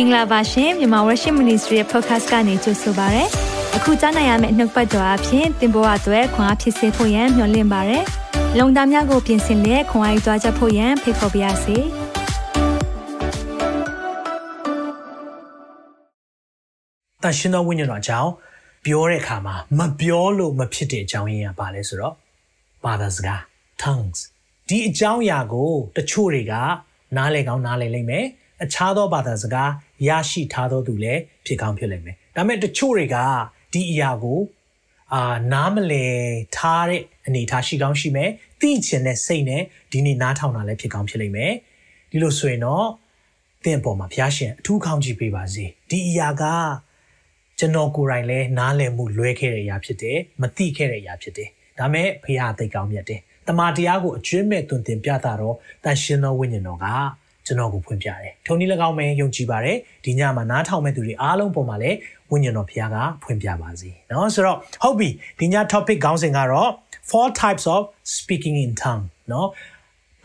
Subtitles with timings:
[0.00, 3.24] င်္ဂလာပါရှင်မြန်မာ Worship Ministry ရဲ့ podcast ကနေကြိုဆိုပါရစေ။
[3.76, 7.98] အခုကြားနိုင်ရမယ့်နှုတ်ပတ်တော်အဖြစ်သင်ပေါ်အပ်ွယ်ခွန်အားဖြစ်စေဖို့ယံမျှဝင့်ပါရစေ။
[8.58, 11.76] လုံတာများကိုပြင်ဆင်လက်ခွန်အားယူကြားချက်ဖို့ယံဖိတ်ခေါ်ပါရစေ။
[17.22, 18.30] တန်ရှင်သောဝိညာဉ်တော်အကြောင်း
[18.84, 22.14] ပြောတဲ့အခါမှာမပြောလို့မဖြစ်တဲ့အကြောင်းရင်းကဘာလဲဆိုတော့
[22.84, 23.40] ဘာသာစကား
[23.82, 24.20] tongues
[24.68, 26.54] ဒီအကြောင်းအရာကို တချို့တွေက
[27.16, 28.26] နားလည်ကောင်းနားလည်လိမ့်မယ်
[28.64, 29.70] အခြားသောဘာသာစကား
[30.08, 33.16] ရရှိထားသောသူလည်းဖြစ်ကောင်းဖြစ်လိမ့်မယ်ဒါပေမဲ့တချို့တွေက
[33.72, 34.40] ဒီအရာကို
[35.14, 36.16] အာနားမလည်
[36.56, 38.30] ထားတဲ့အနေအထားရှိကောင်းရှိမယ်
[38.60, 39.62] သိချင်တဲ့စိတ်နဲ့
[39.92, 41.52] ဒီနေ့နားထောင်တာလည်းဖြစ်ကောင်းဖြစ်လိမ့်မယ်
[42.10, 42.86] ဒီလိုဆိုရင်တော့
[43.64, 46.44] သင်အပေါ်မှာဘုရားရှင်အထူးကောင်းချီးပေးပါစေဒီအရာက
[47.58, 56.86] ကျွန်တော်ကိုယ်တိုင်လည်းနားလည်မှုလွဲခဲ့တဲ့အရာဖြစ်တယ်မသိခဲ့တဲ့အရာဖြစ်တယ်ဒါမဲ့ဘုရားသိကောင်းမြတ်တယ်တမန်တရားကိုအကျွမ်းမဲ့တွင်တင်ပြတာတော့တန်ရှင်သောဝိညာဉ်တော်က
[57.47, 61.97] ကျွန်တော်ကိုဖွင့်ပြတယ်ထုံနည်း၎င်းပဲယုံကြည်ပါတယ်ဒီညမှာနားထောင်မဲ့သူတွေအားလုံးပေါ်မှာလည်း
[62.31, 65.09] ဝိညာဉ်တော်ဘုရားကဖွင့်ပြပါစေเนาะဆိုတော့ဟုတ်ပြီ
[65.39, 66.69] ဒီည topic ခေါင်းစဉ်ကတော့
[67.09, 67.81] four types of
[68.17, 69.47] speaking in tongue เนาะ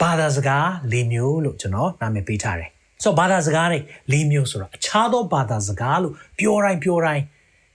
[0.01, 2.71] ဘာသာစကား၄မျိုးလို့ကျွန်တော်နာမည်ပေးထားတယ်
[3.03, 3.81] ဆိုတော့ဘာသာစကားတွေ
[4.13, 7.25] ၄မျိုးဆိုတော့အခြားသောဘာသာစကားလို့ပြောတိုင်းပြောတိုင်း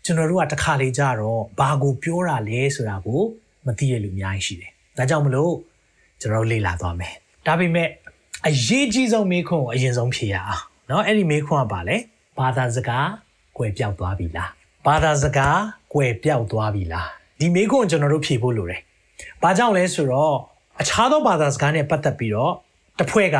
[0.05, 3.21] ကျွန်တော်တို့ကတစ်ခါလေကြတော့ဘာကိုပြောတာလဲဆိုတာကို
[3.65, 5.53] မသိရလူအများကြီးရှိတယ်ဒါကြောင့်မလို့
[6.21, 7.13] ကျွန်တော်လေ့လာသွားမယ်
[7.47, 7.87] ဒါပေမဲ့
[8.47, 11.97] အရေးကြီးဆုံးမေးခွန်းကိုအရင်ဆုံးဖြေရအောင်เนาะအဲ့ဒီမေးခွန်းကပါလဲ
[12.39, 13.07] ဘာသာစကား
[13.57, 14.49] ကွယ်ပြောက်သွားပြီလား
[14.85, 15.57] ဘာသာစကား
[15.93, 17.07] ကွယ်ပြောက်သွားပြီလား
[17.39, 18.81] ဒီမေးခွန်းကိုကျွန်တော်တို့ဖြေဖို့လိုတယ်
[19.41, 20.35] ဘာကြောင့်လဲဆိုတော့
[20.81, 22.53] အခြားသောဘာသာစကားနဲ့ပတ်သက်ပြီးတော့
[22.99, 23.37] တစ်ဖွဲ့က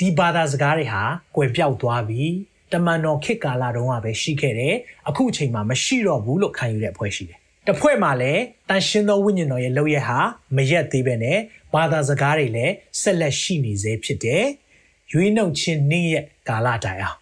[0.00, 1.02] ဒီဘာသာစကားတွေဟာ
[1.36, 2.22] ကွယ်ပြောက်သွားပြီ
[2.72, 4.74] တမန်တော်ခေတ်ကာလတုန်းကပဲရှိခဲ့တယ်
[5.08, 10.19] အခုအချိန်မှာမရှိတော့ဘူးလို့ခံယူတဲ့အဖွဲ့ရှိတယ် တဖွဲ့မှာလည်းတန်ရှင်းသောဝိညာဉ်တော်ရဲ့လောက်ရဟာ
[10.55, 11.37] မရက်သေးပဲနဲ့
[11.73, 14.43] ဘာသာစကားတွေလည်းဆက်လက်ရှိနေသေးဖြစ်တယ်။
[15.11, 17.17] ရွေးနှုတ်ခြင်းနေ့ရဲ့ကာလတိုင်အောင်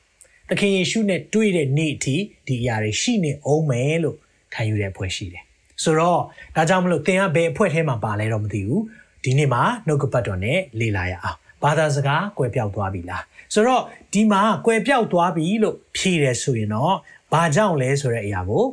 [0.50, 2.16] သခင်ယေရှုနဲ့တွေ့တဲ့နေ့အထိ
[2.48, 4.18] ဒီအရာတွေရှိနေအောင်မယ်လို့
[4.53, 5.44] ခံယူတဲ့အဖွဲ့ရှိတယ်။
[5.84, 6.22] ဆိုတော့
[6.56, 8.82] ဒါကြောင့်မလို့သင်ကဘယ်အဖွဲ့ထဲမှာပါလဲတော့မသိဘူး။
[9.24, 13.84] ဒီနေ့မှာနှုတ်ကပတ်တော်နဲ့လေ့လာရအောင်။ဘာသာစကားကွယ်ပြောက်သွားပြီလား။ဆိုတော့
[14.14, 16.96] ဒီမှာကွယ်ပြောက်သွားပြီလို့ဖြေတယ်ဆိုရင်တော့
[17.34, 18.66] ဘာကြောင့်လဲဆိုတဲ့အရာကို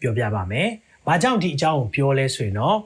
[0.00, 0.68] ပြောပြပါမယ်။
[1.06, 2.78] ဘာကြောင့်ဒီအကြောင်းကိုပြောလဲဆိုရင်တော့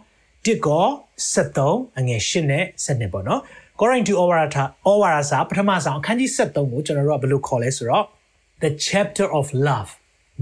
[0.44, 0.86] တစ်ကော
[1.34, 3.40] 73အငယ်8နဲ့7ပေါ့နော်။
[3.74, 8.04] According to Ovarata Ovarasa ပထမဆုံးအခန်းကြီး73ကိုကျွန်တော်တို့ကဘယ်လိုခေါ်လဲဆိုတော့
[8.62, 9.90] The chapter of love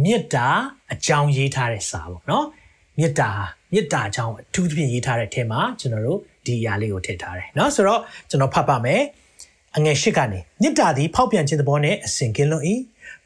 [0.02, 0.48] မေတ္တာ
[0.92, 2.44] အကြောင်းရေးထားတဲ့စာပေါ့နော်။
[2.98, 3.30] မေတ္တာ
[3.72, 8.00] မေတ္တာအကြောင်းအထူးသဖြင့်ရေးထားတဲ့အထက်မှာကျွန်တော်တို့ဒီအရာလေးကိုထည့်ထားတယ်နော်။ဆိုတော့
[8.30, 9.02] ကျွန်တော်ဖတ်ပါမယ်။
[9.76, 12.64] အငယ်၈ကနေမေတ္တာသည်ဖောက်ပြန်ခြင်းသဘောနဲ့အစဉ်ကင်းလွတ်၏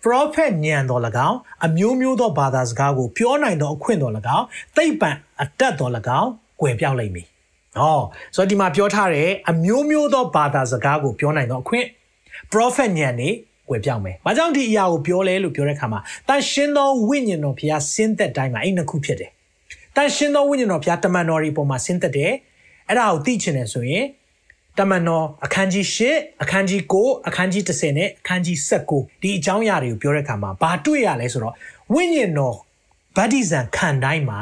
[0.05, 5.11] prophet ညံတော်၎င်းအမျိုးမျိုးသောဘာသာစကားကိုပြောနိုင်သောအခွင့်တော်၎င်းသိပ္ပံ
[5.43, 7.27] အတတ်တော်၎င်းကွယ်ပြောက်လိမ့်မည်။
[7.79, 8.01] ဟော
[8.37, 11.87] ဆိုတော့ဒီမှာပြောထားတဲ့အမျိုးမျိုးသောဘာသာစကားကိုပြောနိုင်သောအခွင့်
[12.53, 13.29] prophet ညံနေ
[13.69, 19.31] ကွယ်ပြောက်မယ်။ဘာကြောင့်ဒီအရာကိုပြောလဲလို့ပြောတဲ့အခါမှာတန်ရှင်းသောဝိညာဉ်တော်ဘုရားဆင်းသက်တိုင်းမှာအဲ့နှစ်ခုဖြစ်တယ်။
[19.97, 22.33] တန်ရှင်းသောဝိညာဉ်တော်ဘုရားတမန်တော်တွေပေါ်မှာဆင်းသက်တယ်။
[22.89, 24.05] အဲ့ဒါကိုသိချင်တယ်ဆိုရင်
[24.79, 25.99] တမန်တော်အခန်းကြီး၈
[26.43, 28.57] အခန်းကြီး9အခန်းကြီး10နဲ့အခန်းကြီး
[28.91, 31.55] 19ဒီအကြောင်းအရာတွေကိုပြောတဲ့အခါမှာဘာတွေ့ရလဲဆိုတော့
[31.93, 32.57] ဝိညာဉ်တော်
[33.17, 34.41] ဗတ္တိဇံခံတိုင်းမှာ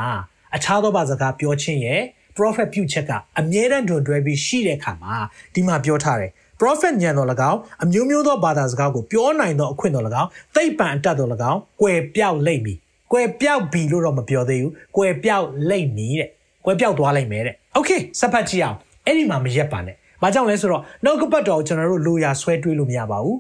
[0.57, 2.01] အခြားသောဘာစကားပြောခြင်းရဲ့
[2.37, 5.15] prophet ပြုချက်ကအမြဲတမ်းတွင်တွဲပြီးရှိတဲ့အခါမှာ
[5.55, 12.79] ဒီမှာပြောထားတယ် prophet ညံတော်၎င်းအမျိုးမျိုးသောဘာသာစကားကိုပြောနိုင်သောအခွင့်တော်၎င်းသိပ္ပံအတတ်တော်၎င်းကွယ်ပြောက်လိမ့်မည်
[13.13, 16.29] ကွယ်ပြောက်ပြီလို့တော့မပြောသေးဘူးကွယ်ပြောက်လိမ့်မည်တဲ့
[16.65, 23.38] ကွယ်ပြောက်သွားလိမ့်မယ်တဲ့ okay စပတ်ကြည့်အောင်အဲ့ဒီမှာမရက်ပါနဲ့ ဘာကြောင့်လဲဆိုတော့နှုတ်ကပတ်တော်ကိုကျွန်တော်တို့လိုရာဆွဲတွေးလို့မရပါဘူး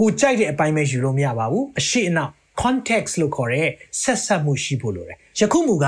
[0.00, 3.68] ကိုကြိုက်တဲ့အပိုင်းပဲယူလို့မရပါဘူးအရှိအနောက် context လို့ခေါ်တဲ့
[4.02, 5.86] ဆက်ဆက်မှုရှိဖို့လိုတယ်ယခုမူက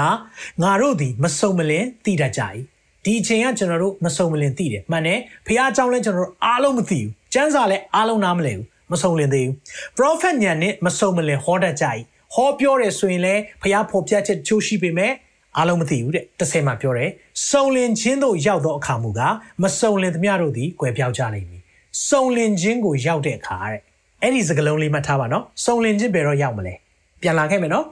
[0.63, 2.43] ငါတို့သည်မစုံမလင်သိတတ်ကြ၏
[3.05, 9.55] ဒီအချိန်ကကျွန်တော်တို့မစုံမလင်သိတယ်မှန်တယ်ဖះเจ้าလဲကျွန်တော်တို့အားလုံးမသိဘူးကျမ်းစာလဲအားလုံးနားမလည်ဘူးမစုံလင်သေးဘူး
[9.97, 11.87] prophet ညံနဲ့မစုံမလင်ဟောတတ်ကြ၏
[12.35, 15.13] ဟောပြောတယ်ဆိုရင်လဲဖះဖော်ပြချက်ချိုးရှိပေမဲ့
[15.58, 17.10] အားလုံးမသိဘူးတဲ့တစ်ဆယ်မှာပြောတယ်
[17.50, 19.22] စုံလင်ခြင်းတို့ရောက်သောအခါမူက
[19.62, 21.62] မစုံလင်သမျှတို့သည်ကွယ်ပြောက်ကြလိမ့်မည်
[22.10, 23.82] စုံလင်ခြင်းကိုရောက်တဲ့အခါတဲ့
[24.22, 26.74] အဲ့ဒီစကလုံးလေးမှတ်ထားပါနော်စုံလင်ခြင်းဘယ်တော့ရောက်မလဲ
[27.22, 27.86] ပြန်လာခဲ့မယ်နော်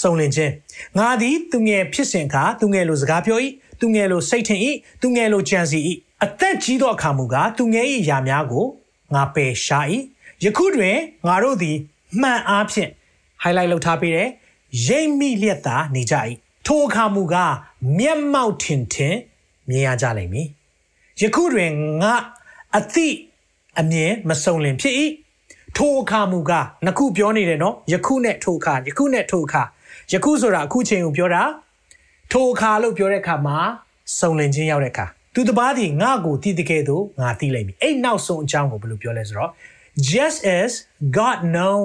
[0.00, 0.52] စုံလင်ခြင်း
[0.98, 3.38] ငါသည်သူငယ်ဖြစ်စဉ်အခါသူငယ်လိုစကားပြော၏
[3.80, 4.60] သူငယ်လိုစိတ်ထင်၏
[5.02, 5.78] သူငယ်လိုကြံစီ၏
[6.24, 8.66] အသက်ကြီးသောအခါမူကသူငယ်၏ယာများကို
[9.14, 9.86] ငါပယ်ရှား၏
[10.44, 10.96] ယခုတွင်
[11.26, 11.76] ငါတို့သည်
[12.20, 12.90] မှန်အားဖြင့်
[13.42, 14.28] highlight လုပ်ထားပေးတယ်
[14.86, 16.14] ရိမ့်မိလျက်သာနေကြ၏
[16.66, 17.52] ထိုအခါမူကား
[17.98, 19.16] မျက်မှောက်ထင်ထင်
[19.68, 20.46] မြင်ရကြလိမ့်မည်
[21.20, 21.72] ယခုတွင်
[22.02, 22.14] ငါ
[22.78, 23.08] အသိ
[23.80, 24.94] အမြင်မစုံလင်ဖြစ်၏
[25.76, 29.62] ထိုအခါမူကားနှစ်ခုပြောနေတယ်နော်ယခုနဲ့ထိုအခါယခုနဲ့ထိုအခါ
[30.12, 31.42] ယခုဆိုတာအခုချိန်ကိုပြောတာ
[32.32, 33.58] ထိုအခါလို့ပြောတဲ့အခါမှာ
[34.18, 39.50] စုံလင်ခြင်းရောက်တဲ့အခါသူတပားသည်ငါ့ကိုတည်တကယ်သို့ငါသိလိမ့်မည်အဲ့နောက်ဆုံးအကြောင်းကိုဘယ်လိုပြောလဲဆိုတော့
[40.12, 40.70] just as
[41.18, 41.78] God know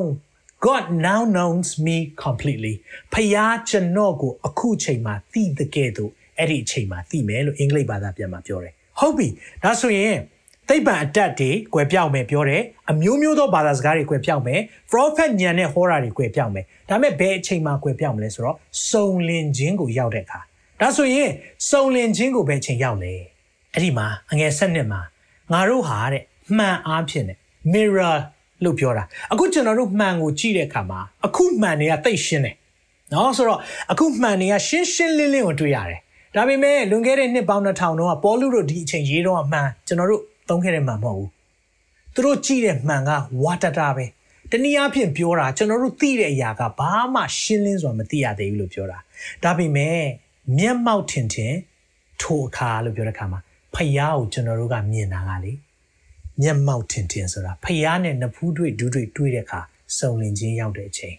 [0.66, 2.74] God now knows me completely
[3.14, 9.28] ဖယားကျွန်တော်ကိုအခုချိန်မှာသိတဲ့ကဲ့သို့အဲ့ဒီအချိန်မှာသိမယ်လို့အင်္ဂလိပ်ဘာသာပြန်မှာပြောတယ်ဟုတ်ပြီ
[9.64, 10.16] ဒါဆိုရင်
[10.70, 12.62] သိပ္ပံအတတ်တွေကွယ်ပြောက်မယ်ပြောတယ်
[12.92, 14.60] အမျိုးမျိုးသောဘာသာစကားတွေကွယ်ပြောက်မယ်
[14.92, 18.58] prophet ညံနဲ့ဟောတာတွေကွယ်ပြောက်မယ်ဒါပေမဲ့ဘယ်အချိန်မှာကွယ်ပြောက်မလဲဆိုတော့
[18.90, 20.40] စုံလင်ခြင်းကိုရောက်တဲ့အခါ
[20.82, 21.30] ဒါဆိုရင်
[21.70, 23.14] စုံလင်ခြင်းကိုဘယ်အချိန်ရောက်လဲ
[23.74, 25.02] အဲ့ဒီမှာအငယ်ဆက်နှစ်မှာ
[25.52, 26.24] ငါတို့ဟာတဲ့
[26.58, 27.38] မှန်အားဖြင့်တဲ့
[27.74, 28.18] mirror
[28.64, 32.56] လို့ပြောတာအခုကျွန်တော်တို့မှန်ကိုကြည့်တဲ့အခါမှာအခုမှန်တွေကတိတ်ရှင်းတယ်
[33.14, 33.60] နော်ဆိုတော့
[33.92, 36.00] အခုမှန်တွေကရှင်းရှင်းလင်းလင်းကိုတွေ့ရတယ်
[36.36, 41.30] ဒါပေမဲ့လွန်ခဲ့တဲ့နှစ်ပေါင်း2000တုန်းကပေါ်လူတို့ဒီအချိန်ရေးတော့မှန်ကျွန်တော်တို့သုံးခဲ့တဲ့မှန်မဟုတ်ဘူး
[42.14, 43.12] သူတို့ကြည့်တဲ့မှန်က
[43.44, 44.06] ဝါတတာပဲ
[44.52, 49.00] တနည်းအားဖြင့်ပြောတာကျွန်တော်တို့သိတဲ့အရာကဘာမှရှင်းလင်းစွာမသိရသေးဘူးလို့ပြောတာ
[49.44, 50.00] ဒါပေမဲ့
[50.58, 51.54] မျက်မှောက်ထင်ထင်
[52.22, 53.40] ထိုအခါလို့ပြောတဲ့အခါမှာ
[53.76, 55.52] ဖယားကိုကျွန်တော်တို့ကမြင်တာကလေ
[56.42, 59.60] မျက်မှောက်ထင်ထင်ဆိုတာဖယားနဲ့နဖူးတွေ့ဒူးတွေ့တွေ့တဲ့အခါ
[59.98, 61.16] စုံလင်ခြင်းရောက်တဲ့အချိန်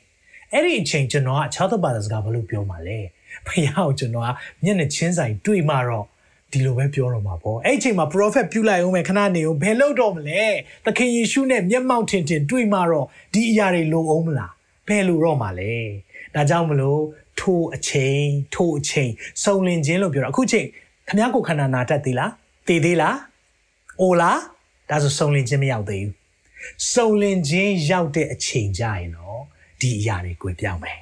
[0.52, 2.98] အဲ့ဒီအချိန်ကျွန်တော်က၆သက်ပါးစကားဘာလို့ပြောမှာလဲ
[3.46, 4.28] ဖယားကိုကျွန်တော်က
[4.62, 6.06] မျက်နှာချင်းဆိုင်တွေ့မှတော့
[6.52, 10.42] ဒီလိုပဲပြောတော့မှာပေါ့အဲ့အချိန်မှာ prophet ပြုလိုက်အောင်မယ်ခဏနေအောင်ဘယ်လို့တော့မလဲ
[10.84, 14.52] သခင်ယေရှုနဲ့မျက်မှောက်ထင်ထင်တွေ့မှတော့ဒီအရာတွေလုံအောင်မလား
[14.88, 15.72] ဘယ်လိုတော့မှာလဲ
[16.34, 17.00] ဒါကြောင့်မလို့
[17.40, 18.24] ထိုအချိန်
[18.54, 19.10] ထိုအချိန်
[19.44, 20.66] စုံလင်ခြင်းလို့ပြောတာအခုချိန်
[21.08, 22.32] ခမ ्या ကိုခန္ဓာနာတတ်သေးလား
[22.68, 23.16] တည်သေးလား
[24.00, 24.38] အိုလား
[24.89, 26.13] ဒါဆိုစုံလင်ခြင်းမရောက်သေးဘူး
[26.93, 29.41] စုံလင်ခြင်းရောက်တဲ့အချိန်ကြရင်တော့
[29.81, 30.99] ဒီအရာတွေကိုပြောင်းမယ်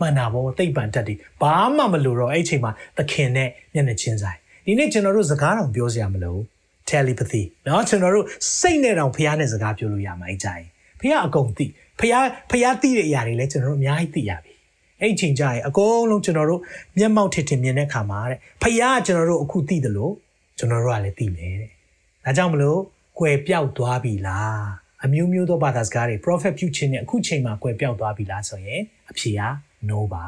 [0.00, 6.36] မှန်တာပေါ့သိပ္ပံတက်တယ်ဘာမှမလို့တော့အဲ့အချိန်မှာသခင်နဲ့မျက်နှာချင်းဆိုင်ဒီနေ့ကျွန်တော်တို့စကားတောင်ပြောစရာမလို
[6.90, 8.26] telepathy เนาะကျွန်တော်တို့
[8.58, 10.64] စိတ်နဲ့တောင်ဖះနဲ့စကားပြောလို့ရမှာအကြိုင်
[11.00, 11.66] ဖះအကုန်သိ
[12.00, 12.14] ဖះ
[12.50, 14.52] ဖះသိတဲ့အရာတွေလည်းကျွန်တော်တို့အများကြီးသိရပြီ
[15.00, 16.60] အဲ့ချိန်ကြရင်အကုန်လုံးကျွန်တော်တို့
[16.98, 20.12] မျက်မှောက်ထင်ထင်မြင်တဲ့ခါမှာတဲ့ဖះကကျွန်တော်တို့အခုသိတယ်လို့
[20.58, 21.70] ကျွန်တော်တို့ကလည်းသိမယ်တဲ့
[22.24, 22.80] ဒါကြောင့်မလို့
[23.19, 24.61] ကွယ်ပြောက်သွားပြီလား
[25.03, 28.81] အမျိုးမျိုးသောဘာသာစကားတွေ prophet ပြုခြင်းနဲ့အခုချိန်မှာကွယ်ပြောက်သွားပြီလားဆိုရင်
[29.11, 29.41] အဖြေက
[29.89, 30.25] no ပါ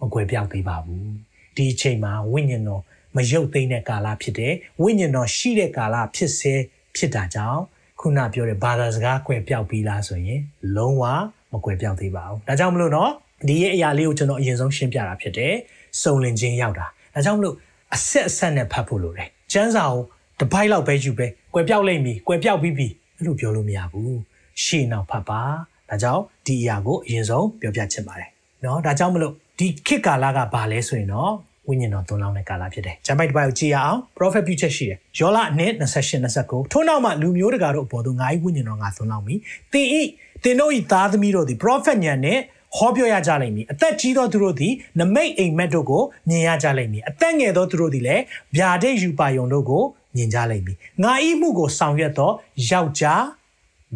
[0.00, 1.10] မကွယ်ပြောက်သေးပါဘူး
[1.56, 2.82] ဒီအချိန်မှာဝိညာဉ်တော်
[3.16, 6.54] မရုပ်သိမ်းတဲ့ကာလဖြစ်တယ်ဝိညာဉ်တော်ရှိတဲ့ကာလဖြစ်စေ
[6.96, 7.60] ဖြစ်တာကြောင့်
[8.00, 10.40] ခုနပြောတဲ့ဘာသာစကားကွယ်ပြောက်ပြီးလားဆိုရင်
[10.76, 11.04] လုံးဝ
[11.52, 13.10] မကွယ်ပြောက်သေးပါဘူးဒါကြောင့်မလို့နော်
[13.48, 15.54] ဒီရဲ့အရာလေးကိုကျွန်တော်အရင်ဆုံးရှင်းပြတာဖြစ်တယ်
[16.02, 17.56] စုံလင်ခြင်းရောက်တာဒါကြောင့်မလို့
[17.94, 20.00] အဆက်အဆက်နဲ့ဖတ်ဖို့လိုတယ်ကျမ်းစာကို
[20.39, 22.87] တစ်ပိုက်လောက်ပဲယူပဲကွယ်ပြောက်လိမ့်မည်ကွယ်ပြောက်ပြီးပြီ
[23.17, 24.17] အဲ့လိုပြောလို့မရဘူး
[24.63, 25.41] ရှေ့နောက်ဖတ်ပါ
[25.89, 28.29] ဒါကြောင့်ဒီအရာကိုအရင်ဆုံးပြောပြချင်ပါတယ်
[28.61, 31.33] เนาะဒါကြောင့်မလို့ဒီခေတ်ကာလကဘာလဲဆိုရင်တော့
[31.69, 39.35] ဝိညာဉ်တော်သွန်လောင်းတဲ့ကာလဖြစ်တယ်။ဂျမ်ပိုက်တစ်ပိုက်ကိုကြည်ရအောင် prophet ပြုချက်ရှိတယ်။ယောလအနှစ်28 29ထို့နောက်မှလူမျိုးတကာတို့အပေါ်သို့ငါ၏ဝိညာဉ်တော်ငါသွန်လောင်းပြီ။
[39.73, 40.01] သင်ဤ
[40.43, 42.39] သင်တို့ဤသားသမီးတို့သည် prophet ညံနဲ့
[42.77, 48.23] ဟောပြောရကြလိမ့်မည်။အသက်ကြီးသောသူတို့သည်နမိတ်အိမ်မက်တို့ကိုမြင်ရကြလိမ့်မည်။အသက်ငယ်သောသူတို့သည်လည်း
[48.57, 49.83] ဗျာဒိတ်ယူပါယုံတို့ကို
[50.14, 52.30] မြင်ကြလိမ့်မည်။ငါဤမှုကိုဆောင်ရွက်သော
[52.68, 53.24] ယောက်ျား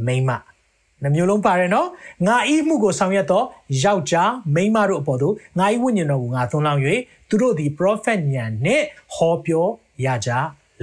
[0.07, 0.31] မိန်းမ
[1.03, 1.89] နှမျိုးလုံးပါတယ်နော်
[2.27, 3.43] ငါဤမှုကိုဆောင်ရွက်သော
[3.83, 6.81] ယောက်ျားမိန်းမတို့အပေါ်သို့ငါဤဝိညာဉ်တော်ကိုငါသွန်လောင်း၍
[7.29, 8.83] သူတို့သည် prophet ညံနဲ့
[9.15, 9.67] ဟောပြော
[10.05, 10.31] ရကြ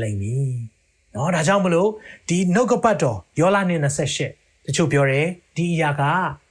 [0.01, 0.53] လိမ့်မည်။
[1.15, 1.89] နော်ဒါကြောင့်မလို့
[2.29, 3.79] ဒီနှုတ်ကပတ်တော်ယောလနဲ့
[4.23, 6.03] 28တချို့ပြောတယ်ဒီအရာက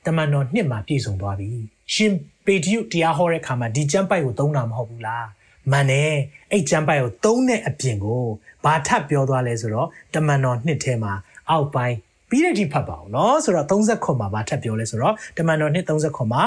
[0.07, 1.51] တမန်တော်နှစ်မှာပြည့်စုံသွားပြီ။
[1.95, 2.13] ရှင်
[2.45, 5.25] ပေတရုတရားဟောတဲ့အခါမှာဒီကျမ်းပိုက်ကိုသုံးတာမဟုတ်ဘူးလား။
[5.73, 6.13] မှန်တယ်
[6.53, 8.25] အဲ့ကျမ်းပိုက်ကိုသုံးတဲ့အပြင်ကို
[8.65, 11.13] ဘာထပ်ပြောသွားလဲဆိုတော့တမန်တော်နှစ်ထဲမှာ
[11.51, 11.97] အောက်ပိုင်း
[12.31, 16.43] ပြီးတဲ့ဒီဖတ်ပါအောင်နော်ဆိုတော့39မှာဘာထပ်ပြောလဲဆိုတော့တမန်တော်နှစ်39မှာ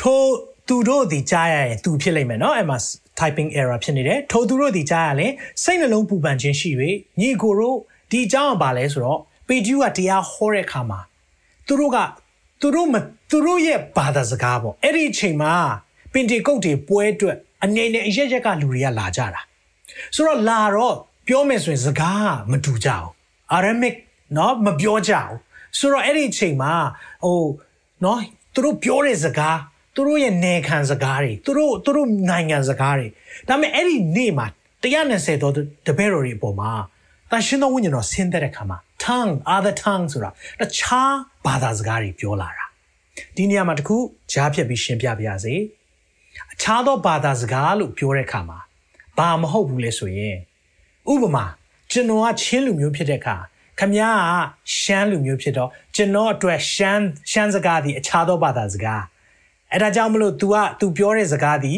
[0.00, 0.22] ထို
[0.68, 2.78] သူတို့ဒီကြားရရင်သူဖြစ်လိမ့်မယ်နော်အဲ့မှာ
[3.18, 5.26] typing error ဖြစ်နေတယ်ထိုသူတို့ဒီကြားရလဲ
[5.62, 6.70] စိတ်နှလုံးပူပန်ခြင်းရှိ၍
[7.20, 7.78] ညီကိုတို့
[8.10, 11.00] ဒီအကြောင်းကဘာလဲဆိုတော့ပေကျူးကတရားဟောတဲ့အခါမှာ
[11.66, 11.98] သူတို့က
[12.60, 12.94] သူတို့မ
[13.30, 15.54] သူတို့ရဲ့ဘာသာစကားပေါ့အဲ့ဒီအချိန်မှာ
[16.12, 19.41] ပင်တေကုတ်တွေပွဲအတွက် အနေနဲ့အရက်ရက်ကလူတွေကလာကြတာ
[20.15, 20.95] ဆိုတော့လာတော့
[21.27, 23.07] ပြောမယ်ဆိုရင်စကားမတူကြအောင်
[23.55, 23.95] Aramic
[24.33, 25.33] เนาะမပြောကြအောင်
[25.77, 26.73] ဆိုတော့အဲ့ဒီအချိန်မှာ
[27.25, 27.41] ဟို
[28.01, 28.17] เนาะ
[28.53, 29.57] သူတို့ပြောတဲ့စကား
[29.95, 33.07] သူတို့ရဲ့နေခံစကားတွေသူတို့သူတို့နိုင်ငံစကားတွေ
[33.47, 34.47] ဒါပေမဲ့အဲ့ဒီနေ့မှာ
[34.83, 35.53] 120တော့
[35.87, 36.71] တပည့်တော်တွေအပေါ်မှာ
[37.31, 40.29] တန်ရှင်းသောဝိညာဉ်တော်ဆင်းသက်တဲ့ခါမှာ tongue other tongue ဆိုတာ
[40.59, 41.13] တခြား
[41.45, 42.65] ဘာသာစကားတွေပြောလာတာ
[43.35, 43.97] ဒီနေရာမှာတခု
[44.31, 45.78] ကြားဖြတ်ပြီးရှင်းပြပါရစေအ
[46.60, 48.58] ခြားသောဘာသာစကားလို့ပြောတဲ့အခါမှာ
[49.18, 50.36] ဘာမဟုတ်ဘူးလဲဆိုရင်
[51.12, 51.44] ဥပမာ
[51.90, 53.36] ကျွန်တော်ကချင်းလူမျိုးဖြစ်တဲ့အခါ
[53.78, 54.34] ခမည်းက
[54.78, 59.02] ရှမ်းလူမျိုးဖြစ်တော့ကျွန်တော်အတွက်ရှမ်းရှမ်းစကားဒီအခြားသောဘာသာစကား
[59.72, 61.72] အဲ့ဒါကြောင့်မလို့ तू က तू ပြောတဲ့စကားဒီ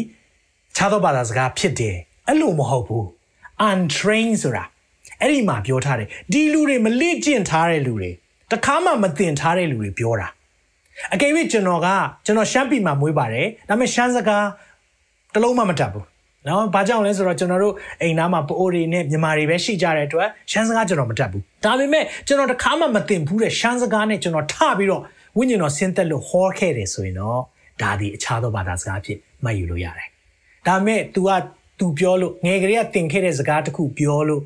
[0.75, 1.97] ခြားသောဘာသာစကားဖြစ်တယ်
[2.27, 3.05] အဲ့လိုမဟုတ်ဘူး
[3.69, 4.63] untrained ဆိုတာ
[5.21, 8.11] အဲ့ဒီမှာပြောထားတယ်ဒီလူတွေမလေ့ကျင့်ထားတဲ့လူတွေ
[8.51, 10.27] တခါမှမသင်ထားတဲ့လူတွေပြောတာ
[11.13, 11.87] အကယ်၍ကျွန်တော်က
[12.25, 14.45] ကျွန်တော်ရှမ်းပြည်မှာမွေးပါတယ်ဒါပေမဲ့ရှမ်းစကား
[15.34, 16.04] တလုံးမှမတတ်ဘူး
[16.48, 25.02] နော်ဘာကြောင့်လဲဆိုတော့ကျွန်တော်တို့အိမ်သားမှာပိုအိုတွေနဲ့မြန်မာတွေပဲရှိကြတဲ့အတွက်ရှမ်းစကားကျွန်တော်မတတ်ဘူးဒါပေမဲ့ကျွန်တော်တခါမှမသိဘူးတဲ့ရှမ်းစကားနဲ့ကျွန်တော်ထပြီးတော့
[25.36, 27.40] ဝိညာဉ်တော်ဆင်းသက်လို့ဟောခဲ့တယ်ဆိုရင်တော့
[27.82, 30.08] ဒါဒီအခြားသောဘာသာစကားဖြစ်မှတ်ယူလို့ရတယ်
[30.66, 31.30] ဒါပေမဲ့ तू က
[31.78, 34.42] तू ပြောလို့ငယ်ကလေးကသင်ခဲ့တဲ့စကားတစ်ခုပြောလို့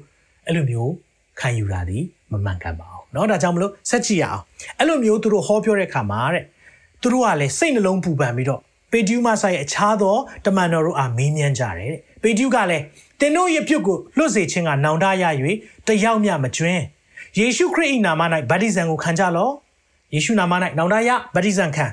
[0.47, 0.93] အဲ့လိုမျိုး
[1.41, 1.99] ခံယူတာဒီ
[2.33, 4.43] မမှန်ကန်ပါဘူးเนาะဒါကြောင့်မလို့ဆက်ကြည့်ရအောင်
[4.79, 6.45] အဲ့လိုမျိုးသူတို့ဟောပြောတဲ့ခါမှာတဲ့
[7.03, 8.61] သူတို့ကလည်းစိတ်နှလုံးပူပန်ပြီးတော့
[8.92, 10.16] ပေတျူမဆိုင်အခြားသော
[10.46, 12.84] တမန်တော်တို့အားမေးမြန်းကြတယ်တဲ့ပေတျူကလည်း
[13.20, 15.26] သင်တို့ရဲ့ပြုတ်ကိုလွတ်စေခြင်းကနောင်တရ၍
[15.88, 16.84] တယောက်မျှမကျွင်း
[17.40, 19.54] ယေရှုခရစ်၏နာမ၌ဗတ္တိဇံကိုခံကြလော့
[20.14, 21.86] ယေရှုနာမ၌နောင်တရဗတ္တိဇံခံ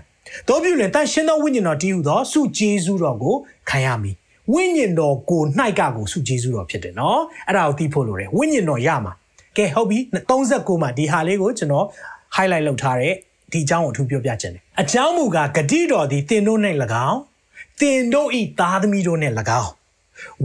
[0.48, 3.34] တို့ပြုလင်တန်ရှင်းသောဝိညာဉ်တော်တည်ဟူသောစုကျေးဇူးတော်ကို
[3.70, 4.16] ခံရမည်
[4.52, 5.42] ဝိညာဉ်တော်ကို၌
[5.78, 9.12] ကကိုစုကျေးဇူးတော်ဖြစ်တယ်နော်အဲ့ဒါကိုသိဖို့လိုတယ်ဝိညာဉ်တော်ရမှာ
[9.56, 9.98] ကဲဟုတ်ပြီ
[10.40, 11.86] 39မှာဒီဟာလေးကိုကျွန်တော်
[12.36, 13.14] highlight လုပ်ထားတဲ့
[13.52, 16.60] ဒီအကြောင်းကိုအထူးပြောပြခြင်းတယ် အကြောင်းမူကားဂတိတော်သည်တင်တို့၌၎
[17.08, 17.20] င်း
[17.80, 19.70] တင်တို့ဤသားသမီးတို့နှင့်၎င်း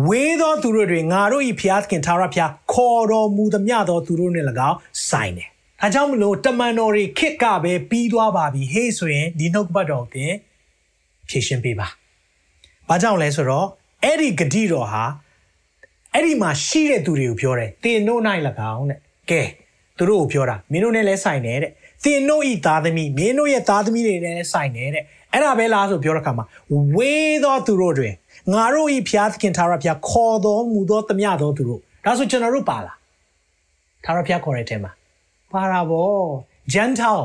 [0.07, 4.77] ဝေသောသူတို့တွင်ငါတို့ဤဖျားသခင်သာရဖျားခေါ်တော်မူသမျှသောသူတို့နှင့်၎င်း
[5.09, 5.47] ဆိုင်တယ်။
[5.81, 10.33] ဒါကြောင့်မလို့တမန်တော်တွေခစ်ကပဲပြီးသွားပါပြီဟေးဆိုရင်ဒီနှုတ်ပတ်တော်တင်
[11.29, 11.87] ဖြည့်ရှင်းပေးပါ။
[12.89, 13.67] ဘာကြောင့်လဲဆိုတော့
[14.03, 15.03] အဲ့ဒီဂတိတော်ဟာ
[16.13, 18.21] အဲ့ဒီမှာရှိတဲ့သူတွေကိုပြောတယ်တင်တို့၌၎
[18.73, 19.41] င်းတဲ့။ကဲ
[19.97, 21.71] သူတို့ကိုပြောတာမင်းတို့နဲ့လည်းဆိုင်တယ်တဲ့။
[22.03, 26.45] တင်တို့ဤသားသမီးမင်းတို့ရဲ့သားသမီးတွေနဲ့လည်းဆိုင်တယ်တဲ့။အဲ့ဒါပဲလားဆိုပြောတဲ့အခါမှာ
[26.95, 27.13] ဝေ
[27.43, 28.13] သောသူတို့တွင်
[28.53, 32.97] ငါတို့ဤဖျားသခင်သာရဖျားခေါ်တော်မူသောတမျှသောသူတို့ဒါဆိုကျွန်တော်တို့ပါလား
[34.05, 34.91] သာရဖျားခေါ်တဲ့အထက်မှာ
[35.51, 36.11] ပါတာဗော
[36.73, 37.21] gentle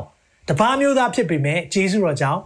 [0.49, 2.41] တပါးမျိုးသားဖြစ်ပေမဲ့ဂျေစုတော်ကြောင့်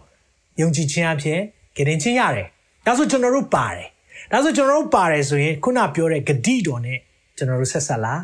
[0.61, 1.40] ယုံကြည်ခြင်းအဖြစ်
[1.76, 2.49] ဂရင်ချင်းရတယ်
[2.87, 3.88] ဒါဆိုကျွန်တော်တို့ပါတယ်
[4.32, 6.99] ဒါဆိုကျွန်တော်တို့ပါတယ်ဆိုရင်ခုနပြောတဲ့ဂတိတော်နဲ့
[7.37, 8.23] ကျွန်တော်တို့ဆက်ဆက်လား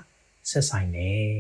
[0.50, 1.32] ဆက်ဆိုင်တယ်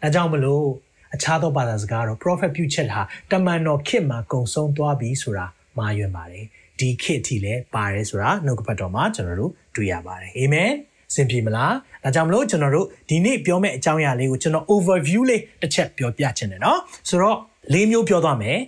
[0.00, 0.66] ဒါကြောင့်မလို့
[1.15, 3.01] အခြားသောဘာသာစကားတော့ prophet ပြုချက်ဟာ
[3.31, 5.45] တမန်တော်ခေတ်မှာကုံဆုံးသွားပြီဆိုတာ
[5.77, 6.45] မှားယွင်းပါတယ်
[6.79, 10.71] ဒီခေတ်အထိလည်းပါတယ်ဆိုတာနှုတ်ကပတ်တော်မှာကျွန်တော်တို့တွေ့ရပါတယ်အာမင်
[11.13, 11.73] စင်ပြေမလား
[12.03, 16.77] ဒါကြောင့်မလို့ကျွန်တော်တို့ဒီနေ့ပြောမယ့်အကြောင်းအရာလေးကိုကျွန်တော် overview လေးတစ်ချက်ပြောပြချင်တယ်เนาะ
[17.09, 17.37] ဆိုတော့
[17.73, 18.59] ၄မျိုးပြောသွားမယ်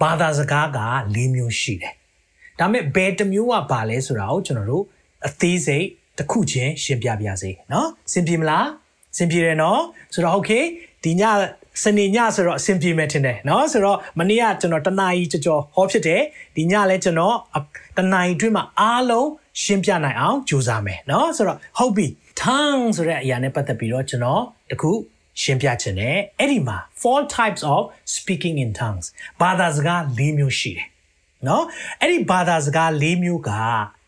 [0.00, 0.80] ဘာသာစကားက
[1.16, 1.94] ၄မျိုးရှိတယ်
[2.58, 4.84] ဒါပေမဲ့ဘယ်တစ်မျိုးကပါလဲဆိုတာကိုကျွန်တော်တို့
[5.26, 5.86] အသေးစိတ်
[6.18, 8.68] တစ်ခုချင်းရှင်းပြပြစေเนาะစင်ပြေမလား
[9.16, 9.78] စင်ပြေတယ်เนาะ
[10.14, 10.64] ဆိုတော့ okay
[11.04, 11.22] ဒီည
[11.82, 16.22] စနေညဆိုတော့အဆင်ပြေမယ်ထင်တယ်เนาะဆိုတော့မနေ့ကကျွန်တော်တနာရီကြော်ကြော်ဟောဖြစ်တယ်
[16.56, 17.36] ဒီညလည်းကျွန်တော်
[17.96, 19.28] တနာရီအတွင်းမှာအားလုံး
[19.62, 22.06] ရှင်းပြနိုင်အောင်ကြိုးစားမယ်เนาะဆိုတော့ဟုတ်ပြီ
[22.42, 24.90] tongue ဆိုတဲ့အရာနဲ့ပတ်သက်ပြီးတော့ကျွန်တော်တခု
[25.42, 27.80] ရှင်းပြချင်တယ်အဲ့ဒီမှာ four types of
[28.14, 29.06] speaking in tongues
[29.40, 30.86] ဘာသာစကား၄မျိုးရှိတယ်
[31.44, 31.62] เนาะ
[32.00, 33.52] အဲ့ဒီဘာသာစကား၄မျိုးက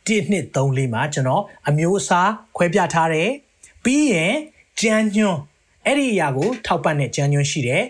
[0.06, 3.30] 1နှစ်3လေးမှာကျွန်တော်အမျိုးအစားခွဲပြထားတယ်
[3.84, 4.34] ပြီးရင်
[4.80, 5.40] ကြမ်းညွန်း
[5.87, 7.83] အဲ့ဒီအရာကိုထောက်ပံ့တဲ့ကြမ်းညွန်းရှိတယ်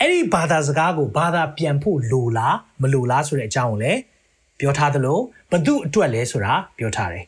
[0.00, 4.00] အဲ့ဒီဘာသာစကားကိုဘာသာပြန်ဖို့လိုလားမလိုလားဆိုတဲ့အကြောင်းကိုလည်း
[4.58, 5.18] ပြောထားသလို
[5.50, 7.24] ဘသူအတွက်လဲဆိုတာပြောထားတယ်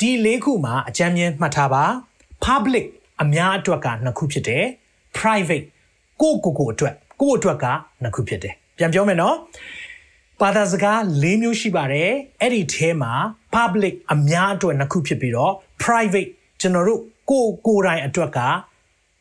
[0.00, 1.84] ဒီလေးခုမှာအကြမ်းမြင်မှတ်ထားပါ
[2.44, 2.86] public
[3.22, 4.64] အများအတွက်ကနှစ်ခုဖြစ်တယ်
[5.18, 5.66] private
[6.22, 7.64] ကိုကိုကိုအတွက်ကိုအတွက်က
[8.02, 9.36] နှစ်ခုဖြစ်တယ်ပြန်ပြောမယ်နော်
[10.40, 13.12] ဘာသာစကား၄မျိုးရှိပါတယ်အဲ့ဒီထဲမှာ
[13.54, 16.30] public အများအတွက်နှစ်ခုဖြစ်ပြီးတော့ private
[16.60, 18.40] ကျွန်တော်တို့ကိုကိုယ်တိုင်အတွက်က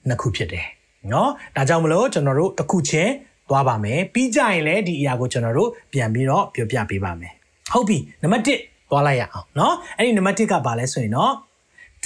[0.09, 0.67] နှစ်ခုဖြစ်တယ်
[1.13, 3.13] နော်ဒါကြောင့်မလို့ကျွန်တော်တို့တစ်ခုချင်း
[3.49, 7.33] သွားပါမယ်ပြီးကြရင်လည်းဒီအရာကိုကျွန်တော်တို့ပြန်ပြီးတော့ပြောပြပေးပါမယ်
[7.73, 11.33] ဟုတ်ပြီနံပါတ်1သွားလိုက်ရအောင်เนาะအဲ့ဒီနံပါတ်1ကဘာလဲဆိုရင်เนาะ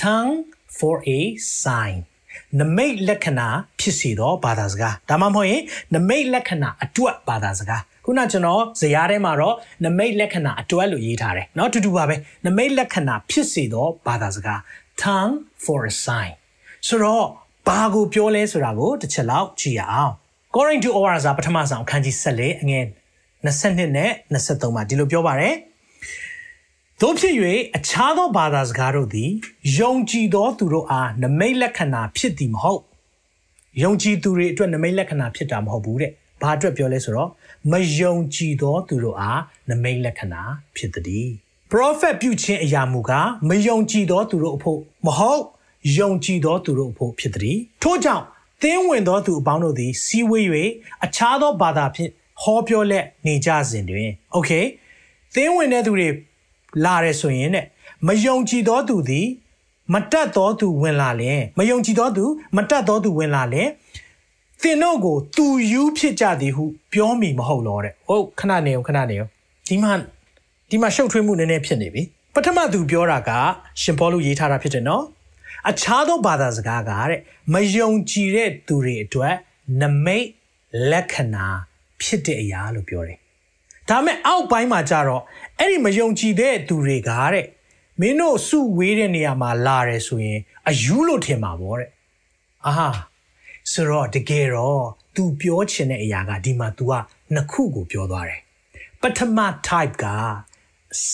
[0.02, 0.35] tongue
[0.78, 1.18] for a
[1.62, 1.97] sign
[2.61, 3.49] နမိတ်လက္ခဏာ
[3.80, 5.62] ဖြစ်စီတော့ဘာသာစကားဒါမှမဟုတ်ရင်
[5.94, 12.16] နမိတ်လက္ခဏာအတွက်ဘာသာစကားခုနကျွန်တော်ဇာတ်ထဲမှာတော့နမိတ်လက္ခဏာအတွက်လို့ရေးထားတယ်เนาะတူတူပါပဲ
[12.47, 14.59] နမိတ်လက္ခဏာဖြစ်စီတော့ဘာသာစကား
[15.02, 16.33] tongue for a sign
[16.88, 17.26] ဆိုတော့
[17.68, 20.13] ဘာကိုပြောလဲဆိုတာကိုတစ်ချက်လောက်ကြည့်ရအောင်
[20.50, 22.86] According to OR စာပထမဆုံးအခန်းကြီး14အငယ်
[23.46, 25.56] 22နဲ့23မှာဒီလိုပြောပါတယ်
[27.01, 27.34] တို့ဖြစ်၍
[27.78, 29.32] အခြားသောဘာသာစကားတို့သည်
[29.80, 32.82] ယုံကြည်သောသူတို့အားနမိတ်လက္ခဏာဖြစ်သည်မဟုတ်
[33.84, 36.12] ယုံကြည်သူတွေအတွက်နမိတ်လက္ခဏာဖြစ်တာမဟုတ်ဘူးတဲ့
[36.42, 37.30] ဘာအတွက်ပြောလဲဆိုတော့
[37.72, 40.42] မယုံကြည်သောသူတို့အားနမိတ်လက္ခဏာ
[40.75, 41.28] ဖြစ်သည်
[41.72, 45.42] prophet ပြုခြင်းအရာမူကားမယုံကြည်သောသူတို့အဖို့မဟုတ်
[45.98, 48.24] ယုံကြည်သောသူတို့အဖို့ဖြစ်သည်ထို့ကြောင့်
[48.62, 50.45] သင်းဝင်သောသူအပေါင်းတို့သည်စီဝေး၍
[51.05, 54.65] အခြားသောဘာသာဖြင့်ဟောပြောလက်နေကြစဉ်တွင် okay
[55.36, 56.07] သင်းဝင်တဲ့သူတွေ
[56.86, 57.65] လာရဲဆိုရင်တဲ့
[58.07, 59.27] မယုံကြည်သောသူသည်
[59.93, 63.67] မတတ်သောသူဝင်လာလင်မယုံကြည်သောသူမတတ်သောသူဝင်လာလင်
[64.62, 69.29] သင်တို့ကိုသူယူဖြစ်ကြသည်ဟုပြောမိမဟုတ်တော့တဲ့ဟုတ်ခဏနေအောင်ခဏနေအောင်
[69.67, 69.91] ဒီမှာ
[70.69, 72.01] ဒီမှာရှုပ်ထွေးမှုနည်းနည်းဖြစ်နေပြီ
[72.33, 73.29] ပထမသူပြောတာက
[73.81, 75.03] ရှင်ပေါလုရေးထားတာဖြစ်တယ်နော်
[75.70, 77.20] အခြားသောဘာသာစကားကတဲ့
[77.54, 79.36] မယုံကြည်တဲ့သူတွေအတွက်
[79.82, 80.28] နမိတ်
[80.92, 81.46] လက္ခဏာ
[82.01, 83.20] ဖြစ်တဲ့အရာလို့ပြောတယ်
[83.89, 85.24] ဒါမဲ့အောက်ပိုင်းမှာကြတော့
[85.60, 87.46] အဲ့ဒီမယုံကြည်တဲ့သူတွေကတဲ့
[88.00, 90.39] မင်းတို့စုဝေးတဲ့နေရာမှာလာတယ်ဆိုရင်
[90.70, 91.89] အယူလို့ထင်မှာပေါ့တဲ့
[92.66, 92.89] အာဟာ
[93.72, 94.84] ဆိုတော့တကယ်တော့
[95.16, 96.92] तू ပြောချင်တဲ့အရာကဒီမှာ तू က
[97.34, 98.42] နှစ်ခုကိုပြောသွားတယ်
[99.01, 100.08] ပထမ type က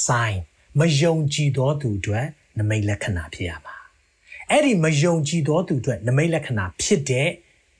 [0.05, 0.37] sign
[0.79, 2.25] မယုံကြည်သောသူအတွက်
[2.57, 3.74] နမိတ်လက္ခဏာဖြစ်ရမှာ
[4.51, 7.29] အဲ့ဒီမယုံကြည်သောသူအတွက်နမိတ်လက္ခဏာဖြစ်တဲ့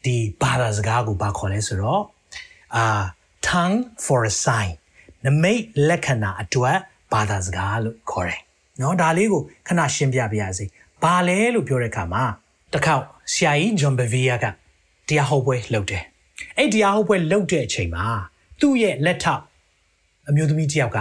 [0.06, 2.04] ဒီဘာသာစကားကိုဘာခေါ်လဲဆိုတော့
[2.76, 2.86] အာ
[3.48, 4.72] tongue for a sign
[5.26, 6.78] နမိတ်လက္ခဏာအတွက်
[7.14, 8.42] ဘာသာစကားလို့ခေါ်တယ်။
[8.82, 10.66] နော်ဒါလေးကိုခဏရှင်းပြပါရစေ။
[11.04, 12.24] ဘာလဲလို့ပြောတဲ့အခါမှာ
[12.74, 13.04] တစ်ခေါက်
[13.34, 14.46] ဆရာကြီးဂျွန်ဘဗီယာက
[15.08, 16.04] တရားဟောပွဲလုပ်တယ်။
[16.58, 18.06] အဲ့တရားဟောပွဲလုပ်တဲ့အချိန်မှာ
[18.62, 19.44] သူ့ရဲ့လက်ထောက်
[20.30, 21.00] အမျိုးသမီးတစ်ယောက်က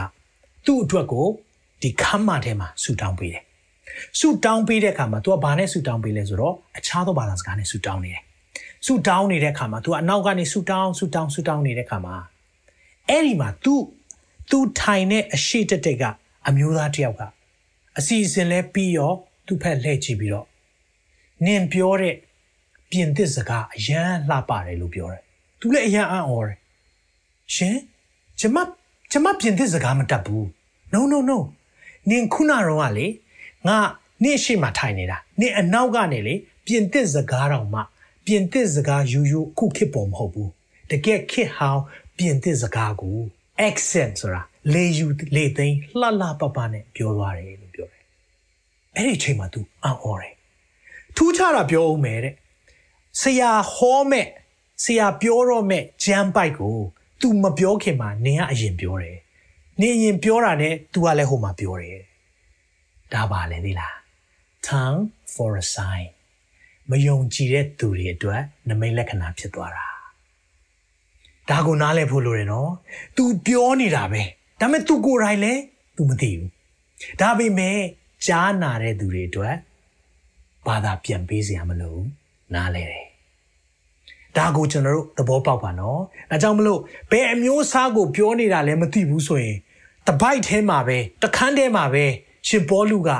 [0.66, 1.26] သူ့အတွက်ကို
[1.82, 3.42] ဒီခမ်းမထဲမှာဆူတောင်းပေးတယ်
[4.19, 8.23] ဆူတောင်းပေးတဲ့အခါမှာ तू ကဘာနဲ့ဆူတောင်းပေးလဲဆိုတော့အခြားသောဘာသာစကားနဲ့ဆူတောင်းနေတယ်
[8.85, 12.15] ဆူတောင်းနေတဲ့အခါမှာ तू အနောက်ကနေဆူတောင်းဆူတောင်းဆူတောင်းနေတဲ့အခါမှာ
[13.09, 13.75] အဲ့ဒီမှာ तू
[14.49, 16.03] तू ထိုင်တဲ့အရှိတက်တက်က
[16.47, 17.21] အမျိုးသားတစ်ယောက်က
[17.97, 19.11] အစီအစဉ်လဲပြီးရော
[19.45, 20.47] သူ့ဖက်လှည့်ကြည့်ပြီးတော့
[21.45, 22.15] နင်ပြောတဲ့
[22.89, 25.21] ပြင်သစ်စကားအရန်လှပတယ်လို့ပြောတယ်။
[25.59, 26.57] तू လည်းအရန်အံ့ဩတယ်။
[27.55, 27.77] ရှင်
[28.39, 28.57] ကျမ
[29.11, 30.45] ကျမပြင်သစ်စကားမတတ်ဘူး
[30.93, 31.37] no no no
[32.09, 33.07] နင်ခုနတော့ကလေ
[33.67, 33.77] ငါ
[34.23, 36.35] နင့်ရှိမှထိုင်နေတာနင့်အနောက်ကနေလေ
[36.65, 37.81] ပြင်သစ်စကားတော့မှ
[38.25, 40.51] ပြင်သစ်စကားယူယူခုခေတ်ပေါ်မဟုတ်ဘူး
[40.89, 41.83] တကယ်ခေတ်ဟောင်း
[42.17, 43.17] ပြင်သစ်စကားကို
[43.67, 44.41] accent ဆိုတာ
[44.73, 48.03] လေယူလေသိန်းလှလှပပနဲ့ပြောသွားတယ်လို့ပြောတယ်
[48.95, 50.33] အဲ့ဒီအချိန်မှာ तू အံ့ဩတယ်
[51.15, 52.33] ထူးခြားတာပြောအောင်မယ်တဲ့
[53.21, 54.27] ဆရာဟောမဲ့
[54.83, 56.75] ဆရာပြောတော့မဲ့ဂျမ်ပိုက်ကို
[57.21, 59.17] तू မပြောခင်မှာနင်ကအရင်ပြောတယ်
[59.81, 61.99] နင်အရင်ပြောတာနဲ့ तू ကလည်းဟိုမှာပြောတယ်
[63.13, 63.95] ဒါပါလေဒီလား
[64.67, 66.07] tongue for a sign
[66.89, 69.87] မယုံကြည်တဲ့သူတွေအတွက်နမိတ်လက္ခဏာဖြစ်သွားတာ
[71.49, 72.71] ဒါကိုနားလည်ဖို့လိုတယ်နော်
[73.15, 74.21] तू ပြောနေတာပဲ
[74.59, 75.61] ဒါပေမဲ့ तू ကိုယ်တိုင်လည်း
[75.95, 76.49] तू မသိဘူး
[77.21, 77.77] ဒါပေမဲ့
[78.27, 79.55] ကြားနာတဲ့သူတွေအတွက်
[80.67, 81.97] ဘာသာပြန်ပေးစရာမလို
[82.55, 83.07] နားလဲတယ်
[84.37, 86.01] ဒါကိုကျွန်တော်တို့သဘောပေါက်ပါနော်
[86.31, 86.79] အဲကြောင့်မလို့
[87.11, 89.57] ဘယ်အမျိုးအစားကိုပြောနေတာလဲမသိဘူးဆိုရင်
[90.07, 92.05] တပိုက်ထဲမှာပဲတခန်းထဲမှာပဲ
[92.48, 93.10] ရှင်ပေါလုက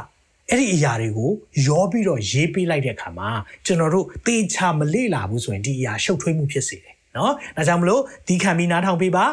[0.51, 1.31] အဲ့ဒီအရာတွေကို
[1.67, 3.31] ရောပြီးတော့ရေးပေးလိုက်တဲ့အခါမှာ
[3.67, 9.25] ကျွန်တော်တို့သေချာမလေ့လာဘူးဆိုရင်ဒီအရာရှုပ်ထွေးမှုဖြစ်စေတယ်နော်ဒါကြောင့်မလို့ဒီခံပြီးနားထောင်ပေးပါ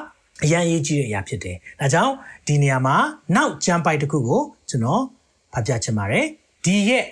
[0.44, 2.14] အရန်ရေးကြည့်တဲ့အရာဖြစ်တယ်ဒါကြောင့်
[2.48, 2.96] ဒီနေရာမှာ
[3.36, 5.04] နောက်ကြမ်းပိုက်တစ်ခုကိုကျွန်တော်
[5.54, 6.26] ဖတ်ပြချင်ပါတယ်
[6.66, 7.06] ဒီရဲ့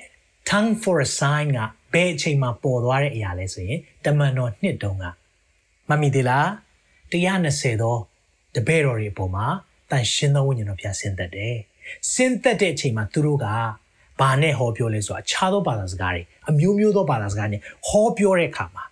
[0.50, 1.60] tongue for a sign က
[1.94, 5.06] ဘယ်အချိန်မှာပေါ်သွားတဲ့အရာလဲဆိုရင်တမန်တော်နှစ်တုန်းက
[5.90, 6.46] မမီသေးလား
[7.12, 7.98] 120သော
[8.56, 9.46] တပည့်တော်တွေအပေါ်မှာ
[9.92, 11.56] တန်ရှင်းသောဝိညာဉ်တော်ဖျားဆင်းသက်တယ်
[12.14, 13.46] ဆင်းသက်တဲ့အချိန်မှာသူတို့က
[14.22, 18.84] ဘာနဲ့ဟောပြောလဲဆိုတာအခြားသောဘာသာစကားတွေအမျိုးမျိုးသောဘာသာစကားနဲ့ဟောပြောတဲ့အခါမှာ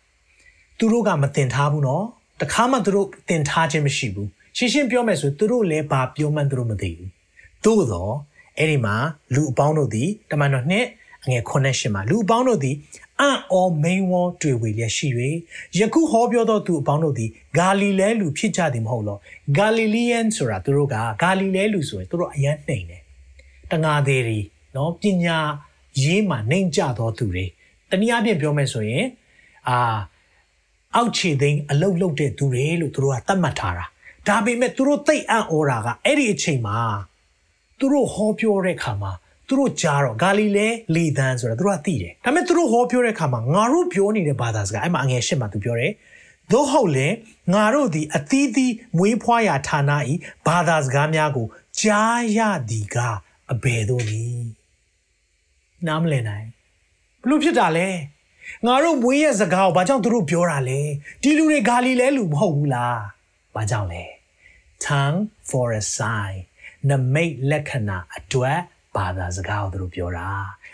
[0.79, 2.03] သူတို့ကမတင်ထားဘူးနော်
[2.41, 7.09] တခါမှသူတို့တင်ထားခြင်းမရှိဘူးရှင်းရှင်းပြောမယ်ဆိုသူတို့လည်းဘာပြောမှန်းသူတို့မသိဘူး
[7.65, 8.13] သို့တော့
[8.57, 8.95] အဲ့ဒီမှာ
[9.33, 10.85] လူအပေါင်းတို့သည်တမန်တော်နှစ်
[11.23, 12.75] အငယ်9မှာလူအပေါင်းတို့သည်
[13.19, 15.07] အံ့ဩမိန်ဝေါတွေ့ဝေလျက်ရှိ၍
[15.79, 19.17] ယခုဟောပြောသောသူအပေါင်းတို့သည်ဂါလိလဲလူဖြစ်ကြသည်မဟုတ်လော
[19.57, 23.01] ဂါလိလီယန်ဆိုတာသူတို့ကဂါလိလဲလူဆိုရင်သူတို့အယမ်းနှိမ်တယ်
[23.71, 24.39] တငါသေးတွေ
[24.75, 25.37] နော်ပညာ
[26.03, 27.45] ရေးမှနှိမ်ကြသောသူတွေ
[27.89, 29.05] တနည်းအားဖြင့်ပြောမယ်ဆိုရင်
[29.69, 29.97] အာ
[30.95, 33.85] အောက်ခြေသိမ်းအလုတ်လုတ်တဲ့သူတွေလို့သူတို့ကသတ်မှတ်ထားတာ
[34.27, 36.77] ဒါပေမဲ့သူတို့သိအံ့ဩတာကအဲ့ဒီအချိန်မှာ
[37.79, 39.11] သူတို့ဟောပြောတဲ့အခါမှာ
[39.47, 45.91] သူတို့ကြားတော့ဂါလိလဲလေသန်းဆိုတာသူတို့ကသိတယ်ဒါပေမဲ့သူတို့ဟောပြောတဲ့အခါမှာငါတို့ပြောနေတဲ့ဘာသာစကားအဲ့မှာအငယ်ရှစ်မှာသူပြောတယ်
[46.51, 47.07] သို့ဟုတ်လေ
[47.53, 50.13] ငါတို့ဒီအသီးသီးမွေးဖွားရာဌာနဤ
[50.47, 51.47] ဘာသာစကားများကို
[51.81, 52.97] ကြားရသည်က
[53.51, 54.47] အဘယ်သို့နည်း
[55.87, 56.47] နားမလည်နိုင်
[57.21, 57.87] ဘလို့ဖြစ်တာလဲ
[58.65, 60.81] ငါတို့မွေးရဲ့စကားကိုဘာကြောင့်သူတို့ပြောတာလဲ
[61.21, 62.99] ဒီလူတွေဂါလိလဲလူမဟုတ်ဘူးလား
[63.55, 64.03] ဘာကြောင့်လဲ
[64.85, 66.37] tongue for a sign
[66.89, 68.59] နမိတ်လက္ခဏာအတွက်
[68.97, 70.27] ဘာသာစကားကိုသူတို့ပြောတာ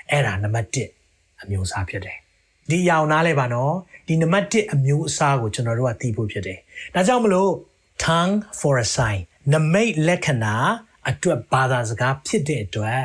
[0.10, 2.18] အဲ့ဒါနံပါတ်1အမျိုးအစားဖြစ်တယ်
[2.70, 3.74] ဒီအရောင်နားလဲပါနော်
[4.08, 6.60] ဒီနံပါတ်1အမျိုးအစားကိုကျွန်တော်တို့ကသိဖို့ဖြစ်တယ်
[6.94, 7.52] ဒါကြောင့်မလို့
[8.06, 9.20] tongue for a sign
[9.54, 10.56] နမိတ်လက္ခဏာ
[11.10, 13.04] အတွက်ဘာသာစကားဖြစ်တဲ့အတွက်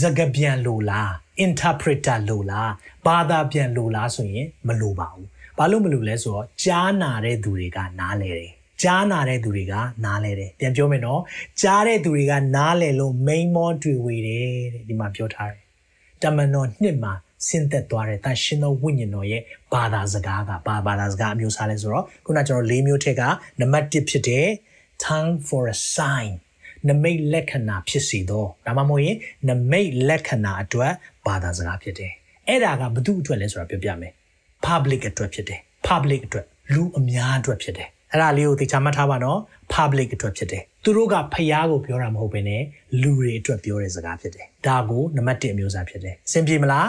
[0.00, 1.10] စကားပြန်လို့လား
[1.44, 2.70] interpreter လို့လား
[3.06, 5.26] ဘာသာပြန်လို့လားဆိုရင်မလို့ပါဘူး
[5.58, 11.20] ဘာလို့မလို့လဲဆိုတော့ကြားနာတဲ့သူတွေကနားလဲတယ် ကြားနာတဲ့သူတွေကနားလဲတယ်ပြန်ပြောမယ်နော်
[11.62, 15.62] ကြားတဲ့သူတွေကနားလဲလို့မိန်မောတွေ့ဝေတယ်တဲ့ဒီမှာပြောထားတယ်
[16.22, 17.12] တမန်တော်နှစ်မှာ
[17.46, 23.22] ဆင်းသက်သွားတဲ့တန်ရှင်သောဝိညာဉ်တော်ရဲ့ဘာသာစကားကဘာဘာသာစကားအမျိုးစားလဲဆိုတော့ခုနကျွန်တော်၄မျိုးထက်က
[23.60, 24.46] နံပါတ်1ဖြစ်တဲ့
[25.04, 26.32] tongue for a sign
[26.88, 29.16] နမိတ်လက္ခဏာဖြစ်စီသောဒါမှမဟုတ်ရင်
[29.48, 30.92] နမိတ်လက္ခဏာအတွက်
[31.26, 32.12] ဘာသာစကားဖြစ်တယ်
[32.48, 34.12] အဲ့ဒါကဘသူအတွက်လဲဆိုတာပြောပြမယ်
[34.66, 39.38] public အတွက်ဖြစ်တယ် public အတွက်လူအများအတွက်ဖြစ်တယ် အဲ့ဒါလေးကိုသိချမှတ်ထားပါနော်
[39.74, 42.62] public အတွက်ဖြစ်တယ်သူတို့ကဖျားကိုပြောတာမဟုတ်ဘဲနဲ့
[43.02, 46.88] လူတွေအတွက်ပြောတဲ့စကားဖြစ်တယ်ဒါကိုနံပါတ်1အမျိုးအစားဖြစ်တယ်အဆင်ပြေမလား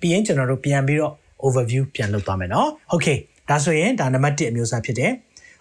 [0.00, 1.14] ပြီးရင်ကျွန်တော်တို့ပြန်ပြီးတော့
[1.46, 5.12] overview ပြန်လုပ်သွားမယ်နော် okay ဒါဆိုရင်ဒါနံပါတ်1အမျိုးအစားဖြစ်တယ်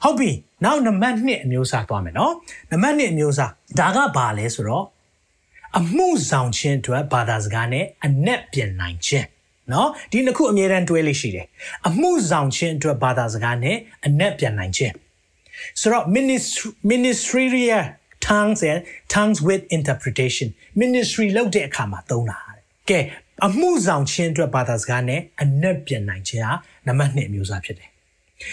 [0.04, 0.32] ဟုတ်ပြီ
[0.64, 2.34] နောက်နံပါတ်2အမျိုးအစားသွားမယ်နော်
[2.72, 4.86] နံပါတ်2အမျိုးအစားဒါကဘာလဲဆိုတော့
[5.78, 9.28] အမှုဆောင်ခြင်းအတွက်ဘာသာစကားနဲ့အနက်ပြန်နိုင်ခြင်း
[9.73, 11.47] နော်ဒီနှစ်ခုအမြဲတမ်းတွဲလေးရှိတယ်
[11.89, 14.95] အမှုဆောင်ခြင်းအတွက်ဘာသာစကားနဲ့အနက်ပြန်နိုင်ခြင်း
[15.81, 16.05] ဆိုတော့
[16.93, 17.85] ministerial
[18.29, 18.81] tongues and
[19.15, 20.49] tongues with interpretation
[20.83, 22.39] ministry လုပ်တဲ့အခါမှာသုံးတာ
[22.91, 23.01] ကဲ
[23.47, 26.55] အမှုဆောင်ခြင်းအတွက်ဘာသာစကားနဲ့အနက်ပြန်နိုင်ခြင်းဟာ
[26.87, 27.89] နံပါတ်1အမျိုးအစားဖြစ်တယ်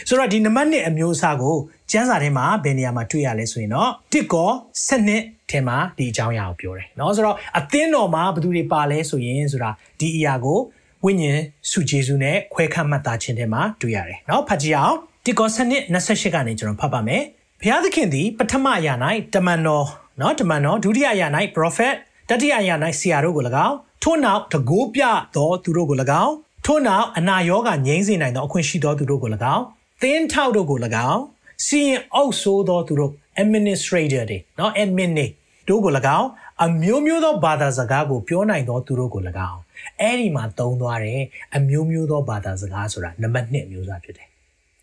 [0.08, 1.56] ဆိုတော့ဒီနံပါတ်1အမျိုးအစားကို
[1.92, 4.52] ကျမ်းစာထဲမှာဘယ်နေရာမှာတွေ့ရလဲဆိုရင်တော့တစ်ကော
[4.88, 10.60] စနစ်ထဲမှာဒီအကြောင်းအရာကိုပြောတယ်เนาะဆိုတော့အသင်းတော်မှာဘယ်သူတွေပါလဲဆိုရင်ဆိုတာဒီအရာကို
[11.05, 11.41] ဝိညာဉ်
[11.71, 17.23] စုဂျေစုနဲ့ခွဲခန့်မှတ်သားခြင်းထဲမှာတွေ့ရတယ်။နောက်ဖတ်ကြည့်အောင်တိကောစနစ်28ကနေကျွန်တော်ဖတ်ပါမယ်။
[17.61, 18.95] ဘုရားသခင်သည်ပထမအရာ၌
[19.35, 19.87] တမန်တော်
[20.21, 21.95] နော်တမန်တော်ဒုတိယအရာ၌ပရောဖက်
[22.29, 25.03] တတိယအရာ၌ဆရာတို့ကို၎င်းထို့နောက်တကိုးပြ
[25.37, 26.35] သောသူတို့ကို၎င်း
[26.67, 29.65] ထို့နောက်အနာရောဂါငြိမ်းစေနိုင်သောအခွင့်ရှိသောသူတို့ကို၎င်း
[30.03, 30.79] သင်းထောက်တို့ကို၎
[31.11, 31.21] င်း
[31.67, 33.13] စီရင်အုပ်ဆိုးသောသူတို့
[33.43, 35.27] administrator တွေနော် admin တွေ
[35.69, 36.29] တို့ကို၎င်း
[36.65, 39.64] အမျိုးမျိုးသောဘာသာစကားကိုပြောနိုင်သောသူတို့ကို၎င်း
[40.01, 41.23] အဲ့ဒီမှာသုံးသွားတယ်
[41.57, 44.29] အမျိုးမျိုးသောဘာသာစကားဆိုတာနံပါတ်1မျိုးစားဖြစ်တယ်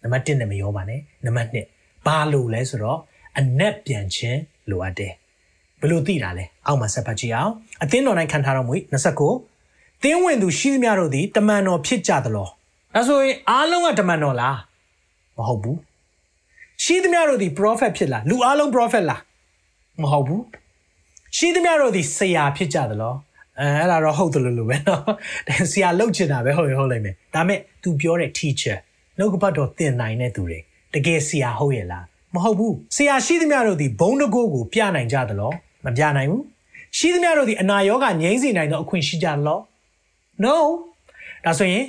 [0.03, 2.99] နံပါတ်1နဲ့မရောပါနဲ့နံပါတ်2ဘာလို့လဲဆိုတော့
[3.39, 5.13] အနက်ပြန်ခြင်းလိုအပ်တယ်
[5.79, 8.73] ဘယ်လိုသိတာလဲအောက်မှာဆက်ဖတ်ကြည့်အောင်အသင်းတော်၌ခံထားတော်မူ
[9.39, 12.47] 29သင်းဝင်သူရှိသမျှတို့သည်တမန်တော်ဖြစ်ကြသလော
[12.95, 14.57] ဒါဆိုရင်အားလုံးကတမန်တော်လား
[15.37, 15.77] မဟုတ်ဘူး
[16.83, 19.21] ရှိသမျှတို့သည် prophet ဖြစ်လားလူအားလုံး prophet လား
[20.01, 20.43] မဟုတ်ဘူး
[21.37, 23.13] ရှိသမျှတို့သည်ဆရာဖြစ်ကြသလော
[23.61, 25.00] အဲအဲ့ဒါတော့ဟုတ်တယ်လို့လို့ပဲเนาะ
[25.72, 28.76] ဆရာလှုပ်ချင်တာပဲဟုတ်ရင်ဟုတ်လိမ့်မယ်ဒါမဲ့ तू ပြောတဲ့ teacher
[29.18, 30.59] နှုတ်ကပတ်တော်သင်နိုင်တဲ့သူတွေ
[30.94, 32.04] တကယ်ဆရာဟုတ်ရဲ့လား
[32.35, 35.52] မဟုတ်ဘူးဆရာရှိသမျှတို့သည်ဘုံတကိုးကိုပြနိုင်ကြသလော
[35.85, 36.42] မပြနိုင်ဘူး
[36.98, 39.59] ရှိသမျှတို့သည်အနာရောဂါငြိမ်းစေနိုင်သောအခွင့်ရှိကြသလော
[40.44, 40.56] no
[41.44, 41.85] ဒါဆိုရင်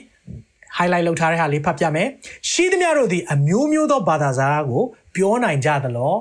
[0.77, 2.07] highlight လုပ်ထားတဲ့ဟာလေးဖတ်ပြမယ်
[2.51, 4.83] ရှိသမျှတို့သည်အမျိုးမျိုးသောဘာသာစကားကို
[5.15, 6.15] ပြောနိုင်ကြသလော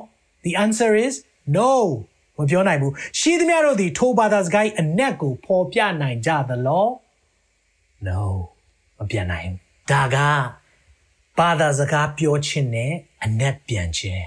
[0.44, 1.14] the answer is
[1.56, 1.70] no
[2.38, 6.86] မပြောနိုင်ဘူးရှိသမျှတို့သည်ထိုဘာသာစကားအနက်ကိုပေါ်ပြနိုင်ကြသလော
[8.06, 8.22] no
[8.98, 9.48] မပြနိုင်
[9.90, 10.16] ဒါက
[11.38, 12.92] ဘာသာစကားပြောခြင်းနဲ့
[13.24, 14.24] အနက်ပြန်ခြင်း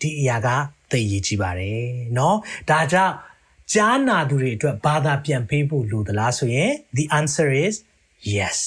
[0.00, 0.48] ဒီအရာက
[0.90, 2.34] သိရကြည့်ပါတယ်เนาะ
[2.70, 3.14] ဒါကြောင့်
[3.72, 7.74] ကြားနာသူတွေအတွက်ဘာသာပြန်ပေးဖို့လိုသလားဆိုရင် the answer is
[8.34, 8.58] yes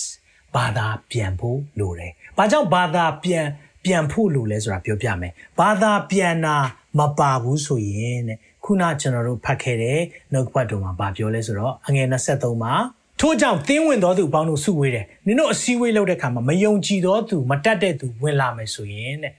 [0.56, 3.46] ဘာသာပြန်ဖို့လိုတယ်။ဘာကြောင့်ဘာသာပြန်
[3.84, 6.58] ပြန်ဖို့လိုလဲဆိုတာပြောပြမယ်။ဘာသာပြန်တာ
[7.00, 10.01] မပါဘူးဆိုရင်တဲ့ ခုနကျွန်တော်တို့ဖတ်ခဲ့တဲ့
[10.33, 12.75] နှုတ်ပတ်တော်မှာဗာပြောလဲဆိုတော့အငယ်23မှာ
[13.21, 19.33] ထို့ကြောင့်သင်းဝင်တော်သူပေါင်းတို့စုဝေးတယ်။နင်တို့အစည်းအဝေးလုပ်တဲ့ခါမှာမယုံကြည်သောသူမတတ်တဲ့သူဝင်လာမယ်ဆိုရင်တဲ့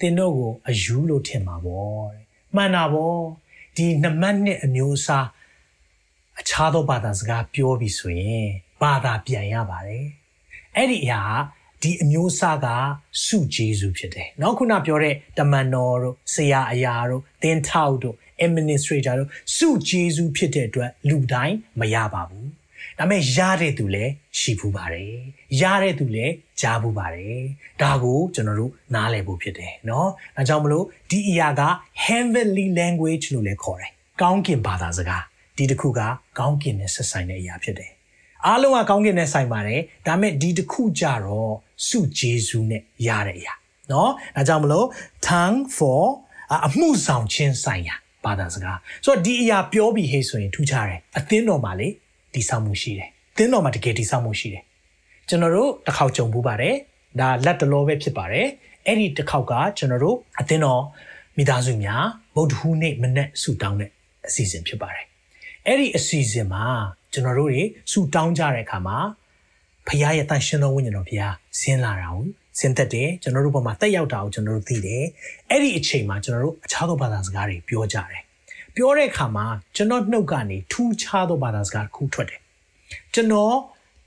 [0.00, 2.24] သင်တို့ကိုအယူလို့ထင်မှာပေါ့တဲ့။
[2.56, 3.18] မှန်တာပေါ့။
[3.76, 5.26] ဒီနမတ်နှစ်အမျိုးအစား
[6.40, 8.46] အခြားသောဘာသာစကားပြောပြီးဆိုရင်
[8.82, 10.06] ဘာသာပြန်ရပါတယ်။
[10.76, 11.22] အဲ့ဒီအရာ
[11.82, 12.66] ဒီအမျိုးအစားက
[13.24, 22.46] စုဂျေစုဖြစ်တယ်။နောက်ခုနပြောတဲ့တမန်တော်တို့ဆရာအရာတို့သင်ထောက်တို့ administrator တို့စုဂျေစုဖြစ်တဲ့အတွက်လူတိုင်းမရပါဘူး။
[22.98, 25.12] ဒါပေမဲ့ရတဲ့သူလည်းရှိဘူးပါတယ်။
[25.60, 27.38] ရတဲ့သူလည်းကြားဘူးပါတယ်။
[27.82, 31.62] ဒါကိုကျွန်တော်တို့နားလည်ဖို့ဖြစ်တယ်နော်။ဒါကြောင့်မလို့ဒီအရာက
[32.04, 33.90] heavenly language လို့လည်းခေါ်တယ်။
[34.22, 35.22] ကောင်းကင်ဘာသာစကား
[35.56, 36.00] ဒီတစ်ခုက
[36.38, 37.90] ကောင်းကင်နဲ့ဆက်ဆိုင်တဲ့အရာဖြစ်တယ်။
[38.46, 41.52] အားလုံးကကောင်းကင်နဲ့ဆိုင်ပါတယ်။ဒါပေမဲ့ဒီတစ်ခုကြတော့
[41.88, 43.54] စုဂျေဇုနဲ့ရတဲ့အရာ
[43.92, 44.86] နော်။ဒါကြောင့်မလို့
[45.26, 46.02] tongue for
[46.66, 51.88] အမှုဆောင်ခြင်းဆိုင်ရာ ဘာသာစကားဆိုတော့ဒီအရာပြောပြီးဟေးဆိုရင်ထူးခြားတယ်အသင်းတော်မှာလေ
[52.34, 54.62] ဒီဆောင်မှုရှိတယ်အသင်းတော်မှာတကယ်ဒီဆောင်မှုရှိတယ်
[55.28, 56.74] ကျွန်တော်တို့တစ်ခေါက်ကြုံဘူးပါတယ်
[57.20, 58.46] ဒါလက်တလောပဲဖြစ်ပါတယ်
[58.86, 60.82] အဲ့ဒီတစ်ခေါက်ကကျွန်တော်တို့အသင်းတော်
[61.36, 62.04] မိသားစုများ
[62.34, 63.90] ဗုဒ္ဓဟူးနေ့မနေ့ဆူတောင်းတဲ့
[64.26, 65.04] အစီအစဉ်ဖြစ်ပါတယ်
[65.66, 66.64] အဲ့ဒီအစီအစဉ်မှာ
[67.12, 68.98] ကျွန်တော်တို့တွေဆူတောင်းကြတဲ့အခါမှာ
[69.86, 72.24] ဖခင်ရဲ့တန်ရှင်တော်ဝိညာဉ်တော်ဖခင်ဆင်းလာတာကို
[72.59, 75.03] ဆင်းသက်တယ်ကျွန်တော်တို့ဘက်မှာတက်ရောက်တာကိုကျွန်တော်တို့သိတယ်
[75.49, 78.21] အဲ့ဒီအချိန်မှာကျွန်တော်တို့အခြားသောဘာသာစကားတွေပြောကြတယ်
[78.75, 82.39] ပြောတဲ့အခါမှာကျွန်တော်နှုတ်ကနေထူးခြားသောဘာသာစကားတစ်ခုထွက်တယ်
[83.13, 83.53] ကျွန်တော်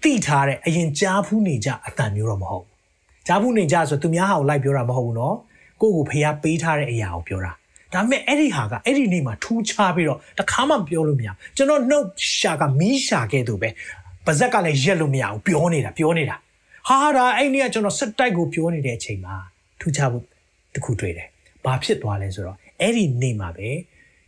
[0.03, 5.35] သိထားတဲ့အရင်ကြားဖူးနေကြအတန်မျိုးတော့မဟုတ်ဘူးကြားဖူးနေကြဆိုသူများဟာကိုလိုက်ပြောတာမဟုတ်ဘူးเนาะ
[5.81, 7.53] ကိုယ့်ကိုဖះပေးထားတဲ့အရာကိုပြောတာ
[7.93, 12.07] ဒါပေမဲ့အဲ့ဒီဟာကအဲ့ဒီနေ့မှာထူးခြားပြီးတော့တခါမှပြောလို့မရကျွန်တော်နှုတ်
[12.39, 13.69] ရှာကမီးရှာခဲ့သူပဲ
[14.27, 16.37] ပါဇက်ကလည်းရက်လို့မရဘူးပြောနေတာပြောနေတာ
[16.88, 19.36] ဟာဒါအဲ့နေ့ကကျွန်တော်စက်တိုက်ကိုပြောနေတဲ့အချိန်မှာ
[19.80, 20.26] ထူးခြားဖို့
[20.76, 21.28] တခုတွေ့တယ်
[21.66, 23.70] ဘာဖြစ်သွားလဲဆိုတော့အဲ့ဒီနေ့မှာပဲ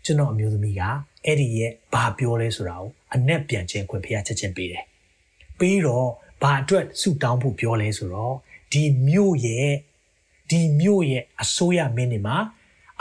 [0.05, 0.81] ကျွန်တော်အမျိုးသမီးက
[1.25, 4.83] အဲ့ဒီရဲ့ဘာပြောလဲဆိုတာကိုအနက်ပြန်ချင်းခွင့်ဖះချက်ချင်းပေးတယ်
[5.59, 6.09] ပြီးတော့
[6.41, 8.35] ဘာအတွက်ဆူတောင်းဖို့ပြောလဲဆိုတော့
[8.71, 9.69] ဒီမြို့ရဲ့
[10.49, 12.37] ဒီဒီမြို့ရဲ့အစိုးရမင်းတွေမှာ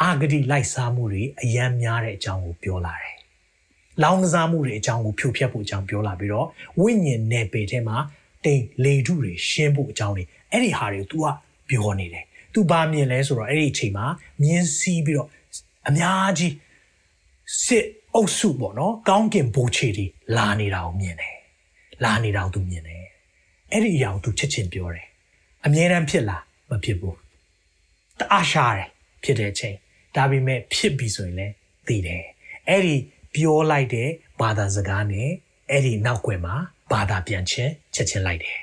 [0.00, 3.16] အာဂတိလိုက်စားမှုတွေအယမ်းများတဲ့အကြောင်းကိုပြောလာတယ်။
[4.02, 6.46] လောင်းကစားမှုတွေအကြောင်းကိုဖြိုဖျက်ဖို့အကြောင်းပြောလာပြီးတော့
[6.80, 7.96] ဝိညာဉ်နယ်ပယ်ထဲမှာ
[8.45, 11.25] တိမ်လေထုတွေရှင်းဖို့အကြောင်းတွေအဲ့ဒီဟာတွေကို तू က
[11.69, 14.05] ပြောနေတယ်။ तू ဘာမြင်လဲဆိုတော့အဲ့ဒီအချိန်မှာ
[14.43, 15.27] မြင်းစီးပြီးတော့
[15.89, 16.53] အများကြီး
[17.65, 20.05] စစ်အုပ်စုပေါ့နော်ကောင်းကင်ဘိုးချီတွေ
[20.37, 21.35] လာနေတာကိုမြင်တယ်။
[22.03, 23.03] လာနေတာကို तू မြင်တယ်။
[23.71, 25.07] အဲ့ဒီအရာကို तू ချစ်ချင်းပြောတယ်။
[25.65, 27.15] အမြဲတမ်းဖြစ်လားမဖြစ်ဘူး။
[28.19, 28.89] တအားရှားတယ်
[29.23, 29.75] ဖြစ်တဲ့အချိန်
[30.15, 31.53] ဒါပေမဲ့ဖြစ်ပြီဆိုရင်လည်း
[31.87, 32.23] သိတယ်
[32.69, 32.95] အဲ့ဒီ
[33.35, 35.29] ပြောလိုက်တဲ့ဘာသာစကားနဲ့
[35.69, 36.55] အဲ့ဒီနောက်ွယ်မှာ
[36.92, 38.58] ဘာသာပြန်ချင်းချက်ချင်းလိုက်တယ်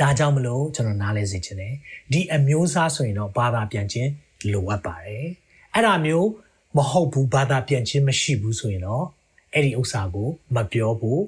[0.00, 1.74] ဒါကြောင့်မလို့ကျွန်တော်နားလဲစေချင်တယ်
[2.12, 4.10] ဒီအမျိုးအစားဆိုရင်တော့ဘာသာပြန်ချင်း
[4.52, 5.26] လိုအပ်ပါတယ်
[5.74, 6.28] အဲ့ဒါမျိုး
[6.76, 9.04] မဟုတ်ဘူးဘာသာပြန်ချင်းမရှိဘူးဆိုရင်တော့
[9.52, 11.22] အဲ့ဒီဥစ္စာကိုမပြောဘူး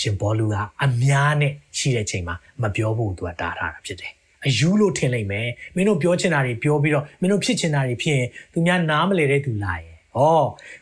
[0.00, 4.12] ရှင်ဘောလူကအများနဲ့ရှိတဲ့ချိန်မှာမပြောဖို့သူကတားထားတာဖြစ်တယ်
[4.46, 10.20] အယူလို့ထင်လိုက်မယ်မင်းတို့ပြောချင်တာတွေပြောပြီးတော့မင်းတို့ဖြစ်ချင်တာတွေဖြစ်ရင်သူများနားမလဲတဲ့သူလာရင်ဩ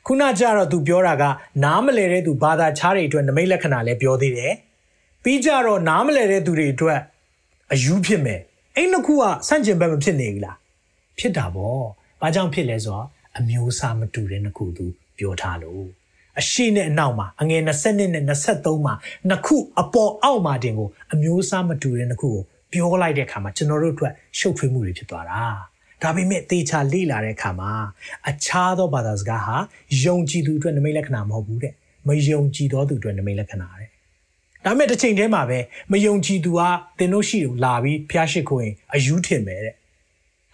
[0.07, 1.25] ခုနကျတော့ तू ပြောတာက
[1.65, 4.53] နားမလဲတဲ့သူဘာသာခြားတွေအတွက်နမိတ်လက္ခဏာလည်းပြောသေးတယ်
[5.23, 7.01] ပြီးကြတော့နားမလဲတဲ့သူတွေအတွက်
[7.73, 8.41] အယူဖြစ်မယ်
[8.77, 10.57] အဲ့နှစ်ခုကဆန့်ကျင်ဘက်မဖြစ်နေဘူးလား
[11.19, 11.85] ဖြစ်တာပေါ့
[12.21, 13.07] ဘာကြောင့်ဖြစ်လဲဆိုတော့
[13.39, 14.85] အမျိုးအစားမတူတဲ့နှစ်ခုသူ
[15.19, 15.87] ပြောထားလို့
[16.41, 18.95] အရှိနဲ့အနောက်မှာအငယ်20နဲ့23မှာ
[19.29, 25.43] နှစ်ခုအပေါ်အောက်မှာတင်ကိုအမျိုးအစားမတူတဲ့နှစ်ခုကိုပြောလိုက်တဲ့အခါမှာကျွန်တော်တို့အတွက်ရှုပ်ထွေးမှုတွေဖြစ်သွားတာ
[26.03, 27.73] ဒါပေမဲ့တေချာလေ့လာတဲ့အခါမှာ
[28.29, 29.57] အခြားသောဘာသာစကားဟာ
[30.05, 31.73] ယုံကြည်သူအတွက်နမိတ်လက္ခဏာမဟုတ်ဘူးတဲ့
[32.09, 33.92] မယုံကြည်သောသူအတွက်နမိတ်လက္ခဏာတဲ့
[34.65, 35.59] ဒါပေမဲ့တစ်ချိန်တည်းမှာပဲ
[35.93, 39.75] မယုံကြည်သူဟာသင်တို့ရှိကိုလာပြီးဖျားရှိခိုးရင်အယူထင်မယ်တဲ့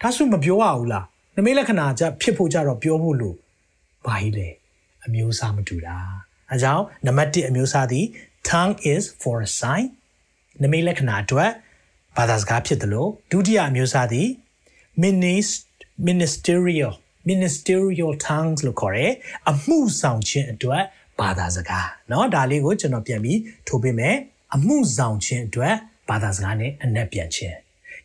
[0.01, 3.35] ဒါဆိုမပြောရဘူးလားနမိတ်လက္ခဏာကြဖြစ်ဖို့ကြတော့ပြောဖို့လို့
[4.05, 4.49] ဘာကြီးလဲ
[5.05, 5.97] အမျိုးအစားမတူတာ
[6.51, 8.05] အဲကြောင့်နံပါတ်1အမျိုးအစားသည်
[8.49, 9.85] tongue is for a sign
[10.63, 11.51] နမိတ်လက္ခဏာအတွက်
[12.17, 14.27] ဘာသာစကားဖြစ်တယ်လို့ဒုတိယအမျိုးအစားသည်
[16.09, 16.93] ministerial
[17.29, 19.13] ministerial tongues လို့ခေါ်တယ်
[19.49, 20.83] အမှုဆောင်ခြင်းအတွက်
[21.20, 24.16] ဘာသာစကားเนาะဒါလေးကိုကျွန်တော်ပြန်ပြီးထိုးပေးမယ်
[24.54, 25.74] အမှုဆောင်ခြင်းအတွက်
[26.08, 27.56] ဘာသာစကားနဲ့အနက်ပြန်ခြင်း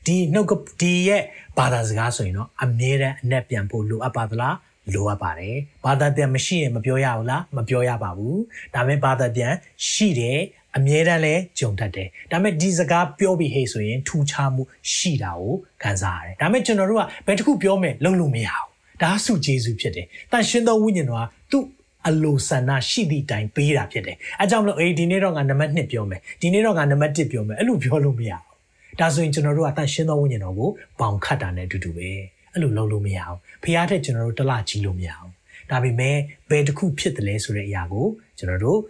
[0.06, 0.48] ဒီနှုတ်
[0.82, 1.24] ဒီရဲ့
[1.58, 4.56] ဘာသာစကားဆိုရင်တော့အမြဲတမ်းအနက်ပြန်ဖို့လိုအပ်ပါသလား
[4.94, 8.40] လိုအပ်ပါတယ်ဘာသာပြန်မရှိရင်မပြောရဘူးလားမပြောရပါဘူး
[8.74, 9.54] ဒါပေမဲ့ဘာသာပြန်
[9.90, 10.40] ရှိတယ်
[10.78, 18.70] အမြဲတမ်းလဲကြုံတတ်တယ်ဒါပေမဲ့ဒီစကားပြောပြီးဟေ့ဆိုရင်ထူခြားမှုရှိတာကိုခံစားရတယ်ဒါပေမဲ့ကျွန်တော်တို့ကဘယ်တစ်ခုပြောမယ်လုံးလို့မရဘူး
[19.02, 21.64] ဒါဆုကျေးဇူးဖြစ်တယ်တန်ရှင်းသောဝိညာဉ်တော်ကသူ့
[22.09, 32.09] အလိုဆန္ဒရှိသည့်တိုင်ပေးတာဖြစ်တယ်အဲကြောင့်မလို့အေးဒီနေ့တော့ငါနံပါတ်1ပြောမယ်ဒီနေ့တော့ငါနံပါတ်1ပြောမယ်အဲ့လိုပြောလို့မရဘူးဒါဆိုရင်ကျွန်တော်တို့ကတန်ရှင်းသောဝိညာဉ်တော်ကိုပေါင်ခတ်တာနဲ့အတူတူပဲ
[32.53, 35.31] အဲ့လိုလုပ်လို့မရဘူးဖះတဲ့ကျွန်တော်တို့တလကြီးလို့မရဘူး
[35.71, 36.17] ဒါပေမဲ့
[36.51, 38.07] ဘယ်တစ်ခုဖြစ်တယ်လဲဆိုတဲ့အရာကို
[38.39, 38.81] ကျွန်တော်တို့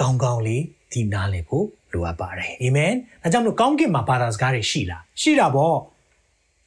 [0.00, 0.62] ကောင်းကောင်းလေး
[0.92, 5.76] ဒီနားလည်ဖို့လိုအပ်ပါတယ်အာမင်ဒါကြောင့်မလို့ကောင်းကင်မှာဘာသာစကားတွေရှိလားရှိတာပေါ့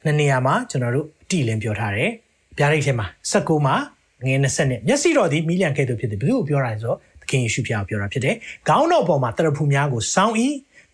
[0.04, 2.10] နှစ်နေရာမှာကျွန်တော်တို့အတိလင်းပြောထားတယ်
[2.58, 3.76] ဗျာဒိတ်ထဲမှာ16မှာ
[4.22, 8.34] ငွေ20နဲ့မျက်စိတော်သည်မိလျံကဲ့သို့ဖြစ်တယ်ဘယ်လိုပြောတာလဲဆိုတော့သခင်ယေရှုဖျားကိုပြောတာဖြစ်တယ်
[8.68, 10.48] ခေါင်းတော်ပေါ်မှာတရဖူများကိုစောင်းဤ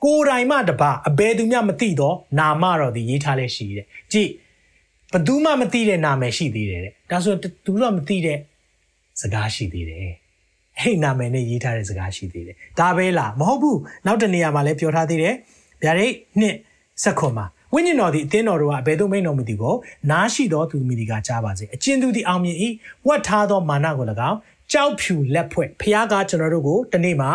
[0.05, 4.31] ကိုယ်တိုင်မှတပါအဘယ်သူမှမသိတော့နာမတော်သည်ရေးထားလဲရှိတယ်ကြည့်
[5.13, 8.39] ဘသူမှမသိတဲ့နာမည်ရှိသေးတယ်တဲ့ဒါဆိုသူတို့မသိတဲ့
[9.21, 10.01] စကားရှိသေးတယ်
[10.81, 15.35] အဲ့နာမည်နဲ့ရေးထားတဲ့စကားရှိသေးတယ်ဒါပဲလားမဟုတ်ဘူးနောက်တနေရာမှာလည်းပြောထားသေးတယ်
[15.83, 16.57] ဗျာဒိတ်နှစ်
[17.03, 19.75] ဆက်ခွန်မှာ ဝိညာဉ်တော်သည်အသင်းတော်တို့ကအဘယ်သို့မိန်တော်မူသည်ကို
[20.11, 22.57] နားရှိသောသူမိဒီကကြားပါစေအကျဉ်သူသည်အောင်မြင်၏
[23.07, 24.39] ဝတ်ထားသောမာနကို၎င်း
[24.73, 27.31] ကြောက်ဖြူလက်ဖွဲ့ဖះကကျွန်တော်တို့ကိုတနေ့မှာ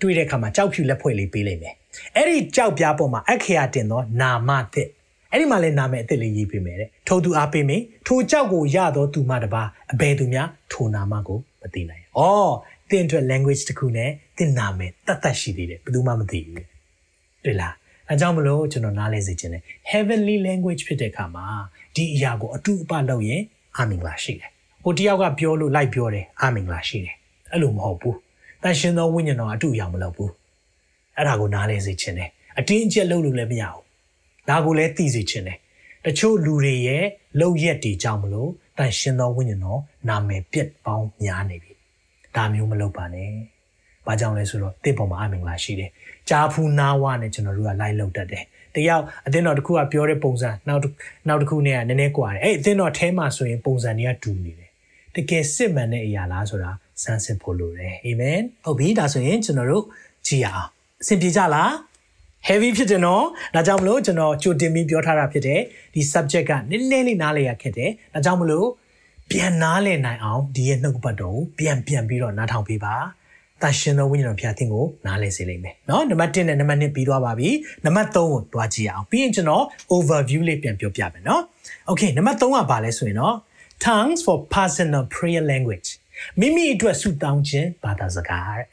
[0.00, 1.74] တွေ့တဲ့အခါမှာကြောက်ဖြူလက်ဖွဲ့လေးပေးလိုက်မယ်
[2.16, 4.88] အဲ့ဒီကြောက်ပြားပေါ်မှာအခရာတင်သောနာမသစ်
[5.30, 12.52] အဲ့ဒီမှာလည်းနာမည်အသစ်လေးရေးပေးမယ်တဲ့ထိုသူအားပေးမယ်ထိုကြောက်ကိုရသောသူမှတပါအဘယ်သူများထိုနာမကိုမသိနိုင်။အော်
[12.90, 16.64] တင်အတွက် language တစ်ခုနဲ့တင်နာမည်တတ်တတ်ရှိသေးတယ်ဘယ်သူမှမသိဘူး။
[17.44, 17.72] တွေ့လား။
[18.12, 21.46] အဲကြောင့်မလို့ကျွန်တော်နားလဲစေချင်တယ် heavenly language ဖြစ်တဲ့အခါမှာ
[21.96, 23.42] ဒီအရာကိုအတူအပလုပ်ရင်
[23.76, 24.50] အာမင်္ဂလာရှိတယ်။
[24.82, 27.14] ဟိုတယောက်ကပြောလို့လိုက်ပြောတယ်အာမင်္ဂလာရှိတယ်။
[27.52, 28.16] အဲ့လိုမဟုတ်ဘူး။
[28.62, 30.30] တန်ရှင်သောဝိညာဉ်တော်အတူအယောင်မလုပ်ဘူး။
[31.16, 33.84] အဲ့ဒါကိုနားလဲစေချင်တယ်။အတင်းအကျပ်လုပ်လို့လည်းမရဘူး။
[34.48, 35.58] ဒါကိုလည်းသိစေချင်တယ်။
[36.04, 37.04] တချို့လူတွေရဲ့
[37.40, 41.72] လောက်ရက်တွေကြောင့်မလို့တန်ရှင်သောဝိညာဉ်တော်နာမည်ပြက်ပေါင်းများနေပြီ။
[42.36, 43.30] ဒါမျိုးမလုပ်ပါနဲ့။
[44.06, 45.90] ဘာကြောင့်လဲဆိုတော့တင့်ပေါ်မှာအမင်္ဂလာရှိတယ်။
[46.30, 50.82] ဂျာဖူနာဝနဲ့ကျွန်တော်တို့ကလိုက်လောက်တတ်တယ်။တယောက်အသင်းတော်တစ်ခုကပြောတဲ့ပုံစံနောက်
[51.28, 54.70] နောက်တစ်ခုနဲ့ကနည်းနည်းကွာတယ်။အဲ့အသင်းတော်အဲမှာဆိုရင်ပုံစံတွေကတူနေတယ်။
[55.14, 56.70] တကယ်စစ်မှန်တဲ့အရာလားဆိုတာ
[57.02, 59.84] စမ်းစစ်ဖို့လိုတယ်။အာမင်။ဟုတ်ပြီဒါဆိုရင်ကျွန်တော်တို့
[60.26, 60.68] ကြည့်ရအောင်။
[61.02, 61.70] အဆင်ပြေကြလား။
[62.48, 65.60] heavy ဖြစ်တယ်နော်။ဒါကြောင့်မလို့ကျွန်တော်ကြိုတင်ပြီးပြောထားတာဖြစ်တယ်။
[65.94, 68.68] ဒီ subject ကနည်းနည်းလေးနားလည်ရခက်တယ်။ဒါကြောင့်မလို့
[69.30, 72.94] ပြန်နားလည်နိုင်အောင်ဒီရဲ့နှုတ်ပတ်တော်ကိုပြန်ပြန်ပြီးတော့နားထောင်ပေးပါ။
[73.61, 77.49] တ တန်ရှင်သောဝိညာဉ်တော်ဖျားသင်ကိုနားလည်စေလိမ့်မယ်เนาะနံပါတ်1နဲ့နံပါတ်2ပြီးသွားပါပြီ
[77.85, 79.63] နံပါတ်3ကိုတွားကြည့်အောင်ပြီးရင်ကျွန်တော်
[79.95, 81.41] overview လေးပြန်ပြောပြမယ်เนาะ
[81.89, 83.35] okay နံပါတ်3ကဘာလဲဆိုရင်เนาะ
[83.85, 85.89] tongues for personal prayer language
[86.39, 88.65] မိမိအတွက်ဆုတောင်းခြင်းဘာသာစကားတဲ့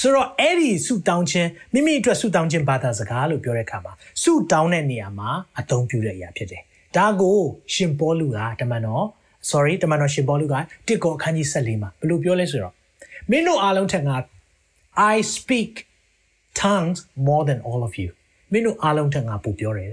[0.00, 6.62] ဆိုတော့အဲ့ဒီဆုတောင်းခြင်းမိမိအတွက်ဆုတောင်းခြင်းဘာသာစကားလို့ပြောတဲ့အခါမှာဆုတောင်းတဲ့နေရာမှာအသုံးပြုတဲ့အရာဖြစ်တယ်
[6.96, 7.38] ဒါကို
[7.74, 9.04] ရှင်ပေါလုကတမန်တော်
[9.50, 10.54] sorry တမန်တော်ရှင်ပေါလုက
[10.86, 12.74] တစ်ကောအခန်းကြီး14မှာဘယ်လိုပြောလဲဆိုတော့
[13.30, 14.16] မင်းတို့အားလုံးထက်ငါ
[15.12, 15.72] I speak
[16.62, 18.10] tongues more than all of you
[18.52, 19.88] မင်းတို့အားလုံးထက်ငါပိုပြောတယ်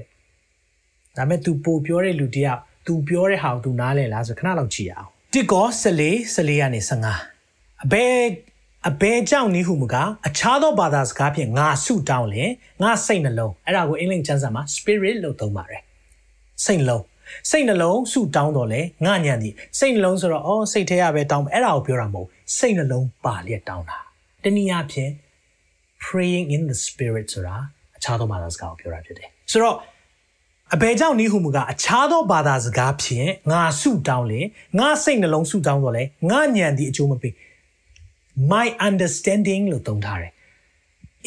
[1.18, 8.20] ဒါပေမဲ့ तू ပိုပြောတဲ့လူတယောက် तू ပြောတဲ့ဟာကို तू နားလည်လားဆိုခဏလောက်ကြည့်အောင်တစ်ကော14 14ကနေ15အဘယ်
[8.90, 9.96] အဘယ်ကြောင့်နီးဟုမက
[10.28, 12.52] အခြားသောဘာသာစကားဖြင့်ငါဆုတောင်းလင်
[12.84, 15.82] ငါစိတ်နှလုံးအဲ့ဒါကိုအင်္ဂလိပ်ကျမ်းစာမှာ spirit လို့သုံးပါတယ်
[16.66, 17.04] စိတ်နှလုံး
[17.50, 23.99] စိတ်နှလုံးဆုတောင်းတော့လေငါညံသည်စိတ်နှလုံးဆိုတော့အော်စိတ်ထဲရပဲတောင်းအဲ့ဒါကိုပြောတာမဟုတ် စိတ်နှလုံးပါလျက်တောင်းတာ
[24.43, 25.13] တနည်းအားဖြင့်
[26.07, 27.57] praying in the spirit ဆိုတာ
[27.97, 29.77] အခြားသောဘာသာစကားကိုပြောတာဖြစ်တယ်ဆိုတော့
[30.75, 34.41] အဘယ်ကြောင့်နည်းဟုမူကအခြားသောဘာသာစကားဖြင့်ငါဆုတောင်းလေ
[34.79, 37.35] ငါစိတ်နှလုံးဆုတောင်းတော့လေငါညံသည်အကျိုးမပေး
[38.53, 40.33] my understanding လို့သုံးထားတယ်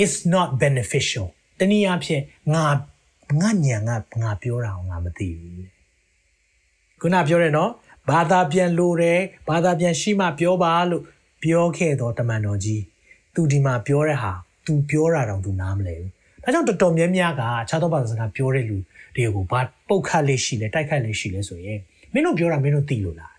[0.03, 1.27] is not beneficial
[1.59, 2.21] တနည်းအားဖြင့်
[2.53, 2.65] ငါ
[3.41, 5.67] ငါညံငါငါပြောတာကိုငါမသိဘူး
[7.01, 7.71] ခုနပြောတယ်နော်
[8.09, 11.03] ဘာသာပြန်လို့တယ်ဘာသာပြန်ရှိမှပြောပါလို့
[11.43, 12.81] ပြောခဲ့တော့တမန်တော်ကြီး
[13.35, 14.31] သူဒီမှာပြောတဲ့ဟာ
[14.65, 16.09] तू ပြောတာတော့ तू နားမလဲဘူး
[16.43, 18.77] ဒါကြောင့်တော်တော်များများကခြားသောဘာသာစကားပြောတဲ့လူ
[19.15, 21.79] တွေကိုဘာပုတ်ခတ်လေးရှိလဲတိုက်ခတ်လေးရှိလဲဆိုရင်
[22.13, 23.33] မင်းတို့ပြောတာမင်းတို့သိလို့လား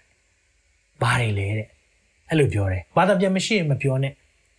[1.02, 1.66] ဘာတွေလဲတဲ့
[2.30, 4.12] အဲ့လိုပြောတယ်ဘာသာပြန်မရှိရင်မပြောနဲ့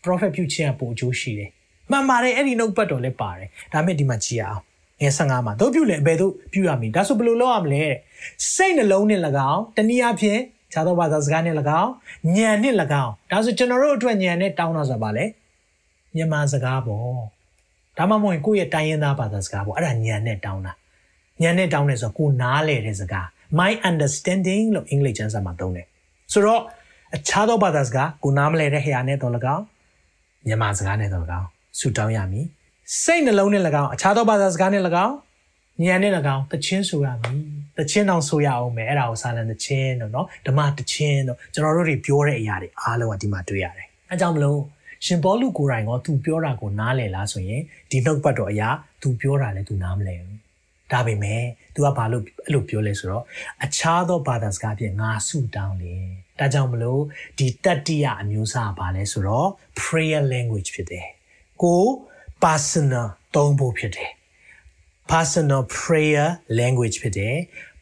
[0.04, 1.50] prophet ပြုခြင်းကပိုအကျိုးရှိတယ်
[1.92, 4.64] မှန်ပါတယ်အဲ့ဒီနှုတ်ပတ်တော်လည်းပါတယ်ဒါမဲ့ဒီမှာကြည့်အောင်
[5.02, 7.96] ငယ်15မှာတို့ပြုလဲအဘယ်သို့ပြုရမလဲဒါဆိုဘယ်လိုလုပ်ရမလဲတဲ့
[8.54, 9.20] စိတ်နှလုံးနဲ့၎
[9.52, 10.40] င်းတနည်းအားဖြင့်
[10.72, 11.92] ခြားသောဘာသာစကားနဲ့၎င်း
[12.36, 15.26] ညံနဲ့၎င်းဒါဆိုကျွန်တော်တို့အတွက်ညံနဲ့တောင်းတာဆိုတာဘာလဲ
[16.16, 17.20] မြန်မာစကားပေါ့
[17.98, 20.74] ဒါမှမဟုတ်ကိုယ့်ရဲ့တိုင်းရင်းသားဘာသာစကားပေါ့အဲ့ဒါညံနဲ့တောင်းတာ
[21.42, 23.28] ညံနဲ့တောင်းတယ်ဆိုတော့ကိုနားလေတဲ့စကား
[23.60, 25.88] my understanding လို့အင်္ဂလိပ်ကျမ်းစာမှာသုံးတယ်
[26.34, 26.62] ဆိုတော့
[27.16, 29.64] အခြားသောဘာသာစကားကိုနားမလဲတဲ့ဟရာနဲ့တော့၎င်း
[30.48, 31.48] မြန်မာစကားနဲ့တော့၎င်း
[31.80, 32.46] ဆူတောင်းရမည်
[33.03, 35.17] စိတ်နှလုံးနဲ့၎င်းအခြားသောဘာသာစကားနဲ့၎င်း
[35.85, 37.41] ဉာဏ်နဲ့၎င်းတချင်းဆိုရမည်
[37.79, 44.61] တချင်းတောင်ဆိုရအောင်မယ်အဲ့ဒါကိုစာလံတချင်းတော့เนาะဓမ္မတချင်းတော့ကျွန်တော်တို့တွေပြောတဲ့အရာတွေအားလုံးကဒီမှာတွေ့ရတယ်အဲကြောင့်မလို့
[45.07, 48.69] ရှင်ဘောလူကိုယ်တိုင်ကသူပြောတာကိုနားလည်လားဆိုရင်ဒီနှုတ်ပတ်တော်အရာ
[49.03, 50.39] သူပြောတာလည်းသူနားမလဲဘူး
[50.93, 51.43] ဒါပေမဲ့
[51.75, 53.25] तू ကဘာလို့အဲ့လိုပြောလဲဆိုတော့
[53.65, 56.05] အခြားသောဘာသာစကားဖြင့်ငါဆုတောင်းတယ်
[56.39, 57.03] ဒါကြောင့်မလို့
[57.39, 59.49] ဒီတတ္တိယအမျိုးအစားဘာလဲဆိုတော့
[59.81, 61.09] prayer language ဖြစ်တယ်
[61.63, 61.85] ကို
[62.44, 64.12] personal သုံးဖို့ဖြစ်တယ်
[65.12, 66.28] personal prayer
[66.60, 67.36] language ဖြစ်တယ်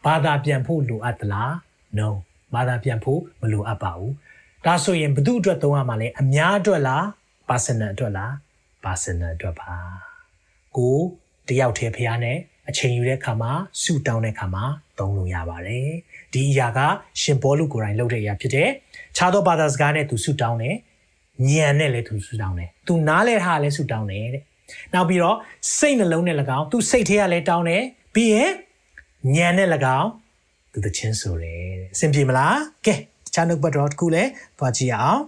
[0.06, 1.52] ဘာသာပြန်ဖို့လိုအပ်သလား
[1.98, 2.10] no
[2.54, 4.14] ဘာသာပြန်ဖို့မလိုအပ်ပါဘူး
[4.66, 7.04] ဒါဆိုရင်ဘသူအတွက်သုံးရမှာလဲအများအတွက်လား
[7.50, 8.32] personal အတွက်လား
[8.84, 9.72] personal အတွက်ပါ
[10.78, 10.98] ကို
[11.48, 12.38] တယောက်တည်းဖះနဲ့
[12.70, 14.66] အချိန်ယူတဲ့အခါမှာဆူတောင်းတဲ့အခါမှာ
[15.00, 15.90] သုံးလို့ရပါတယ်
[16.34, 16.80] ဒီအရာက
[17.22, 18.70] ရှင်ဘောလူကိုယ်တိုင်လုပ်တဲ့အရာဖြစ်တယ်
[19.16, 20.76] ခြားသောဘာသာစကားနဲ့သူဆူတောင်းတယ်
[21.50, 24.44] ညံနဲ့လည်းသူဆူတောင်းတယ်သူနားလဲထားလည်းဆူတောင်းတယ်တဲ့
[24.94, 25.38] နောက်ပြီးတော့
[25.78, 27.84] စိတ်နှလုံးနဲ့၎င်းသူစိတ်ထဲကလည်းတောင်းတယ်
[28.16, 28.52] ပြီးရင်
[29.36, 29.70] ညံနဲ့၎
[30.00, 30.10] င်း
[30.74, 32.96] သူသချင်းဆိုတယ်တဲ့အဆင်ပြေမလားကဲ
[33.34, 35.22] ချာနုတ်ဘတ်တော်တခုလည်းသွားကြည့်အောင်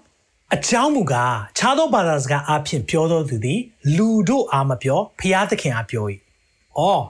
[0.54, 3.60] အကြောင်းမူကားခြားသောဘာသာစကားအဖြစ်ပြောသောသူသည်
[3.98, 6.06] လူတို့အားမပြောဖျားသခင်အားပြော၏။
[6.78, 7.04] အော်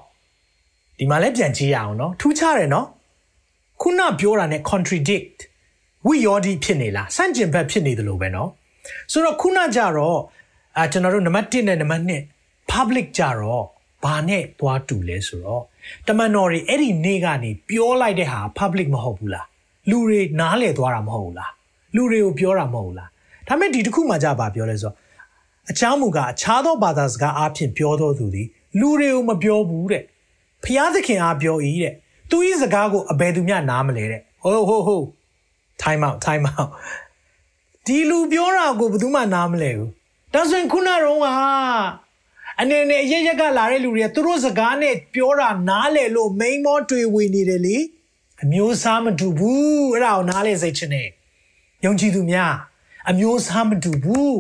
[0.98, 2.88] ဒီမှာလည်းပြန်ကြည့်ရအောင်နော်ထူးခြားတယ်နော်
[3.82, 5.38] ခုနပြောတာ ਨੇ contradict
[6.08, 8.50] ဝိယောဒီဖြစ်နေလားစန့်ကျင်ဘက်ဖြစ်နေတယ်လို့ပဲနော်
[9.12, 10.20] ဆိုတော့ခုနကြတော့
[10.78, 13.66] အာကျွန်တော်တို့နံပါတ်1နဲ့နံပါတ်2 public ကြတော့
[14.04, 15.64] ဘာနဲ့သွားတူလဲဆိုတော့
[16.08, 19.48] တမန်တော်တွေအဲ့ဒီနေ့ကနေပြောလိုက်တဲ့ဟာ public မဟုတ်ဘူးလား
[19.90, 21.52] လူတွေနားလည်သွားတာမဟုတ်ဘူးလား
[21.96, 23.10] လူတွေကိုပြောတာမဟုတ်ဘူးလား
[23.48, 24.96] ဒါမဲ့ဒီတစ်ခုမှကြပါပြောလဲဆိုတော့
[25.70, 28.48] အချောင်းမူကအခြားသောဘာသာစကားအဖြစ်ပြောသောသူသည်
[28.80, 30.04] လူတွေကိုမပြောဘူးတဲ့
[30.64, 31.94] ဖျားသခင်အားပြော၏တဲ့
[32.30, 35.06] သူ၏စကားကိုအဘယ်သူမျှနားမလဲတဲ့ဟုတ်ဟုတ်ဟုတ်
[35.82, 36.70] time out time out
[37.88, 39.90] ဒီလူပြောတာကိုဘယ်သူမှနားမလဲဘူး
[40.34, 41.28] ဒါဆိုရင်ခုနတော့က
[42.62, 47.78] အနေနဲ့အရရက်ကလာတဲ့လူတွေကသူတို့စကားနဲ့ပြောတာနားလေလို့မိန်မောတွေ့ဝေနေတယ်လေ
[48.44, 51.10] အမျိုးစားမတူဘူးအဲ့ဒါကိုနားလေစိတ်ချင်တယ်
[51.86, 52.54] ယုံကြည်သူများ
[53.10, 54.40] အမျိုးစားမတူဘူး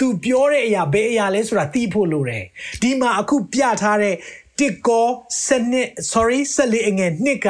[0.00, 2.44] သူပြောတဲ့အရာဘယ်အရာလဲဆိုတာသိဖို့လိုတယ်
[2.82, 4.14] ဒီမှာအခုပြထားတဲ့
[4.58, 5.08] တစ်ကော
[5.46, 7.48] စနစ် sorry ဆက်လေးအငယ်နှစ်က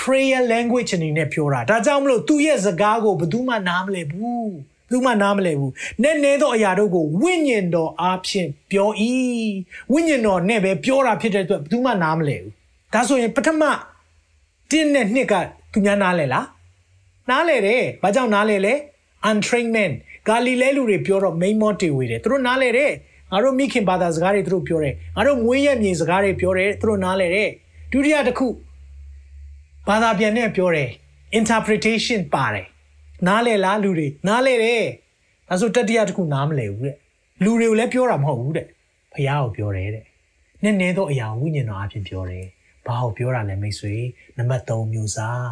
[0.00, 4.50] prayer language အနေနဲ့ပြောတာဒါကြောင့်မလို့သူ့ရဲ့စကားကိုဘယ်သူမှနားမလည်ဘူး
[4.90, 5.72] ဘယ်သူမှနားမလည်ဘူး
[6.02, 8.90] နည်းနည်းသောအရာတို့ကိုဝိညာဉ်တော်အားဖြင့်ပြော၏
[9.92, 12.52] ဝိညာဉ်တော်နဲ့ပဲပြောတာဖြစ်တဲ့အတွက်ဘယ်သူမှနားမလည်ဘူး
[12.94, 13.62] ဒါဆိုရင်ပထမ
[14.70, 15.34] တင်းနဲ့နှစ်က
[15.72, 16.46] သူများနားလဲလား
[17.30, 18.74] နားလဲတယ်ဘာကြောင့်နားလဲလဲ
[19.28, 19.92] untrained man
[20.28, 22.92] ဂါလိလဲလူတွေပြောတော့မိန်မောတေဝေတယ်သူတို့နားလဲတယ်
[23.32, 27.50] ငါတို့မိခင်ဘာသာစကားတွေသူတို့ပြောတယ်ငါတို့မွေးရမြေစကားတွေပြောတယ်သူတို့နားလဲတယ်
[27.92, 28.46] ဒုတိယတစ်ခု
[29.88, 30.90] ဘာသာပြန်နဲ့ပြောတယ်
[31.38, 32.66] interpretation ပါတယ်
[33.26, 34.84] နားလဲလားလူတွေနားလဲတယ်
[35.48, 36.96] ဒါဆိုတတိယတစ်ခုနားမလဲဘူးတဲ့
[37.44, 38.66] လူတွေကိုလည်းပြောတာမဟုတ်ဘူးတဲ့
[39.12, 40.04] ဖះကိုပြောတယ်တဲ့
[40.62, 42.46] နည်းနည်းသောအရာဝိညာဉ်တော်အဖြစ်ပြောတယ်
[42.86, 43.94] ဘာကိုပြောတာလဲမိတ်ဆွေ
[44.36, 45.44] နံပါတ်3မျိုးစား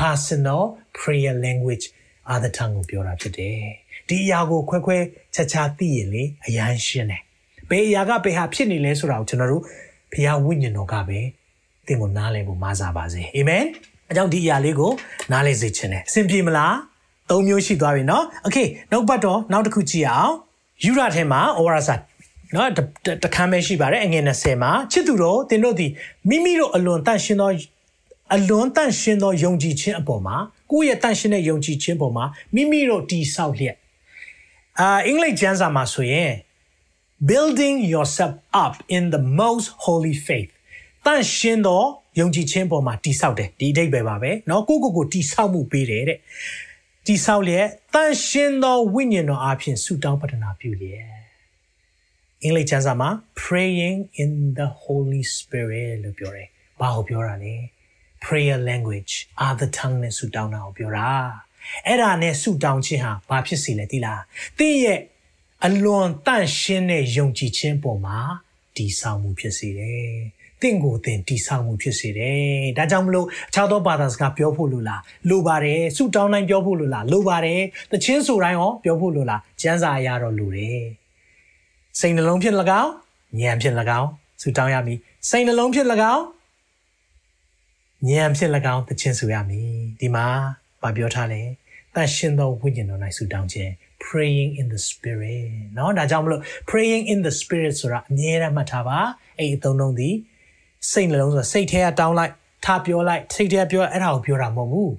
[0.00, 0.62] personal
[0.98, 1.84] prayer language
[2.28, 3.60] အာသထံကိုပြောတာဖြစ်တယ်
[4.08, 4.96] ဒီအရာကိုခွဲခွဲ
[5.34, 7.22] ခြားခြားသိရင်လေအရန်ရှင်းတယ်
[7.70, 9.64] ဘယ်အရာကဘယ်ဟာဖြစ်နေလဲဆိုတာကိုကျွန်တော်တို့
[10.12, 11.39] ဖះဝိညာဉ်တော်ကပဲသ
[11.91, 13.63] င်ကိုနားလည်ဖို့မစားပါစေအာမင်
[14.09, 14.91] အကြောင်းဒီအရာလေးကို
[15.31, 16.75] နားလည်စေခြင်းတယ်အဆင်ပြေမလား
[17.29, 18.57] သုံးမျိုးရှိသွားပြီเนาะโอเค
[18.91, 20.33] နောက်ပတ်တော့နောက်တစ်ခုကြည့်အောင်
[20.83, 21.95] ယူရထဲမှာဩဝါဒစာ
[22.55, 22.69] နော်
[23.23, 25.91] တခမ်းပဲရှိပါတယ်အငယ်20မှာချစ်သူတို့သင်တို့သည်
[26.29, 27.51] မိမိတို့အလွန်တန့်ရှင်းသော
[28.35, 30.35] အလွန်တန့်ရှင်းသောယုံကြည်ခြင်းအပေါ်မှာ
[30.71, 32.25] ကိုယ့်ရဲ့တန့်ရှင်းတဲ့ယုံကြည်ခြင်းပေါ်မှာ
[32.55, 33.75] မိမိတို့တည်ဆောက်လျက်
[34.79, 36.31] အာအင်္ဂလိပ်ကျမ်းစာမှာဆိုရင်
[37.29, 38.33] building yourself
[38.63, 40.51] up in the most holy faith
[41.05, 41.83] တန့်ရှင်းသော
[42.19, 46.19] ယုံကြည်ခြင်းပေါ်မှာတည်ဆောက်တယ်ဒီအဓိပ္ပာယ်ပါပဲเนาะကိုကိုကိုတည်ဆောက်မှုပေးတယ်တဲ့
[47.05, 51.07] တည်ဆောက်လျက်တန့်ရှင်းသောဝိညာဉ်တော်အပြင်ဆုတောင်းပတနာပြုလျက်
[52.43, 53.09] အင်္ဂလိပ်ကျမ်းစာမှာ
[53.43, 56.47] praying in the holy spirit လို့ပြောတယ်
[56.79, 57.55] ဘာကိုပြောတာလဲ
[58.23, 59.13] prayer language
[59.47, 61.09] other tongue နဲ့ဆုတောင်းတာကိုပြောတာ
[61.85, 64.21] အဲ့ဒါနဲ့ဆုတောင်းခြင်းဟာဘာဖြစ်စီလဲသိလား
[64.57, 64.99] သင်ရဲ့
[65.65, 68.19] အလွန်တန့်ရှင်းတဲ့ယုံကြည်ခြင်းပေါ်မှာ
[68.75, 70.15] တည်ဆောက်မှုဖြစ်စေတယ်
[70.61, 72.43] တင့်ကိုတင်တည်ဆောက်မှုဖြစ်စေတယ်။
[72.77, 77.61] ဒါကြောင့်မလို့အခြားသောဘာသာစကားပြောဖို့လိုလားလိုပါတယ်။ဆုတောင်းတိုင်းပြောဖို့လိုလားလိုပါတယ်။
[77.91, 80.79] တခြင်းဆိုတိုင်းရောပြောဖို့လိုလားကျမ်းစာအရတော့လိုတယ်။
[81.99, 82.91] စိတ်နှလုံးဖြစ်၎င်း
[83.39, 84.09] ဉာဏ်ဖြစ်၎င်း
[84.41, 86.23] ဆုတောင်းရမည်။စိတ်နှလုံးဖြစ်၎င်း
[88.09, 90.25] ဉာဏ်ဖြစ်၎င်းတခြင်းဆိုရမည်။ဒီမှာ
[90.81, 91.41] ဗာပြောထားလဲ။
[91.95, 93.71] တန်ရှင်သောဝိညာဉ်တော်၌ဆုတောင်းခြင်း
[94.05, 98.99] praying in the spirit เนาะဒါကြောင့်မလို့ praying in the spirit ဆိုတာအမြဲတမ်းမှတ်ထားပါ
[99.37, 100.09] အဲ့ဒီအသုံးလုံးဒီ
[100.90, 102.32] စိတ်နှလုံးဆိုစိတ်ထဲကတောင်းလိုက်
[102.64, 104.92] ထားပြောလိုက်စိတ်ထဲကပြောအဲ့ဒါကိုပြောတာမဟုတ်ဘူး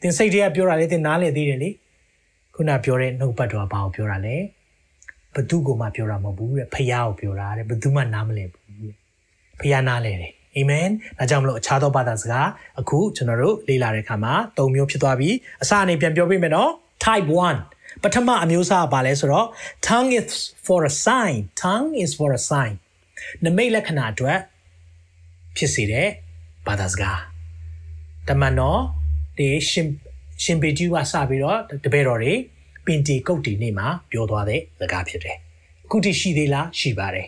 [0.00, 1.70] သင်စိတ်ထဲကပြောတာလေသင်နားလည်သေးတယ်လေ
[2.54, 4.36] ခုနပြောတဲ့နှုတ်ပတ်တော်ဘာကိုပြောတာလဲ
[5.34, 8.92] ဘသူကိုမှပြောတာမဟုတ်ဘူးတဲ့ဖះကိုပြောတာတဲ့ဘသူမှနားမလည်ဘူး
[9.60, 12.48] ဖះနားလည်တယ်အာမင်ဒါကြောင့်မလို့အခြားသောဘာသာစကား
[12.80, 15.30] အခုကျွန်တော်တို့လေ့လာတဲ့အခါမှာ၃မျိုးဖြစ်သွားပြီ
[15.62, 16.70] အစအနေပြန်ပြောပြမယ်နော်
[17.04, 17.28] type
[17.64, 19.46] 1ပထမအမျိုးအစားကဘာလဲဆိုတော့
[19.86, 20.30] tongue is
[20.66, 22.74] for a sign tongue is for a sign
[23.44, 24.38] နမိတ်လက္ခဏာအတွက်
[25.58, 26.08] ဖြစ်စေတဲ့
[26.66, 27.18] ဘာသာစကား
[28.28, 28.80] တမန်တော်
[29.38, 29.86] ဒီရှင်
[30.44, 32.32] ရှင်ပေတူကစပြီးတော့တပည့်တော်တွေ
[32.86, 35.36] ပင်တီကုတ်တီနေ့မှာပြောသွားတဲ့စကားဖြစ်တယ်
[35.84, 37.26] အခုထိရှိသေးလားရှိပါတယ်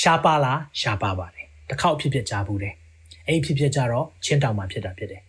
[0.00, 2.74] ရှားပါလားရှားပါပါတယ်တစ်ခေါက်ဖြစ်ဖြစ်ကြားဘူးတယ်
[3.26, 5.22] အဲ့ဖြစ်ဖြစ်ကြတော့ချင်းတောင်မှာဖြစ်တာဖြစ်တယ်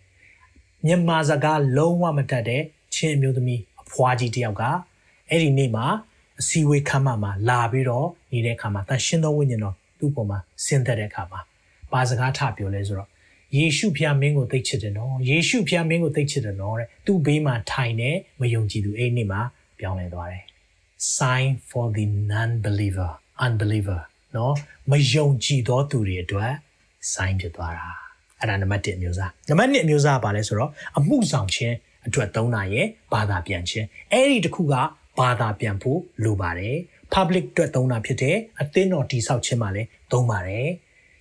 [0.86, 2.62] မြန်မာစကားလုံးဝမတတ်တဲ့
[2.94, 4.62] ချင်းအမျိုးသမီးအဖွားကြီးတယောက်က
[5.30, 5.86] အဲ့ဒီနေ့မှာ
[6.40, 11.40] အစည်းအဝေးခမ်းမမှာလာပြီးတော့နေတဲ့အခါမှာတန်ရှင်းသောဝိညာဉ်တော်သူ့ပေါ်မှာဆင်းသက်တဲ့အခါမှာ
[11.92, 13.08] ဘာစကားထပြောလဲဆိုတော့
[13.56, 18.10] ယေရှုဖျားမင်းကိုသိချစ်တယ်နော်ယေရှုဖျားမင်းကိုသိချစ်တယ်နော်တဲ့သူ့ဘေးမှာထိုင်နေ
[18.40, 19.40] မယုံကြည်သူအဲ့နေ့မှာ
[19.78, 20.44] ပြောင်းလဲသွားတယ်
[21.16, 23.10] sign for the non believer
[23.44, 24.00] unbeliever
[24.36, 24.54] နော်
[24.90, 26.52] မယုံကြည်သောသူတွေအတွက်
[27.12, 27.88] sign ဖြစ်သွားတာ
[28.40, 31.74] အဲ့ဒါနံပါတ်1အမျိုးအစားနံပါတ်2အမျိုးအစားကဘာလဲဆိုတော့အမှုဆောင်ခြင်း
[32.06, 34.74] အတွက်သုံးတာရဲ့ဘာသာပြန်ခြင်းအဲ့ဒီတစ်ခုက
[35.18, 36.76] ဘာသာပြန်ဖို့လိုပါတယ်
[37.14, 40.68] public အတွက်သုံးတာဖြစ်တဲ့အသင်းတော်တိဆောက်ခြင်းမှာလည်းသုံးပါတယ်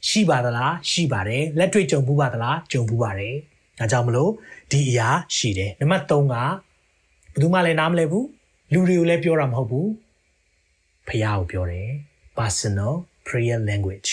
[0.09, 3.35] ရှိပါသလားရှိပါတယ်လက်တွေ့ကြုံဘူးပါသလားကြုံဘူးပါတယ်
[3.79, 4.31] ဒါကြောင့်မလို့
[4.71, 6.51] ဒီအရာရှိတယ်နံပါတ်3ကဘယ်
[7.41, 8.27] သူမှလည်းနားမလဲဘူး
[8.73, 9.89] လူတွေကိုလည်းပြောတာမဟုတ်ဘူး
[11.07, 11.89] ဖះကိုပြောတယ်
[12.37, 12.93] personal
[13.27, 14.11] prayer language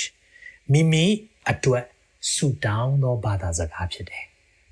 [0.73, 1.05] မိမိ
[1.51, 1.85] အတွက်
[2.33, 4.25] ဆူတောင်းသောဘာသာစကားဖြစ်တယ်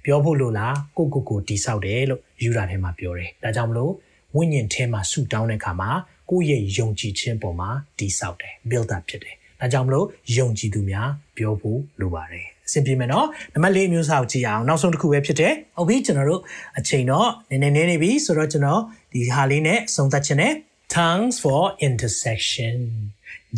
[0.04, 3.92] ပြောဖို့လို့လားကိုကိုကိုတိဆောက်တယ်လို့ယူတာထဲမှာပြောတယ်ဒါကြောင့်မလို့
[4.36, 5.90] ဝိညာဉ်ထဲမှာဆူတောင်းတဲ့အခါမှာ
[6.30, 10.06] ကိုယ့်ရဲ့ယုံကြည်ခြင်းပေါ်မှာတိဆောက်တယ် build up ဖြစ်တယ် ဒါကြောင့်မလို့
[10.36, 16.40] ယုံကြည်သူများပြောဖို့လိုပါတယ်အဆင်ပြေမယ်နော်နံပါတ်၄အမျိုးအစားကိုကြည့်အောင်နောက်ဆုံးတစ်ခုပဲဖြစ်တယ်ဟုတ်ပြီကျွန်တော်တို့
[16.78, 18.80] အချိန်တော့နည်းနည်းနည်းနေပြီဆိုတော့ကျွန်တော်
[19.12, 20.52] ဒီဟာလေးနဲ့ဆုံးသက်ခြင်းနဲ့
[20.96, 22.78] tongues for intercession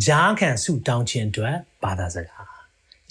[0.05, 2.55] ဂျာခံဆုတောင်းခြင်းအတွက်ဘာသာစကား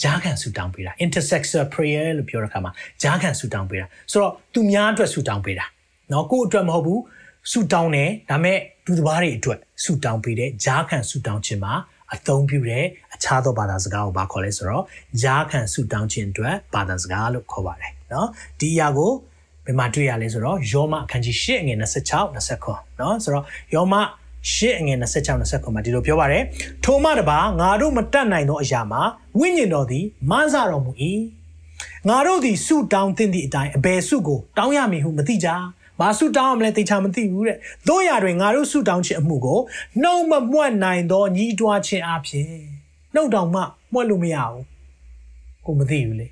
[0.02, 2.72] ဂျာခံဆုတောင်းပေးတာ intercessor prayer လို့ပြောတဲ့အခါမှာ
[3.02, 5.66] ဂျာခံဆုတောင်းပေးတာဆိုတော့သူများအတွက်ဆုတောင်းပေးတာ
[6.12, 7.00] နော်ကိုယ့်အတွက်မဟုတ်ဘူး
[7.52, 11.74] ဆုတောင်းတယ်ဒါပေမဲ့သူတစ်ပါးတွေအတွက်ဆုတောင်းပေးတဲ့ဂျာခံဆုတောင်းခြင်းမှာ
[12.13, 12.85] အသုံးပြုတဲ့
[13.15, 14.83] အခြားသောဘာသာစကားကိုဘာခေါ်လဲဆိုတော့
[15.21, 18.27] ဂျာခံဆုတောင်းခြင်းအတွက်ဘာသာစကားလို့ခေါ်ပါတယ်เนาะ
[18.59, 19.11] ဒီအရာကို
[19.65, 22.25] ဘယ်မှာတွေ့ရလဲဆိုတော့ယောမအခန်းကြီး၈ငွေ26
[22.57, 23.45] 29เนาะဆိုတော့
[23.75, 23.95] ယောမ
[24.53, 26.43] ရှစ်အငယ်26 29မှာဒီလိုပြောပါတယ်
[26.83, 29.01] ထိုမှတပါငါတို့မတတ်နိုင်သောအရာမှာ
[29.39, 30.91] ဝိညာဉ်တော်သည်မဆတော်မူ၏
[32.09, 35.49] ငါတို့သည်ဆုတောင်းသင့်သည့်အတိုင်းအဘယ်ဆုကိုတောင်းရမည်ဟုမသိကြ
[35.99, 37.57] ဘာဆုတောင်းရမလဲသိချာမသိဘူးတဲ့
[37.87, 39.59] တို့ရတွင်ငါတို့ဆုတောင်းခြင်းအမှုကို
[40.03, 42.51] နှုံမမွတ်နိုင်သောညီးတွားခြင်းအဖြစ်
[43.15, 43.61] နှုတ်တောင်မှ
[43.93, 44.63] မွတ်လို့မရဘူး
[45.65, 46.27] ကိုမသိဘူးလေ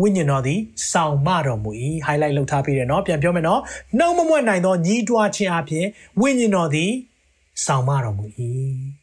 [0.00, 0.60] ဝိညာဉ်တော်သည်
[0.92, 1.70] စောင့်မတော်မူ၏
[2.06, 3.60] highlight လုပ်ထားပေးတယ်เนาะပြန်ပြောမယ်เนาะ
[3.98, 5.86] နှုံမမွတ်နိုင်သောညီးတွားခြင်းအဖြစ်
[6.20, 6.90] ဝိညာဉ်တော်သည်
[7.64, 8.24] စောင့်မတော်မူ၏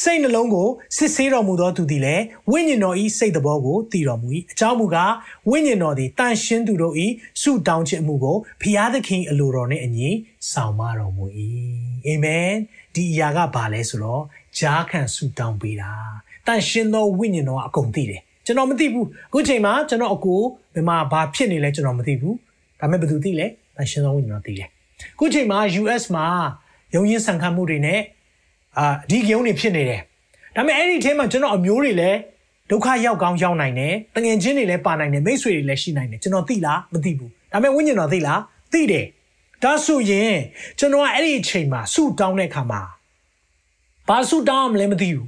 [0.00, 5.12] စိတ်နှလုံးကိုစစ်ဆေးတော်မူသောသူသည်လည်းဝိညာဉ်တော်၏စိတ်တဘောကိုသိတော်မူ၏အကြောင်းမူကား
[5.50, 6.94] ဝိညာဉ်တော်သည်တန်ရှင်းသူတို့၏
[7.40, 10.08] ဆုတောင်းခြင်းအမှုကိုဖျားသခင်အလိုတော်နှင့်အညီ
[10.50, 11.24] ဆောင်မတော်မူ၏
[12.06, 12.50] အာမင်
[12.94, 14.22] ဒီအရာကဘာလဲဆိုတော့
[14.58, 15.92] ဂျားခံဆုတောင်းပေးတာ
[16.46, 20.40] တန်ရှင်းသောဝိညာဉ်တော်ကအကုန်သိတယ်ကျွန်တော်မသိဘူးအခုချိန်မှာကျွန်တော်အကို
[20.74, 22.34] ဘယ်မှာဘာဖြစ်နေလဲကျွန်တော်မသိဘူး
[22.80, 24.68] ဒါပေမဲ့ဘယ်သူသိလဲတန်ရှင်းသောဝိညာဉ်တော်သိတယ်
[25.14, 26.26] အခုချိန်မှာ US မှာ
[26.94, 28.00] ယုံရင်းဆန်ခတ်မှုတွေနဲ့
[28.78, 30.00] အာအဓိကရုံးတွေဖြစ်နေတယ်
[30.56, 32.18] ဒါပေမဲ့အဲ့ဒီထဲမှာကျွန်တော်အမျိုးတွေလည်း
[32.70, 38.40] ဒုက္ခရောက်ကောင်းရောက်နိုင်တယ်တငယ်ချင်းတွေလည်းပါနိုင်တယ်မိတ်ဆွေတွေလည်းရှိနိုင်တယ်ကျွန်တော်သိလားမသိဘူးဒါပေမဲ့ဝိညာဉ်တော်သိလား
[38.72, 39.06] သိတယ်
[39.62, 40.34] ဒါဆိုရင်
[40.78, 42.80] ကျွန်တော်ကအဲ့ဒီအချိန်မှာဆူတောင်းတဲ့အခါမှာ
[44.08, 45.26] ဘာဆူတောင်းအောင်လဲမသိဘူး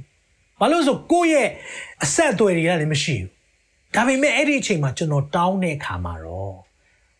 [0.59, 1.47] ဘာလို့ဆိုကိုယ့်ရဲ့
[2.03, 3.29] အဆက်အသွယ်တွေကလည်းမရှိဘူး
[3.95, 6.55] ဒါပေမဲ့အဲ့ဒီအချိန်မှာကျွန်တော်တောင်းတဲ့အခါမှာတော့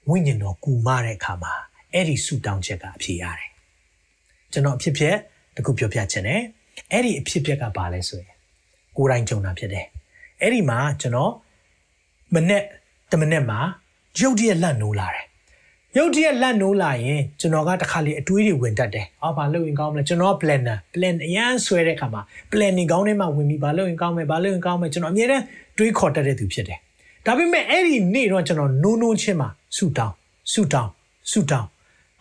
[0.10, 1.54] ဝိညာဉ်တော်ကူမတဲ့အခါမှာ
[1.94, 3.50] အဲ့ဒီဆူတောင်းချက်ကအဖြစ်ရတယ်
[4.52, 5.16] ကျွန်တော်အဖြစ်ဖြစ်
[5.60, 6.41] တခုပြောပြချင်တယ်
[6.91, 8.36] အဲ့ဒီအဖြစ်ပြက်ကဘာလဲဆိုရင်
[8.97, 9.86] ကိုယ်တိုင်ကြုံတာဖြစ်တယ်
[10.41, 11.32] အဲ့ဒီမှာကျွန်တော်
[12.36, 12.64] မနေ့
[13.12, 13.60] တမနေ့မှာ
[14.20, 15.26] ရုတ်တရက်လက်နိုးလာတယ်
[15.97, 25.43] ရုတ်တရက်လက်နိုးလာရင်ကျွန်တော်ကတခါလေအတွေးတွေဝင်တတ်တယ်။အော်ဘာလုပ်ရင်ကောင်းမလဲကျွန်တော် planner plan အရန်ဆွဲတဲ့ခါမှာ planning ကောင်းထဲမှာဝင်ပြီးဘာလုပ်ရင်ကောင်းမလဲဘာလုပ်ရင်ကောင်းမလဲကျွန်တော်အမြဲတမ်း
[25.78, 26.80] တွေးခေါ်တတ်တဲ့သူဖြစ်တယ်။
[27.26, 30.14] ဒါပေမဲ့အဲ့ဒီနေ့တော့ကျွန်တော်နိုးနိုးချင်းမှာဆူတောင်း
[30.51, 30.89] ဆူတောင်း
[31.32, 31.68] ဆူတောင်း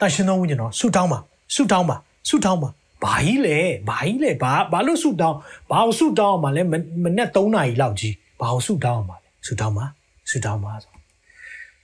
[0.01, 1.19] တရှင်တော်ဝင်ကျွန်တော်ဆူတောင်းပါ
[1.55, 1.97] ဆူတောင်းပါ
[2.29, 2.69] ဆူတောင်းပါ
[3.04, 3.58] ဘာကြီးလဲ
[3.90, 5.38] ဘာကြီးလဲဘာဘာလို့ဆူတောင်း
[5.72, 6.74] ဘာလို့ဆူတောင်းအောင်မလဲမ
[7.18, 9.86] နေ့3နာရီလောက်ကြီးဘာလို့ဆူတောင်းအောင်မလဲဆူတောင်းပါ
[10.30, 10.92] ဆူတောင်းပါဆို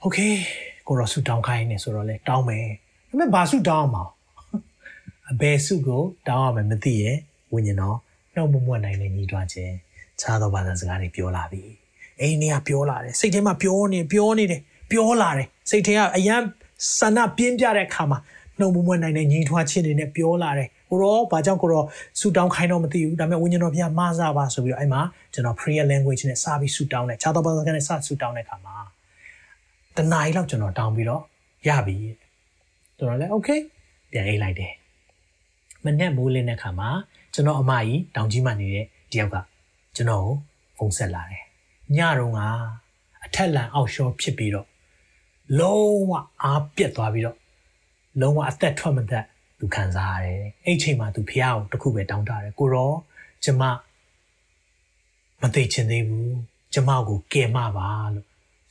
[0.02, 0.18] โอเค
[0.88, 2.66] ကိုတော့ဆူတောင်းခိုင်းနေဆိုတော့လေတောင်းမယ်
[3.10, 3.98] ဒါပေမဲ့ဘာဆူတောင်းအောင်မ
[5.32, 7.18] အဘယ်ဆူကိုတောင်းရမယ်မသိရဲ့
[7.54, 7.98] ဝิญဉ်တော်
[8.34, 9.74] နှုတ်မမွတ်နိုင်တဲ့ညီတွားခြင်း
[10.20, 11.62] ခြားသောဘာသာစကားတွေပြောလာပြီ
[12.22, 16.36] အိမ်တွေကပြောလာတယ်စိတ်ထဲမှာပြောနေပြောနေတယ်ပြောလာတယ်စိတ်ထဲကအယံ
[17.00, 18.20] ဆန္ဒပြင်းပြတဲ့အခါမှာ
[18.60, 21.85] နှုတ်မမွတ်နိုင်တဲ့ညီထွားခြင်းတွေနဲ့ပြောလာတယ် ကိုရောဘာကြောင့်ကိုရော
[22.21, 25.01] ဆူတောင်းခိုင်းတော့မသိဘူးဒါပေမဲ့ဝိညာဉ်တော်ဘုရားမဆာပါဆိုပြီးတော့အဲ့မှာ
[25.33, 28.77] ကျွန်တော် prayer language နဲ့စပြီးဆူတောင်းတယ်ခြားသောဘာသာစကားနဲ့စဆူတောင်းတဲ့အခါမှာ
[29.97, 31.23] တနားရီလောက်ကျွန်တော်တောင်းပြီးတော့
[31.69, 31.97] ရပြီ
[32.99, 33.61] ကျွန်တော်လည်း okay
[34.11, 34.73] ပြန်အိတ်လိုက်တယ်
[35.85, 36.89] မနေ့မိုးလင်းတဲ့ခါမှာ
[37.35, 39.37] ကျွန်တော်အမကြီးတောင်ကြီးမှနေတဲ့တယောက်က
[39.97, 40.35] ကျွန်တော်ကို
[40.77, 41.45] ဖုန်းဆက်လာတယ်
[41.97, 42.41] ညတုန်းက
[43.25, 44.67] အထက်လန်အောက်ရှော့ဖြစ်ပြီးတော့
[45.59, 47.37] လုံးဝအားပြက်သွားပြီးတော့
[48.21, 49.25] လုံးဝအသက်ထွက်မသက်
[49.59, 52.93] သူခံစားရတယ်အဲ့ချိန်မှာသူဖះကိုတခုပဲတောင်းတတယ်ကိုရော
[53.45, 53.63] ကျမ
[55.41, 56.35] မသိချင်သေးဘူး
[56.75, 58.27] ကျမကိုကယ်မပါလို့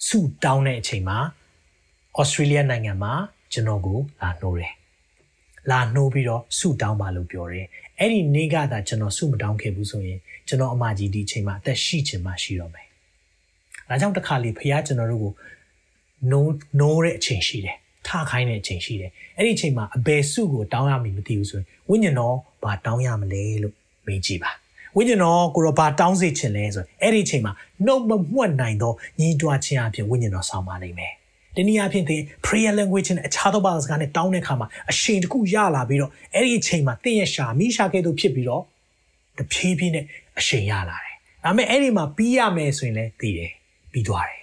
[0.07, 1.17] ဆုတောင်းတဲ့အချိန်မှာ
[2.17, 3.13] ဩစတြေးလျနိုင်ငံမှာ
[3.53, 4.73] ကျွန်တော်ကိုလာနှိုးတယ်
[5.71, 7.67] လာနှိုးပြီးတော့ဆုတောင်းပါလို့ပြောတယ်
[7.99, 12.87] အဲ့ဒီနေ့ကသာကျွန်တော်ဆုမတောင်းခဲ့ဘူးဆိုရင်ကျွန်တော်အမကြီးဒီအချိန်မှာအသက်ရှိချင်မှရှိတော့မယ်
[13.89, 15.33] ဒါကြောင့်တစ်ခါလေဖះကျွန်တော်တို့ကို
[16.31, 17.77] နိုးနိုးတဲ့အချိန်ရှိတယ်
[18.07, 23.73] ထခိုင်းတဲ့အချိန်ရှိတယ်အဲ့ဒီအချိန်မှာအဘယ်စုကိုတောင်းရမည်မသိဘူးဆိုရင်ဝိညာဉ်တော်ဘာတောင်းရမလဲလို့
[24.07, 24.51] မေးကြည့်ပါ
[24.97, 27.53] ဝိညာဉ်တော်ကိုရောဘာတောင်းစေချင်လဲဆိုရင်အဲ့ဒီအချိန်မှာ
[27.85, 31.13] နှုတ်မမွတ်နိုင်သောညီးတွားခြင်းအပြင်ဝိညာဉ်တော်ဆောင်ပါလိမ့်မယ်
[31.55, 38.63] ဒီနည်းအားဖြင့်သင် prayer language နဲ့အခြားသောဘာသာစကားနဲ့တောင်းတဲ့အခါမှာအရှိန်တစ်ခုရလာပြီးတော့အဲ့ဒီအချိန်မှာသင်ရဲ့ရှာမိရှာကဲ့သို့ဖြစ်ပြီးတော့
[39.37, 40.05] တဖြည်းဖြည်းနဲ့
[40.39, 43.51] အရှိန်ရလာတယ်။ဒါပေမဲ့အဲ့ဒီမှာပြီးရမယ်ဆိုရင်လည်းသိတယ်
[43.91, 44.42] ပြီးသွားတယ်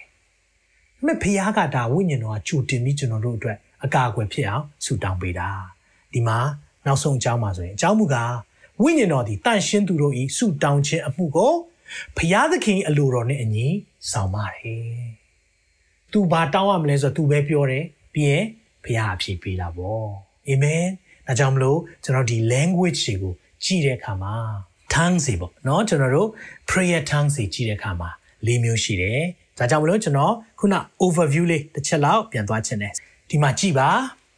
[1.01, 5.49] ဒါပေမဲ့ဖခင်ကဒါဝိညာဉ်တော်ကကြိုတင်ပြီးကျွန်တော်တို့အတွက်အကာအကွယ်ဖြစ်အောင်ဆုတောင်းပေးတာ
[6.13, 6.39] ဒီမှာ
[6.85, 8.33] နောက်ဆုံးအကြောင်းပါဆိုရင်အကြောင်းမူကား
[8.81, 11.53] ဝိညာဉ်တော်သည်တန့်ရှင်းသူတို့၏ဆုတောင်းခြင်းအမှုကို
[12.17, 13.67] ဖျားသခင်အလိုတော်နဲ့အညီ
[14.11, 15.01] ဆောင်ပါတယ်။
[16.11, 18.45] तू ဘာတောင်းရမလဲဆိုတော့ तू ပဲပြောတယ်ပြီးရင်
[18.83, 20.05] ဖျားအဖြေပေးတာပေါ့။
[20.47, 20.83] အာမင်။
[21.27, 23.33] ဒါကြောင့်မလို့ကျွန်တော်ဒီ language တွေကို
[23.63, 24.35] ကြည့်တဲ့အခါမှာ
[24.93, 26.29] tongues တွေပေါ့နော်ကျွန်တော်တို့
[26.69, 28.09] prayer tongues တွေကြည့်တဲ့အခါမှာ
[28.47, 29.21] ၄မျိုးရှိတယ်။
[29.57, 32.93] ဒါကြောင့်မလို့ကျွန်တော်ခုန overview လေးတစ်ချက်လောက်ပြန်သွားချင်တယ်။
[33.29, 33.89] ဒီမှာကြည့်ပါ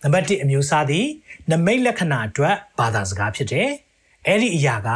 [0.03, 1.05] နံပါတ်1အမျိုးအစားသည်
[1.51, 3.69] နမိတ်လက္ခဏာအတွက်ဘာသာစကားဖြစ်တယ်
[4.27, 4.89] အဲ့ဒီအရာက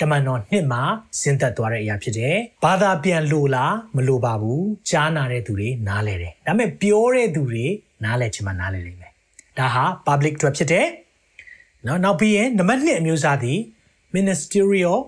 [0.00, 0.82] တမန်တော်နှစ်မှာ
[1.20, 7.66] ဆင်းသက်သွားတဲ့အရာဖြစ်တယ်ဘာသာပြန်လို့လားမလို့ပါဘူးကြားနာတဲ့သူတွေနားလဲတယ်ဒါပေမဲ့ပြောတဲ့သူတွေ
[8.04, 9.12] နားလဲချင်မှနားလဲလိမ့်မယ်
[9.58, 10.86] ဒါဟာ public အတွက်ဖြစ်တယ်
[11.86, 13.58] နော်နောက်ပြီးရင်နံပါတ်2အမျိုးအစားသည်
[14.16, 14.98] ministerial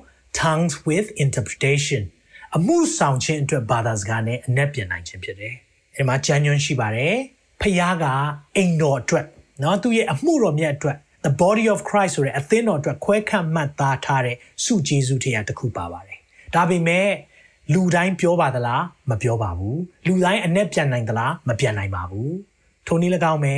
[0.40, 2.02] tongues with interpretation
[2.56, 5.54] အမှုဆောင်ခြင်းအတွက်ဘာသာစကားနဲ့အနက်ပြင်နိုင်ခြင်းဖြစ်တယ်။
[5.96, 7.14] အဲဒီမှာကြံညွန်းရှိပါတယ်။
[7.60, 8.06] ဖခင်က
[8.56, 9.26] အိမ်တော်အတွက်
[9.62, 16.18] နော်သူရဲ့အမှုတော်မြတ်အတွက် the body of Christ ဆိုတဲ့အသင်းတော်အတွက်ခွဲခန့်မှတ်သားထားတဲ့စုကျေးဇူးတရားတစ်ခုပါပါတယ်။
[16.54, 17.08] ဒါပေမဲ့
[17.72, 19.76] လူတိုင်းပြောပါသလားမပြောပါဘူး။
[20.06, 22.30] လူတိုင်းအနက်ပြန်နိုင်သလားမပြန်နိုင်ပါဘူး။
[22.86, 23.54] ထိုနည်း၎င်းပဲ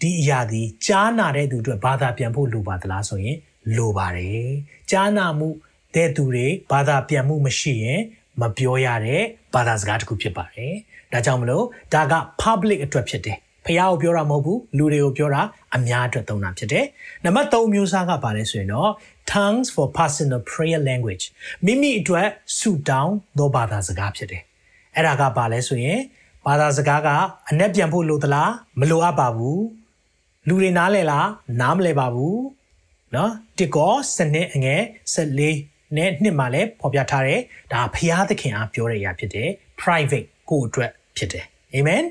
[0.00, 3.36] ဒီအရာဒီကြားနာတဲ့သူအတွက်ဘာသာပြန်ဖို့လိုပါသလားဆိုရင်
[3.76, 4.44] လိုပါတယ်။
[4.90, 5.48] ကြားနာမှု
[5.94, 8.00] တဲ့သူတွေဘာသာပြန်မှုမရှိရင်
[8.40, 9.22] မပြောရတဲ့
[9.54, 10.74] ဘာသာစကားတစ်ခုဖြစ်ပါတယ်။
[11.12, 11.64] ဒါကြောင့်မလို့
[11.94, 15.42] ဒါက public အတွက်ဖြစ်တယ်။ဖះကိုပြောတာမဟုတ်ဘူးလူတွေကိုပြောတာ
[15.76, 16.84] အများအတွက်သုံးတာဖြစ်တယ်။
[17.24, 18.90] နံပါတ်3မျိုးစားကပါလဲဆိုရင်တော့
[19.32, 21.24] tongues for personal prayer language
[21.66, 22.28] မိမိအတွက်
[22.58, 24.42] ဆူတောင်းသောဘာသာစကားဖြစ်တယ်။
[24.96, 25.98] အဲ့ဒါကပါလဲဆိုရင်
[26.46, 27.08] ဘာသာစကားက
[27.50, 29.58] အ내ပြန်ဖို့လိုသလားမလိုအပ်ပါဘူး။
[30.48, 31.28] လူတွေနားလဲလား
[31.60, 32.36] နားမလဲပါဘူး။
[33.14, 34.82] နော်တစ်ကောစနစ်အငယ်
[35.14, 37.40] 14 နဲ့နှစ်မှာလည်းဖော်ပြထားတယ်
[37.72, 39.48] ဒါဖျားသခင်အားပြောတဲ့အရာဖြစ်တယ်
[39.80, 42.04] private ကိုအတွက်ဖြစ်တယ်အာမင်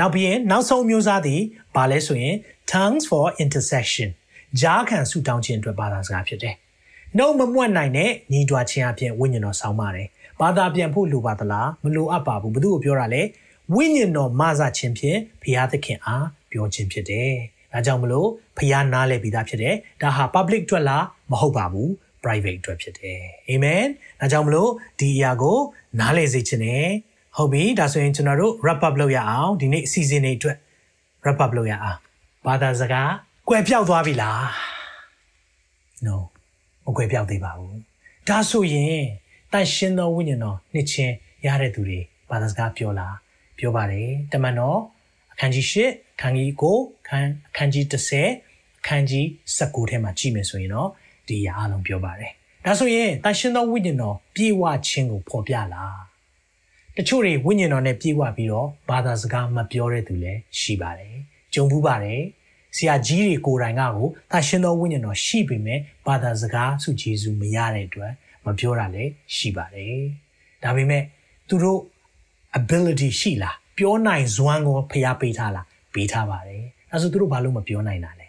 [0.00, 1.40] နောက်ပြီးရင်နောက်ဆုံးမျိုးစားသည်
[1.76, 2.34] ဘာလဲဆိုရင်
[2.72, 4.08] tongues for intercession
[4.60, 6.54] ဂျားခံဆုတောင်းခြင်းအတွက်ဘာသာစကားဖြစ်တယ်
[7.16, 10.08] နှုတ်မမွတ်နိုင်တဲ့ညီတွားခြင်းအပြင်ဝိညာဉ်တော်ဆောင်းပါတယ်
[10.40, 13.22] ဘာသာပြန်ဖို့လိုပါသလားမလိုအပ်ပါဘူးဘု து ကိုပြောတာလဲ
[13.74, 17.32] ဝိညာဉ်တော်မဆခြင်းဖြင့်ဘုရားသခင်အားပြောခြင်းဖြစ်တယ်
[17.72, 21.90] ဒါကြောင့်မလို့ဘုရားနားလည်ပြီးသားဖြစ်တယ်ဒါဟာ public အတွက်လားမဟုတ်ပါဘူး
[22.24, 23.84] private အတွက်ဖြစ်တယ်အာမင်
[24.20, 24.70] ဒါကြောင့်မလို့
[25.00, 25.58] ဒီအရာကို
[26.00, 26.86] နားလည်စေခြင်းနဲ့
[27.36, 30.56] ဟုတ်ပြီဒါဆိုရင်ကျွန်တော်တို့ wrap up လုပ်ရအောင်ဒီနေ့အစီအစဉ်တွေအတွက်
[31.24, 31.98] wrap up လုပ်ရအောင်
[32.46, 33.10] ဘာသာစကား
[33.48, 34.42] ကွယ်ပြောက်သွားပြီလား
[36.06, 36.16] no
[36.84, 37.78] မကွယ်ပြောက်သေးပါဘူး
[38.28, 39.02] ဒါဆိုရင်
[39.52, 41.14] တန်ရှင်သောဝိညာဉ်တော်နှစ်ချင်း
[41.46, 42.00] ရတဲ့သူတွေ
[42.30, 43.16] ဘာသာစကားပြောလား
[43.58, 44.78] ပြောပါတယ်တမန်တော်
[45.32, 45.76] အခန်းကြီး၈
[46.16, 46.50] အခန်းကြီး
[46.80, 49.24] 9ခန်းအခန်းကြီး10အခန်းကြီး
[49.58, 50.88] 19ထဲမှာကြည့်မယ်ဆိုရင်တော့
[51.28, 52.32] ဒီအရာအလုံးပြောပါတယ်
[52.64, 56.00] ဒါဆိုရင်တန်ရှင်သောဝိညာဉ်တော်ပြေဝခြင်းကိုဖော်ပြလား
[56.96, 61.14] တချို့တွေဝိညာဉ်တော်နဲ့ပြေဝပြီးတော့ဘာသာစကားမပြောတဲ့သူလည်းရှိပါတယ်
[61.54, 62.20] ကြုံဘူးပါတယ်
[62.76, 68.12] ဆရာကြီးတွေကိုယ်တိုင်ကကိုတန်ရှင်သောဝိညာဉ်တော်ရှိပေမဲ့ဘာသာစကားဆုဂျေဇုမရတဲ့အတွက်
[68.46, 69.96] မပြောတာလည်းရှိပါတယ်
[70.62, 71.02] ဒါပေမဲ့
[71.48, 71.80] သူတို့
[72.58, 76.62] ability ရှိလားပြောနိုင်စွမ်းကိုဖျားပေးထားလားပေးထားပါတယ်
[76.92, 78.28] အဲဆိုသူတို့ဘာလို့မပြောနိုင်တာလဲ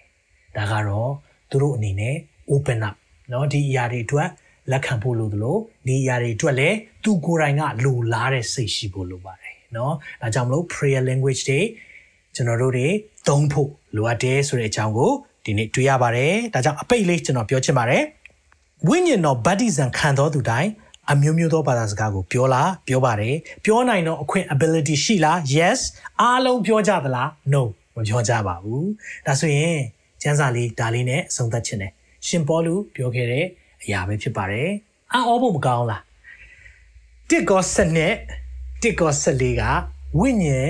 [0.55, 1.11] ဒါကတော့
[1.49, 2.15] သူတို့အနေနဲ့
[2.52, 2.96] open up
[3.30, 4.28] เนาะဒီအရာတွေအတွက်
[4.70, 9.92] လက်ခံဖို့လိုသလိုဒီအရာတွေအတွက်လည်းသူကိုယ်တိုင်ကလိုလားတဲ့စိတ်ရှိဖို့လိုပါတယ်เนาะ
[10.22, 11.60] ဒါကြောင့်မလို့ prayer language တွေ
[12.34, 12.88] ကျွန်တော်တို့တွေ
[13.28, 15.12] သုံးဖို့လိုအပ်တယ်ဆိုတဲ့အကြောင်းကို
[15.44, 18.02] ဒီနေ့တွေ့ရပါတယ်ဒါကြောင့်အပိတ်လေးကျွန်တော်ပြောချင်ပါတယ်
[18.88, 20.70] ဝိညာဉ်တော်ဗတ္တိဇံခံတော်သူတိုင်း
[21.12, 23.34] အမျိုးမျိုးသောဘာသာစကားကိုပြောလားပြောပါတယ်
[23.64, 25.80] ပြောနိုင်တော့အခွင့် ability ရှိလား yes
[26.20, 27.62] အားလုံးပြောကြသလား no
[27.94, 28.88] မပြောကြပါဘူး
[29.26, 29.78] ဒါဆိုရင်
[30.22, 31.92] ကျမ်းစာလေးဒါလေးနဲ့အဆုံးသတ်ခြင်းတယ်
[32.27, 33.45] ရှင်ပေါလုပြောခဲ့တဲ့
[33.83, 34.69] အရာပဲဖြစ်ပါတယ်
[35.13, 36.01] အော်ဖို့မကောင်းလား
[37.29, 38.15] တစ်ကောစနစ်
[38.81, 39.63] တစ်ကောဆက်လေးက
[40.19, 40.69] ဝိညာဉ်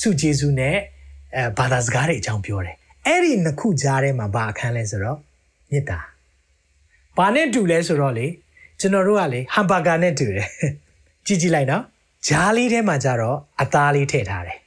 [0.00, 0.76] စုဂျေစုနဲ့
[1.36, 2.76] အဲဘာသာစကားတွေအကြောင်းပြောတယ်
[3.06, 5.18] အဲ့ဒီနှစ်ခုကြားထဲမှာဘာအခန်းလဲဆိုတော့
[5.70, 5.98] မေတ္တာ
[7.16, 8.26] ဘာနဲ့တူလဲဆိုတော့လေ
[8.80, 10.48] ကျွန်တော်တို့ကလေဟမ်ဘာဂါနဲ့တူတယ်
[11.26, 11.82] ကြည့်ကြည့်လိုက်နော်
[12.26, 14.58] ဂျားလေးထဲမှာကျတော့အသားလေးထည့်ထားတယ်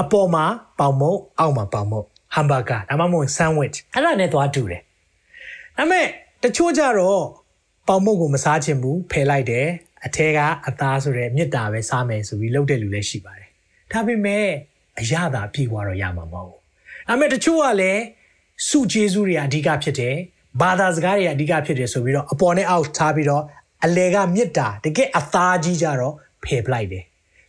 [0.00, 0.44] အပေါ်မှာ
[0.78, 2.04] ပေါင်မုတ်အောက်မှာပေါင်မုတ်
[2.34, 4.82] ဟမ်ဘာဂါဒါမှမဟုတ်ဆန်ဝစ်အဲ့ဒါနဲ့သွားတူတယ်
[5.78, 6.06] ဒါပေမဲ့
[6.42, 7.22] တချို့ကြတော့
[7.88, 9.66] ပေါင်မုတ်ကိုမစားချင်ဘူးဖယ်လိုက်တယ်
[10.06, 13.50] အထဲကအသားဆိုတဲ့မြစ်တာပဲစားမယ်ဆိုပြီးလုပ်တဲ့လူလည်းရှိပါတယ်
[13.92, 14.46] ဒါပေမဲ့
[15.00, 16.60] အရသာပြေသွားတော့ရမှာမဟုတ်ဘူး
[17.08, 18.02] ဒါပေမဲ့တချို့ကလည်း
[18.68, 20.16] စုကျေးဇူးတွေအဓိကဖြစ်တယ်
[20.60, 23.42] ဘာသာစကားတွေအဓိကဖြစ်တယ်ဆိုပြီးတော့အပေါ်နဲ့အောက်ထားပြီးတော့
[23.84, 26.14] အလဲကမြစ်တာတကယ်အသားကြီးကြတော့
[26.44, 27.04] ဖယ်ပလိုက်တယ်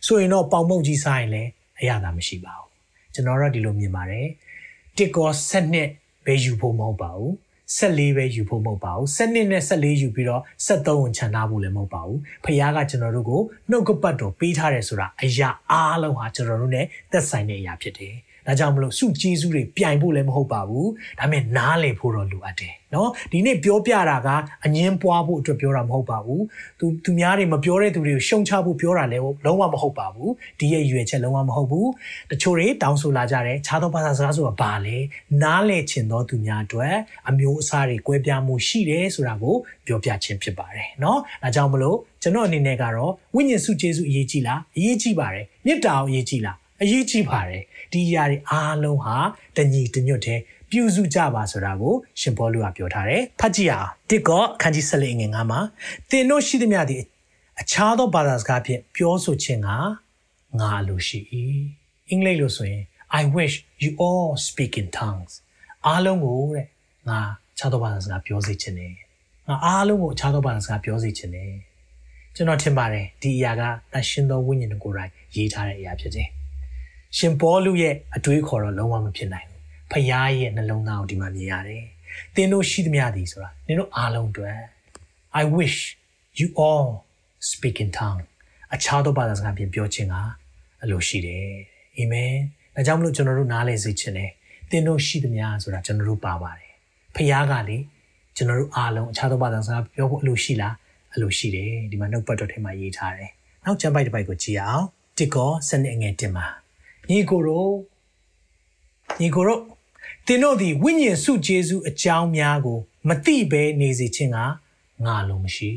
[0.06, 1.50] ဆိုရင်တော့ပေါင်မုတ်ကြီးစားရင်လည်း
[1.80, 2.70] အရသာမရှိပါဘူး
[3.14, 4.26] ကျွန်တော်တို့ဒီလိုမြင်ပါတယ်
[4.96, 5.88] တစ်ကောဆက်နှစ်
[6.24, 7.32] ပဲယူဖို့မဟုတ်ပါဘူး
[7.76, 13.40] 14ပဲယူဖို့မဟုတ်ပါဘူး7နှစ်နဲ့14ယူပြီးတော့73ဝင်ချန်ထားဖို့လည်းမဟုတ်ပါဘူးဖခင်ကကျွန်တော်တို့ကို
[13.70, 18.14] နှုတ်ကပတ်တော်ပေးထားတယ်ဆိုတာအရာအားလုံးဟာကျွန်တော်တို့ ਨੇ သက်ဆိုင်တဲ့အရာဖြစ်တယ်
[18.48, 24.28] ဒါကြောင့်မလို့စုကျေးဇူးတွေပြိုင်ဖို့လည်းမဟုတ်ပါဘူးဒါပေမဲ့နားလည်ဖို့တော့လိုအပ်တယ်နော်ဒီနေ့ပြောပြတာက
[24.64, 26.42] အငင်းပွားဖို့အတွက်ပြောတာမဟုတ်ပါဘူး
[26.80, 31.88] သူသူများတွေမပြောတဲ့သူတွေကိုရှုံချဖို့ပြောတာလည်းလုံးဝမဟုတ်ပါဘူးဒီရဲ့ရွယ်ချက်လုံးဝမဟုတ်ဘူး
[32.30, 34.96] တချို့တွေတောင်းဆိုလာကြတယ်ခြားသောဘာသာစကားဆိုတာဘာလဲ
[35.42, 36.94] နားလည်ချင်သောသူများအတွက်
[37.28, 39.54] အမျိုးအစားတွေကွဲပြားမှုရှိတယ်ဆိုတာကို
[39.86, 47.62] ပြောပြခြင်းဖြစ်ပါတယ်နော်ဒါကြောင့်မလို့ကျွန်တော်အနေနဲ့ကတော့ဝိညာဉ်စုကျေးဇူးအရေးကြီးလားအရေးကြီးပါတယ်မေတ္တာကိုအရေးကြီးလားအရေးကြီးပါတယ်
[47.92, 49.16] ဒီຢာတွေအားလုံးဟာ
[49.56, 55.60] တညီတညွတ်တဲ့ပြုစုကြပါဆိုတာကိုရှင်ဘောလူကပြောထားတယ်ဖတ်ကြည့်အောင်တစ်ကောအခန်းကြီး၁၄ငွေ9မှာ
[56.10, 57.02] သင်တို့ရှိသမျှသည်
[57.60, 59.70] အခြားသောဘာသာစကားဖြင့်ပြောဆိုခြင်းက
[60.60, 61.18] ငါလိုရှိ၏
[62.08, 62.84] အင်္ဂလိပ်လိုဆိုရင်
[63.20, 65.32] I wish you all speak in tongues
[65.86, 66.66] အားလုံးကိုတဲ့
[67.08, 67.20] ငါ
[67.58, 68.92] ခြားသောဘာသာစကားပြောစေခြင်းနဲ့
[69.48, 71.52] ငါအားလုံးကိုခြားသောဘာသာစကားပြောစေခြင်းနဲ့
[72.34, 73.62] ကျွန်တော်ထင်ပါတယ်ဒီအရာက
[73.92, 76.28] တန်ရှင်သောဝိညာဉ်ကိုယ်တိုင်ရေးထားတဲ့အရာဖြစ်တယ်
[77.16, 81.84] ရှင်ပေါလုရဲ့အတွေးခေါ်တော့လုံးဝမဖြစ်နိုင်ဘူးဖခင်ရဲ့နှလုံးသားကိုဒီမှာမြင်ရတယ်
[82.34, 84.58] သင်တို့ရှိသမျှသည်ဆိုတာနင်တို့အားလုံးအတွက်
[85.40, 85.76] I wish
[86.38, 86.88] you all
[87.50, 88.22] speak in tongue
[88.74, 90.16] အခြားသောဘာသာစကားပြင်ပြောခြင်းက
[90.82, 91.48] အလိုရှိတယ်
[91.96, 92.32] အာမင်
[92.74, 94.30] ဒါကြောင့်မလို့ကျွန်တော်တို့နားလည်စေချင်တယ်
[94.70, 96.72] သင်တို့ရှိသမျှဆိုတာကျွန်တော်တို့ပါပါတယ်
[97.14, 97.78] ဖခင်ကလေ
[98.36, 100.74] ကျွန်တော်တို့အားလုံးအခြားသောဘာသာစကားပြောဖို့အလိုရှိလား
[101.14, 103.30] အလိုရှိတယ်ဒီမှာနှုတ်ပတ်တော်ထဲမှာရေးထားတယ်
[103.64, 104.84] နောက်ကျမ်းပိုက်တစ်ပိုက်ကိုကြည့်အောင်
[105.18, 106.46] တစ်ကောစနစ်ငယ်တင်မှာ
[107.10, 107.72] ညီကိုတို့
[109.20, 109.62] ညီကိုတို့
[110.26, 112.78] သင်တို့သည်ဝိညာဉ်စုဂျေစုအကြောင်းများကို
[113.08, 114.38] မသိဘဲနေစေခြင်းက
[115.06, 115.70] ငါလုံးမရှိ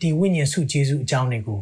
[0.00, 1.60] ဒီဝိညာဉ်စုဂျေစုအကြောင်းတွေကို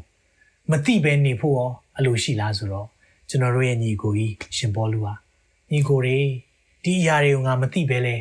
[0.71, 2.89] မသိဘဲနေဖို့ရောအလိုရှိလားဆိုတော့
[3.29, 5.15] ကျွန်တော်တို့ရဲ့ညီကိုကြီးရှင်ဘောလူဟာ
[5.71, 6.19] ညီကိုတွေ
[6.83, 8.17] ဒီအရာတွေကိုငါမသိဘဲလဲ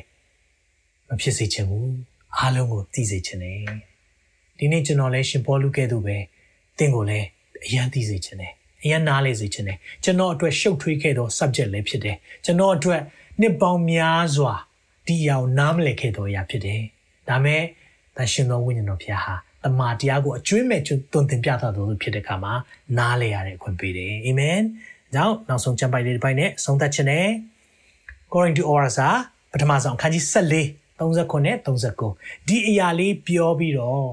[1.07, 1.91] မဖြစ်စေချင်ဘူး
[2.37, 3.59] အားလုံးကိုသိစေချင်တယ်
[4.57, 6.17] ဒီနေ့ကျွန်တော်လဲရှင်ဘောလူကဲ့သို့ပဲ
[6.77, 7.27] တင့်ကိုလည်း
[7.65, 8.53] အရန်သိစေချင်တယ်
[8.83, 13.01] အရန်နားလေစေချင်တယ်ကျွန်တော်အတွက်ရှုပ်ထွေးခဲ့သော subject လည်းဖြစ်တယ်ကျွန်တော်အတွက်
[13.41, 14.53] နှစ်ပေါင်းများစွာ
[15.07, 16.81] ဒီအရာကိုနားမလည်ခဲ့သောအရာဖြစ်တယ်
[17.29, 17.61] ဒါမဲ့
[18.15, 22.53] တန်ရှင်သောဝိညာဉ်တော်ဖျားဟာတမန်တရားကိုအကျွမ်းမဲ့တွင်တင်ပြသတော်သူဖြစ်တဲ့အခါမှာ
[22.97, 24.59] နားလေရတဲ့အခွင့်ပေးတယ်အာမင်။
[25.13, 27.27] ကြောင့်နောက်ဆုံးကျမ်းပိုက်လေးတစ်ပိုက်နဲ့ဆုံးသက်ခြင်းနဲ့
[28.27, 29.09] According to Orasa
[29.51, 30.65] ပထမဆုံးအခန်းကြီး14
[30.99, 34.05] 39နဲ့39ဒီအရာလေးပြောပြီးတော့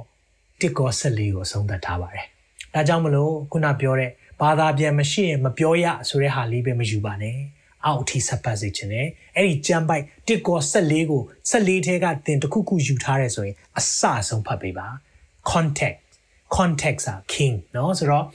[0.60, 2.26] တစ်ကော14ကိုဆုံးသက်ထားပါတယ်။
[2.74, 4.10] ဒါကြောင့်မလို့ခုနပြောတဲ့
[4.41, 7.37] ဘာသာပြန်မရှိရင်မပြောရဆိုတဲ့ဟာလေးပဲမယူပါနဲ့။
[7.85, 11.21] အောက်အထိဆက်ပတ်စေခြင်းနဲ့အဲ့ဒီကျမ်းပိုက်တစ်ကော14ကို
[11.51, 14.87] 14ထဲကသင်တစ်ခုခုယူထားရဲဆိုရင်အစဆုံးဖတ်ပေးပါ။
[15.51, 16.01] context
[16.57, 18.25] context อ่ะ king เนาะဆိုတော့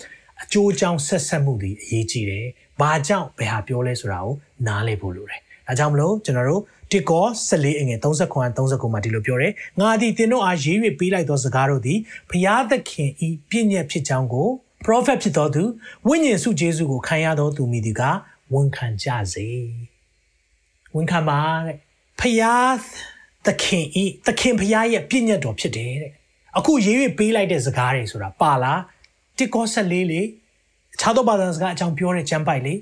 [0.42, 2.47] အကျိုးအကြောင်းဆက်ဆက်မှုတွေအရေးကြီးတယ်။
[2.80, 4.34] ဘာကြောင့်ဘယ်ဟာပြောလဲဆိုတာကို
[4.66, 11.99] နားလည်ဖို့လိုတယ်။ဒါကြောင့်မလို့ကျွန်တော်တို့တစ်ကော14အငယ်39 39မှာဒီလိုပြောတယ်။ငါသည်သင်တို့အားရေး၍ပေးလိုက်သောစကားတို့သည်
[12.30, 14.49] ဖျားသခင်ဤပြည့်ညက်ဖြစ်ကြောင်းကို
[14.86, 15.63] prophet ဖြစ်တော်သူ
[16.07, 18.01] ဝိညာဉ်စုဂျေစုကိုခံရသောသူမိဒီက
[18.53, 19.47] ဝန်ခံကြစေ။
[20.95, 21.77] ဝန်ခံပါတဲ့။
[22.19, 22.75] ဖျား
[23.45, 26.11] သခင်ဤသခင်ဖျားရဲ့ပြည့်ညက်တော်ဖြစ်တယ်တဲ့။
[26.57, 28.79] အခုရေး၍ပေးလိုက်တဲ့စကားတွေဆိုတာပါလား။
[29.38, 30.21] တစ်ကော14လေ
[30.93, 32.73] အခြားသောဘာသာစကားအကြောင်းပြောတဲ့ကျမ်းပိုက်လေ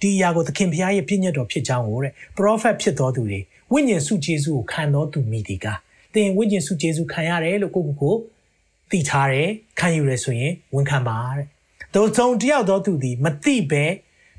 [0.00, 3.40] ဒီအရာကိုသခင်ဖျားရဲ့ပြည့်ညတ်တော်ဖြစ်ကြောင်းကိုတဲ့ prophet ဖြစ်တော်သူတွေ
[3.72, 5.66] ဝိညာဉ်စုဂျေစုကိုခံတော်သူမိဒီက
[6.14, 8.14] သင်ဝိညာဉ်စုဂျေစုခံရတယ်လို့ကိုကိုကို
[8.90, 11.46] သိထားတယ်ခံယူရဆိုရင်ဝန်ခံပါတဲ့။
[11.94, 13.84] သို့ဆုံးတယောက်တော်သူသည်မသိပဲ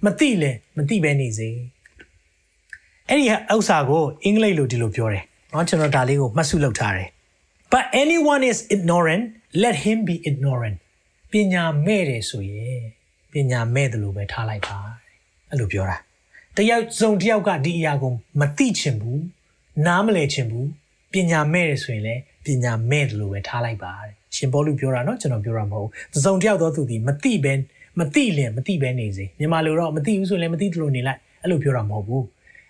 [0.05, 1.49] မသိလဲမသိပဲနေစေ။
[3.07, 5.23] အဲ့ဒီဥစ္စာကိုအင်္ဂလိပ်လိုဒီလိုပြောတယ်။
[5.53, 7.09] နော်ကျွန်တော်ဒါလေးကိုမှတ်စုလုပ်ထားတယ်။
[7.73, 9.23] But anyone is ignorant
[9.63, 10.77] let him be ignorant
[11.31, 12.79] ပညာမဲ့တယ်ဆိုရင်
[13.31, 14.77] ပညာမဲ့တယ်လို့ပဲထားလိုက်ပါ
[15.49, 15.97] အဲ့လိုပြောတာ
[16.57, 19.23] တယောက်စုံတယောက်ကဒီအရာကိုမသိချင်ဘူး
[19.85, 20.67] နားမလည်ချင်ဘူး
[21.13, 27.53] ပညာမဲ့တယ်ဆိုရင်လည်းပညာမဲ့တယ်လို့ပဲထားလိုက်ပါတဲ့ ရှင်ဘောလူပြောတာနော်ကျွန်တော်ပြောတာမဟုတ်ဘူးသုံတယောက်တော့သူဒီမတိပဲ
[27.99, 32.25] မတိလည်းမတိပဲနေစေမြန်မာလိုတော့မတိဘူးဆိုရင်လည်းမတိတလို့နေလိုက်အဲ့လိုပြောတာမဟုတ်ဘူး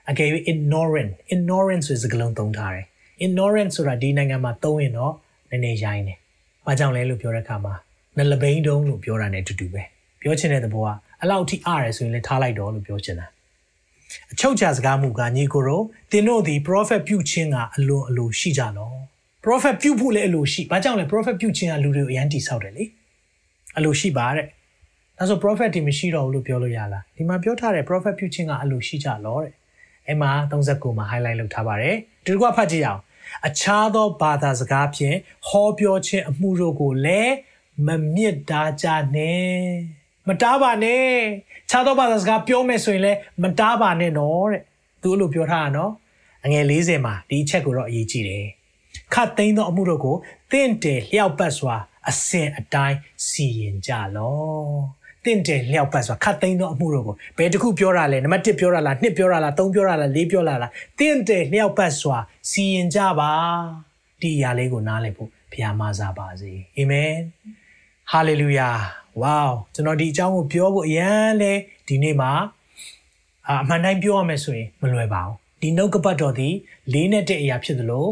[0.10, 2.86] အကယ်၍ ignorant ignorance ဆိုစကားလုံးသုံးထားတယ်
[3.26, 5.14] ignorance ဆိုတာဒီနိုင်ငံမှာသုံးရင်တော့
[5.49, 6.18] နည်းနည်းရိုင်းတယ်။
[6.66, 7.74] ဘာကြောင့်လဲလို့ပြောတဲ့အခါမှာ
[8.18, 9.84] နလဘိန်းတုံးလို့ပြောတာ ਨੇ တူတူပဲ။
[10.22, 10.89] ပြောချင်တဲ့သဘောက
[11.22, 13.28] အလောက်ထိအားရဆိုရင်လည်းထားလိုက်တော့လို့ပြောချင်တာ။
[14.32, 15.82] အချုပ်ချစကားမူကညီကိုရော
[16.12, 18.93] တင်းတို့ဒီ prophet ပြုခြင်းကအလိုအလိုရှိကြလော
[19.46, 22.86] prophet ပြုဖို့လည်းအလိုရှိဘာကြောင့်လဲ prophet ပြုခြင်းကလူတွေကိုအရန်တိဆောက်တယ်လေ
[23.78, 24.46] အလိုရှိပါတဲ့
[25.18, 29.54] ဒါဆို prophet ဒီမရှိတော့ဘူးလို့ပြောလို့ရလားဒီမှာပြောထားတဲ့ prophet ပြုခြင်းကအလိုရှိကြလောတဲ့
[30.08, 33.02] အဲ့မှာ39မှာ highlight လုပ်ထားပါတယ်ဒီကွာဖတ်ကြည့်အောင်
[33.48, 35.16] အခြားသောဘာသာစကားဖြင့်
[35.48, 37.36] ဟောပြောခြင်းအမှုတို့ကိုလည်း
[37.88, 39.50] မမြစ်တာကြနဲ့
[40.28, 41.08] မတားပါနဲ့
[41.70, 44.62] ခြားသောဘာသာစကားပြောမယ်ဆိုရင်လည်းမတားပါနဲ့နော်တဲ့
[45.02, 45.92] သူအဲ့လိုပြောထားတာနော်
[46.46, 48.46] အငယ်40မှာဒီအချက်ကိုတော့အရေးကြီးတယ်
[49.14, 50.16] ခတ်သိမ်းသောအမှုတို့ကို
[50.51, 51.76] တင့်တယ်လျှောက်ပတ်စွာ
[52.10, 52.97] အစဉ်အတိုင်း
[53.28, 62.18] စီရင်ကြလောတင့်တယ်လျှောက်ပတ်စွာခတ်သိမ်းသောအမှုတို့ကိုဘယ်တစ်ခုပြောတာလဲနံပါတ်1ပြောတာလား2ပြောတာလား3ပြောတာလား4ပြောတာလားတင့်တယ်လျှောက်ပတ်စွာ
[62.49, 63.32] စီရင်ကြပါ
[64.22, 67.14] ဒီအရာလေးကိုနားလည်ဖို့ဘုရားမဆာပါစေအာမင်
[68.12, 68.70] ဟာလေလုယာ
[69.22, 69.43] ဝေါ
[69.74, 71.53] ကျွန်တော်ဒီအကြောင်းကိုပြောဖို့အရန်လဲ
[71.88, 72.32] ဒီနေ့မှာ
[73.49, 76.49] အမှန်တိုင်းပြောရမယ်ဆိုရင်မလွယ်ပါဘူးဒီနှုတ်ကပတ်တော်ဒီ
[76.93, 78.07] လေးနဲ့တဲ့အရာဖြစ်သလို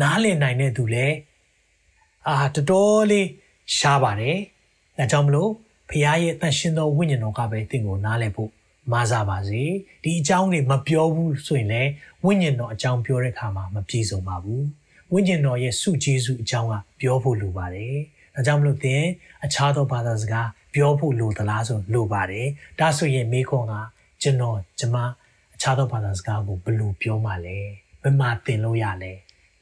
[0.00, 1.16] နားလည်နိုင်တဲ့သူလည်း
[2.28, 3.28] အာတော်တော်လေး
[3.76, 4.38] ရှားပါတယ်
[4.98, 5.50] ဒါကြောင့်မလို့
[5.88, 8.50] ဖခင်ရဲ့အသက်ရှင်သောဝိညာဉ်တော်ကပဲသင်ကိုနားလည်ဖို့
[8.92, 9.62] မဆာပါစေ
[10.02, 11.90] ဒီအကြောင်းတွေမပြောဘူးဆိုရင်လည်း
[12.24, 14.64] ဝိညာဉ်တော်အကြောင်းပြောတဲ့အခါမှာမပြည့်စုံပါဘူး
[15.12, 17.96] ဝိညာဉ်တော်ရဲ့စုကျေးဇူးအကြောင်းကပြောဖို့လိုပါတယ်
[18.34, 19.02] ဒါကြောင့်မလို့သင်
[19.44, 22.46] အခြားသောဘာသာစကားပြောဖို့လိုသလားဆိုလိုပါတယ်
[22.78, 23.74] ဒါဆိုရင်မိခွန်က
[24.22, 24.96] ကျွန်တော်ကျမ
[25.54, 27.58] အခြားသောဘာသာစကားကိုဘယ်လိုပြောမှလဲ
[28.02, 29.12] ဘယ်မှာသင်လို့ရလဲ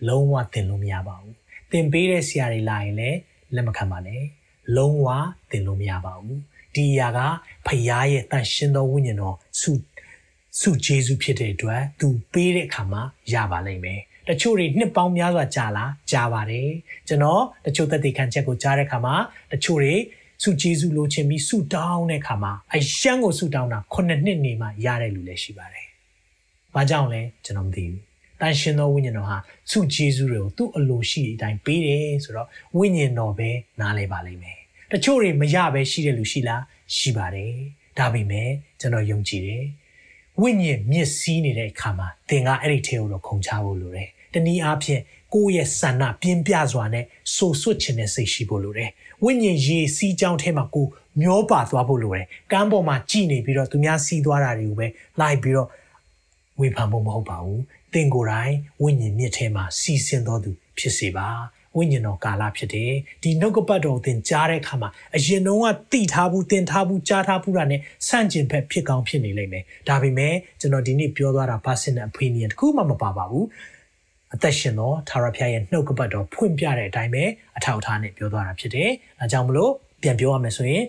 [0.08, 1.34] လုံးဝသင်လို့မရပါဘူး
[1.70, 3.18] သင်ပေးတဲ့ဆရာတွေလာရင်လည်း
[3.54, 4.22] လက်မခံပါနဲ့
[4.76, 5.08] လုံးဝ
[5.50, 6.38] သင်လို့မရပါဘူး
[6.74, 7.20] ဒီအရာက
[7.66, 9.72] ဖခင်ရဲ့တန်ရှင်းသောဝိညာဉ်တော်ဆု
[10.60, 16.70] ဆုဂျေစုဖြစ်တဲ့အတွက်သူပေးတဲ့အခါမှာရပါလိမ့်မယ်တချို့တွေနှစ်ပေါင်းများစွာကြာလာကြာပါတယ်
[17.08, 19.14] ကျွန်တော်တချို့သက်သေခံချက်ကိုကြားတဲ့အခါမှာ
[19.52, 19.94] တချို့တွေ
[20.42, 25.86] စုကျေးဇူးလိုချင်ပြီးဆုတောင်းတဲ့အခါမှာအယံကိုဆုတောင်းတာ9နှစ်နေမှရတဲ့လူလည်းရှိပါတယ်။
[26.74, 28.05] ဘဘာကြောင့်လဲကျွန်တော်မသိဘူး
[28.40, 29.38] တန်ရှင်သောဝိညာဉ်တော်ဟာ
[29.70, 34.58] သူ့ဂျေဇုတွေကိုသူ့အလိုရှိတဲ့အတိုင်းပေးတယ်ဆိုတော့ဝိညာဉ်တော်ပဲနားလဲပါလိမ့်မယ်
[34.92, 36.62] တချို့တွေမရပဲရှိတဲ့လူရှိလား
[36.96, 37.54] ရှိပါတယ်
[37.98, 39.64] ဒါပေမဲ့ကျွန်တော်ယုံကြည်တယ်
[40.40, 45.02] ဝိညာဉ်မြစ်စည်းနေတဲ့အခါမှာသင်ကအဲ့ဒီထဲကိုတော့ခုံချဖို့လိုတယ်တနည်းအားဖြင့်
[45.34, 48.90] ကိုယ့်ရဲ့ဆန္ဒပြင်းပြစွာနဲ့ဆိုဆွတ်ခြင်းနဲ့စိတ်ရှိဖို့လိုတယ်
[49.24, 50.86] ဝိညာဉ်ရေစီးကြောင်းထဲမှာကို
[51.20, 54.86] မျောပါသွားဖို့လိုတယ်ကမ်းပေါ်မှာကြည်နေပြီးတော့သူများစီးသွားတာတွေကိုပဲ
[55.20, 55.68] လိုက်ပြီးတော့
[56.60, 61.28] ဝေဖန်ဖို့မဟုတ်ပါဘူးသ င်ကိုယ်တိုင်ဝိညာဉ်မြစ်ထဲမှာစီးဆင်းတော်သူဖြစ်စေပါ
[61.76, 62.92] ဝိညာဉ်တော်ကာလဖြစ်တယ်
[63.22, 67.76] ဒီနှုတ်ကပတ်တော်သင်ကြားတဲ့အခါမှာအရင်တုန်းကတိထားဘူးသင်ထားဘူးကြားထားဘူးတာ ਨੇ
[68.06, 73.46] ဆန့်ကျင်ဘက်ဖြစ်ကောင်းဖြစ်နေလိမ့်မယ်ဒါပေမဲ့ကျွန်တော်ဒီနေ့ပြောသွားတာ personal opinion တခုမှမပါပါဘူး
[74.34, 77.24] အသက်ရှင်သောသာရဖျားရဲ့နှုတ်ကပတ်တော်ဖွင့်ပြတဲ့အတိုင်းပဲ
[77.56, 78.90] အထောက်အထားနဲ့ပြောသွားတာဖြစ်တယ်။
[79.20, 79.72] အဲကြောင့်မလို့
[80.02, 80.84] ပြန်ပြောရမယ်ဆိုရင်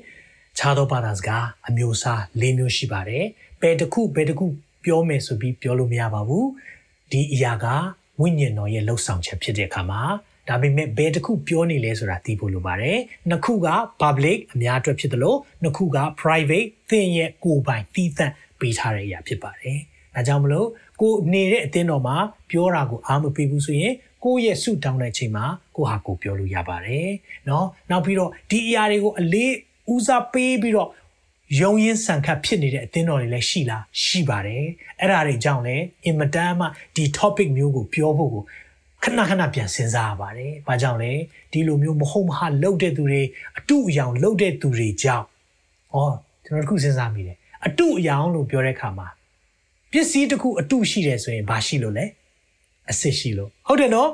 [0.57, 3.23] ခြားသောဘာသာစကားအမျိုးအစား၄မျိုးရှိပါတယ်။
[3.61, 4.45] ဘယ်တစ်ခုဘယ်တစ်ခု
[4.85, 6.45] ပြောမယ်ဆိုပြီးပြောလို့မရပါဘူး။
[7.11, 7.65] ဒီအရာက
[8.21, 10.01] ဝိညာဉ်တော်ရဲ့လှုပ်ဆောင်ချက်ဖြစ်တဲ့အခါမှာ
[10.49, 12.97] ဒါပေမဲ့ဘယ်တစ်ခုပြောနေလဲဆိုတာသိဖို့လိုပါတယ်။
[13.29, 13.67] နှစ်ခုက
[14.01, 19.77] public အများအတွက်ဖြစ်တယ်လို့နှစ်ခုက private သင်ရဲ့ကိုယ်ပိုင်သီးသန့်ပေးထားတဲ့အရာဖြစ်ပါတယ်။
[20.15, 20.67] ဒါကြောင့်မလို့
[21.01, 22.17] ကိုနေတဲ့အတင်းတော်မှာ
[22.49, 23.93] ပြောတာကိုအားမပေးဘူးဆိုရင်
[24.23, 25.45] ကိုယ့်ရဲ့ဆုတောင်းတဲ့ချိန်မှာ
[25.75, 27.09] ကိုဟာကိုပြောလို့ရပါတယ်။
[27.49, 29.53] နော်။နောက်ပြီးတော့ဒီအရာတွေကိုအလေး
[29.93, 30.89] ဦးစားပေးပြီးတော့
[31.59, 34.65] ယုံရင်ဆန်ခတ်ဖြစ်နေတဲ့အသင်းတော်တွေလည်းရှိလားရှိပါတယ်
[34.99, 38.43] အဲ့ဒါတွေကြောင့်လည်းအင်မတန်မှဒီ topic မျိုးကိုပြောဖို့ကို
[39.03, 41.11] ခဏခဏပြန်စဉ်းစားရပါတယ်။ဘာကြောင့်လဲ
[41.51, 43.21] ဒီလိုမျိုးမဟုတ်မဟာလှုပ်တဲ့သူတွေ
[43.57, 45.25] အတုအယောင်လှုပ်တဲ့သူတွေကြောင့်
[45.93, 45.97] ဩ
[46.45, 49.07] ကျွန်တော်တခုစဉ်းစားမိတယ်အတုအယောင်လို့ပြောတဲ့အခါမှာ
[49.91, 52.05] ပစ္စည်းတစ်ခုအတုရှိတယ်ဆိုရင်ဘာရှိလို့လဲ
[52.91, 54.09] အစစ်ရှိလို့ဟုတ်တယ်နော်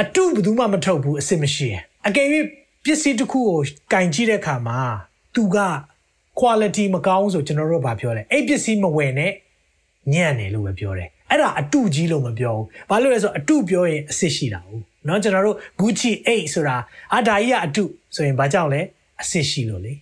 [0.00, 2.26] အတုဘယ်သူမှမထုတ်ဘူးအစစ်မရှိရင်အကယ်၍
[2.84, 3.60] ပစ္စည်းတစ်ခုကို
[3.92, 4.78] ကင်ကြည့်တဲ့အခါမှာ
[5.34, 5.56] သူက
[6.39, 9.31] quality မကောင်းဆိုကျွန်တော်တို့ဘာပြောလဲအဲ့ပစ္စည်းမဝယ်နဲ့
[10.13, 16.75] ညံ့တယ်လို့ပဲပြောတယ်အဲ့ဒါအတုကြီးလို့မပြောဘူးဘာလို့လဲဆိုအတုပြောရင်အစစ်ရှိတာဟုတ်เนาะကျွန်တော်တို့ Gucci 8ဆိုတာ
[17.13, 17.83] အာဒါကြီးကအတု
[18.15, 18.81] ဆိုရင်ဘာကြောင့်လဲ
[19.21, 19.93] အစစ်ရှိလို့လေ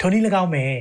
[0.00, 0.72] ထုံနည်း၎င်းမယ်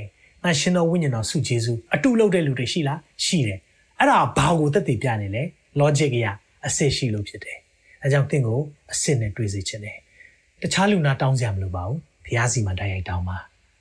[0.43, 3.59] ငါရှင်တော်ဝိညာဉ်တော်ဆုကျေးဇူးအတုလုပ်တဲ့လူတွေရှိလားရှိတယ်
[3.99, 5.43] အဲ့ဒါဘာကိုသက်သေပြနေလဲ
[5.81, 6.27] logic အရ
[6.67, 7.57] အစစ်ရှိလို့ဖြစ်တယ်
[8.03, 8.59] အဲကြောင့်တင့်ကို
[8.93, 9.97] အစစ်နဲ့တွေးစေချင်တယ်
[10.61, 13.37] တခြားလူနာတောင်းစရာမလိုပါဘူးဘုရားစီမှာတိုက်ရိုက်တောင်းပါ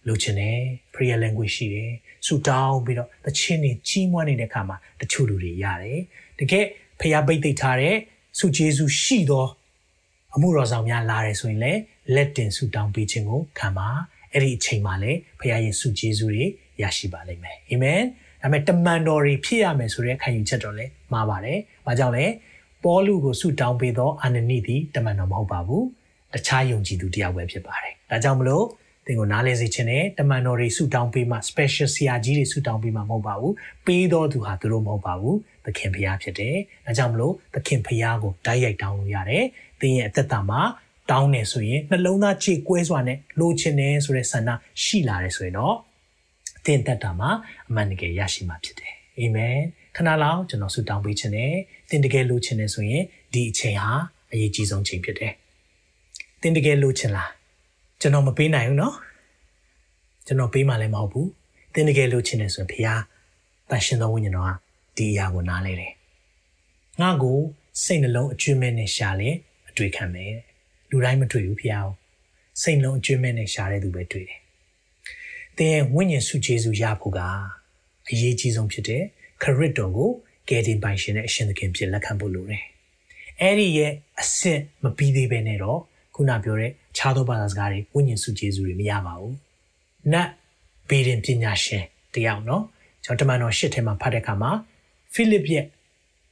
[0.08, 0.58] လိုချင်တယ်
[0.94, 1.92] prayer language ရှိတယ်
[2.26, 6.00] ဆူတောင်းပြီးတော့တခြင်းတွေကြီးမွားနေတဲ့အခါမှာတချို့လူတွေရတယ်
[6.40, 6.66] တကယ်
[7.00, 7.96] ဖျားပိတ်သိပ်ထားတဲ့
[8.40, 9.46] ဆုကျေးဇူးရှိသော
[10.36, 11.80] အမှုတော်ဆောင်များလာတယ်ဆိုရင်လည်း
[12.16, 13.90] လက်တင်ဆူတောင်းပေးခြင်းကိုခံပါ
[14.34, 16.44] အဲ့ဒီအချိန်မှာလည်းဖခင်ရဲ့ဆုကျေးဇူးတွေ
[16.82, 18.02] ရရှိပါလိမ့်မယ်အာမင်
[18.42, 22.26] ဒါပေမဲ့တမန်တော်တွေဖြစ်ရမယ်ဆိုတဲ့ခံယူချက်တော့လည်းမှားပါတယ်။ဘာကြောင့်လဲ
[22.84, 25.84] ပေါလုကိုဆုတောင်းပေးသောအာနနိသည်တမန်တော်မဟုတ်ပါဘူး။
[26.34, 28.66] တခြားယုံကြည်သူတယောက်ပဲဖြစ်ပါတယ်။ဒါကြောင့်မလို့
[29.06, 33.54] သင်ကိုနားလဲစေခြင်းနဲ့တမန်တော်တွေဆုတောင်းပေးမှ special ဆရာကြီးတွေဆုတောင်းပေးမှမဟုတ်ပါဘူး။
[33.86, 35.36] ပေးတော်သူဟာသူတို့မဟုတ်ပါဘူး။
[35.66, 39.46] သခင်ဖျားဖြစ်တယ်။ဒါကြောင့်မလို့သခင်ဖျားကိုတိုက်ရိုက်တောင်းလို့ရတယ်။
[39.82, 40.62] သင်ရဲ့အသက်တာမှာ
[41.12, 44.50] တောင်းနေဆိုရင်နှလုံးသားကြေကွဲစွာနဲ့လိုချင်တယ်ဆိုတဲ့ဆန္ဒ
[44.84, 45.76] ရှိလာတယ်ဆိုရင်တော့
[46.66, 47.30] သင်သက်တာမှာ
[47.70, 49.58] အမှန်တကယ်ရရှိမှာဖြစ်တယ်အာမင်
[49.96, 51.54] ခဏလောက်ကျွန်တော်ဆုတောင်းပေးခြင်းနဲ့
[51.90, 53.92] သင်တကယ်လိုချင်တယ်ဆိုရင်ဒီအချိန်ဟာ
[54.32, 55.34] အရေးကြီးဆုံးချိန်ဖြစ်တယ်
[56.42, 57.30] သင်တကယ်လိုချင်လား
[58.01, 58.95] ကျွန်တော်မပေးနိုင်ဘူးเนาะ
[60.27, 61.29] ကျွန်တော်ပေးမှလည်းမဟုတ်ဘူး
[61.73, 63.01] သင်တကယ်လိုချင်တယ်ဆိုရင်ဖခင်
[63.71, 64.55] တန်ရှင်သောဝိညာဉ်တော်ဟာ
[64.97, 65.93] ဒီအရာကိုနားလဲတယ်
[67.01, 67.39] ငါ့ကို
[67.85, 69.31] စိတ်နှလုံးအကျွမ်းမဲ့နဲ့ရှာလဲ
[69.69, 70.33] အတွေ့ခံမယ်
[70.91, 71.87] လူတိုင်းမတွေ့ဘူးဖခင်
[72.63, 74.41] စိတ်နှလုံးအကျွမ်းမဲ့နဲ့ရှာတဲ့သူပဲတွေ့တယ်
[75.57, 77.21] သင်ရဲ့ဝိညာဉ်စုကျေစုရဖို့က
[78.11, 79.03] အရေးကြီးဆုံးဖြစ်တဲ့
[79.43, 80.11] ခရစ်တော်ကို
[80.49, 82.63] ကယ်တင်ပိုင်ရှင်နဲ့အရှင်သခင်ဖြစ်လက်ခံဖို့လိုတယ်။
[83.41, 85.81] အဲ့ဒီရဲ့အဆင့်မပြီးသေးဘဲနဲ့တော့
[86.15, 89.34] ခုနပြောတဲ့ ခြားသောဘာသာစကားတွေဝိညာဉ်စုကျေစုတွေမရပါဘူး။
[90.14, 90.30] နတ်
[90.90, 92.64] ဘေးရင်ပညာရှင်တယောက်နော်
[93.04, 94.52] ကျွန်တော်တမန်တော်ရှစ်ထဲမှာဖတ်တဲ့အခါမှာ
[95.14, 95.66] ဖိလိပရဲ့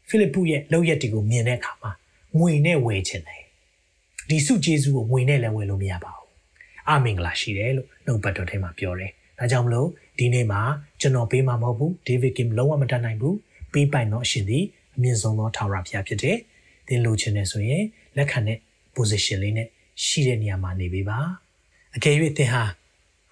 [0.07, 1.91] ဖိလိပ္ပုရဲ့လောက်ရက်တွေကိုမြင်တဲ့အခါမှာ
[2.39, 3.43] ငွေနဲ့ဝယ်ခြင်းတယ်။
[4.29, 6.29] ဒီစုကျေစုကိုငွေနဲ့လည်းဝယ်လို့မရပါဘူး။
[6.89, 9.87] အမင်္ဂလာရှိတယ်လို့နှုတ်ပတ်တော်ထဲမှာပြောတယ်။ဒါကြောင့်မလို့
[10.17, 10.61] ဒီနေ့မှာ
[11.01, 13.37] ကျွန်တော်ပေးမှာမဟုတ်ဘူးဒေးဗစ်ကင်လုံးဝမတတ်နိုင်ဘူး
[13.73, 14.63] ပေးပိုင်တော့အရှင်သည်
[14.95, 16.37] အမြင့်ဆုံးသောထာဝရဘုရားဖြစ်တယ်။
[16.87, 17.83] သင်လိုချင်တယ်ဆိုရင်
[18.17, 18.57] လက်ခံတဲ့
[18.95, 19.67] position လေးနဲ့
[20.05, 21.19] ရှိတဲ့နေရာမှာနေပေးပါ။
[21.95, 22.63] အကယ်၍သင်ဟာ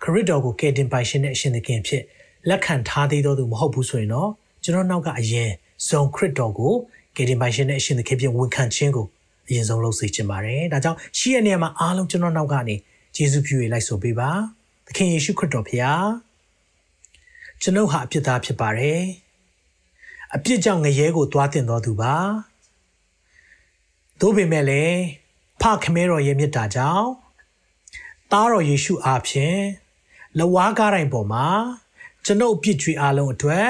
[0.03, 2.03] ခရစ်တော်ကိုကယ်တင်ပိုင်ရှင်တဲ့အရှင်သခင်ဖြစ်
[2.49, 4.29] လက်ခံထားသေးသောသူမဟုတ်ဘူးဆိုရင်တော့
[4.63, 5.51] ကျွန်တော်နောက်ကအရင်
[5.87, 6.73] ဆုံးခရစ်တော်ကို
[7.15, 9.07] ကယ်တင်ပိုင်ရှင်တဲ့အရှင်သခင်ဖြစ်ဝန်ခံခြင်းကို
[9.47, 12.75] အရင်ဆုံးလုပ်စေချင်ပါတယ်။ဒါကြောင့်ရှိတဲ့နေရာမှာအားလုံးကျွန်တော်နောက်ကနေ
[13.17, 14.29] ယေရှုပြုရလိုက်ဆိုပေးပါ။
[14.87, 16.07] သခင်ယေရှုခရစ်တော်ဖျား
[17.61, 19.01] ကျွန်ုပ်ဟာအပြစ်သားဖြစ်ပါတယ်
[20.35, 22.15] အပြစ်ကြောင့်ငရဲကိုသွားတင်တော်သူပါ
[24.19, 25.01] သို့ပေမဲ့လည်း
[25.61, 27.07] ဖခမဲတော်ရဲ့မြတ်တာကြောင့်
[28.31, 29.59] သားတော်ယေရှုအားဖြင့်
[30.37, 31.47] လဝါးကားတိုင်းပေါ်မှာ
[32.25, 33.69] ကျွန်ုပ်ပြစ်ကြွေအလုံးအတွက်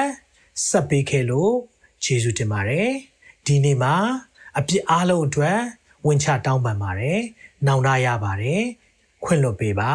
[0.67, 1.53] ဆက်ပေးခဲ့လို့
[2.05, 2.89] ယေရှုတင်ပါတယ်
[3.45, 3.95] ဒီနေ့မှာ
[4.57, 5.59] အပြစ်အလုံးအတွက်
[6.05, 7.19] ဝင်ချတောင်းပန်ပါတယ်
[7.67, 8.63] နောင်တရပါတယ်
[9.23, 9.91] ခွင့်လွတ်ပေးပါ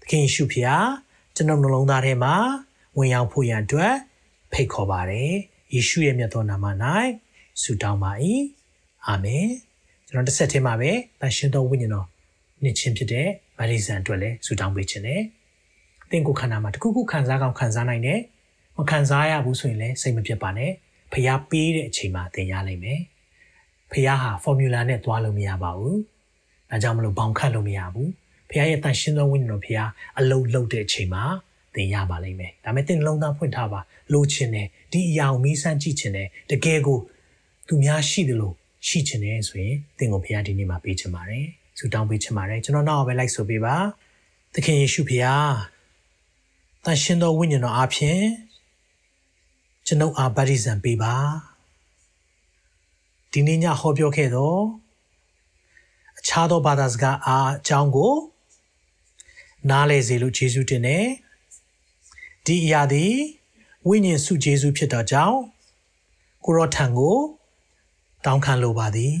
[0.00, 0.86] သခင်ယေရှုဖျား
[1.34, 2.34] ကျွန်တော်နှလုံးသားထဲမှာ
[2.96, 3.94] ဝင်ရောက်ဖို့ရန်အတွက်
[4.52, 5.32] ဖိတ်ခေါ်ပါတယ်
[5.74, 6.66] ယေရှုရဲ့မြတ်သောနာမ၌
[7.62, 8.12] ဆုတောင်းပါ၏
[9.06, 9.48] အာမင်
[10.14, 10.90] ကျွန်တော်တစ်ဆက်ထဲမှာပဲ
[11.20, 12.06] တန်ရှင်တော်ဝိညာဉ်တော်
[12.62, 13.26] နှစ်ချင်းဖြစ်တဲ့
[13.58, 15.22] မရိဇန်အတွက်လည်းဆုတောင်းပေးခြင်းနဲ့
[16.10, 18.20] သင်ကိုယ်ခန္ဓာမှာတခုခုခံစားကောင်းခံစားနိုင်တယ်
[18.76, 20.72] မခံစားရဘူးဆိုရင်လည်းစိတ်မပြတ်ပါနဲ့
[21.12, 23.00] ဖျားပေးတဲ့အချိန်မှာသင်ရနိုင်မယ်
[23.92, 25.96] ဖះဟာ formula နဲ့သွားလို့မရပါဘူး။
[26.70, 28.08] ဒါကြောင့်မလို့ဘောင်ခတ်လို့မရဘူး။
[28.50, 29.80] ဖះရဲ့တန်ရှင်းသောဝိညာဉ်တော်ဖះ
[30.18, 31.24] အလုံးလုံးတဲ့အချိန်မှာ
[31.74, 33.80] သင်ရပါလိမ့်မယ်။ဒါမဲ့သင်လုံးသားဖွင့်ထားပါ
[34.12, 36.98] လိုချင်တယ်ဒီအရာကိုမီးစမ်းကြည့်ချင်တယ်တကယ်ကို
[37.68, 38.54] သူများရှိတယ်လို့
[38.88, 41.46] ရှိချင်တယ်ဆိုရင်သင်ကိုဖះဒီနေ့မှာပေးချင်ပါတယ်။
[41.78, 43.76] ဆုတောင်းပေးချင်ပါတယ်ကျွန်တော်နောက်ပဲလိုက်ဆိုပေးပါ။
[44.54, 45.24] သခင်ယေရှုဖះ
[46.84, 48.24] တန်ရှင်းသောဝိညာဉ်တော်အားဖြင့်
[49.86, 51.14] ကျွန်ုပ်အားဗတ္တိဇံပေးပါ။
[53.32, 54.60] ဒီနေ့ညဟောပြောခဲ့တော့
[56.18, 58.14] အခြားသောဘာသာစကားအားအကြောင်းကို
[59.70, 61.06] နားလည်စေလို့ယေရှုတင်တယ်
[62.46, 63.14] ဒီအရာသည်
[63.88, 65.38] ဝိညာဉ်စုယေရှုဖြစ်တော်ကြောင့်
[66.44, 67.16] ကိုရောထံကို
[68.24, 69.18] တောင်းခံလိုပါသည်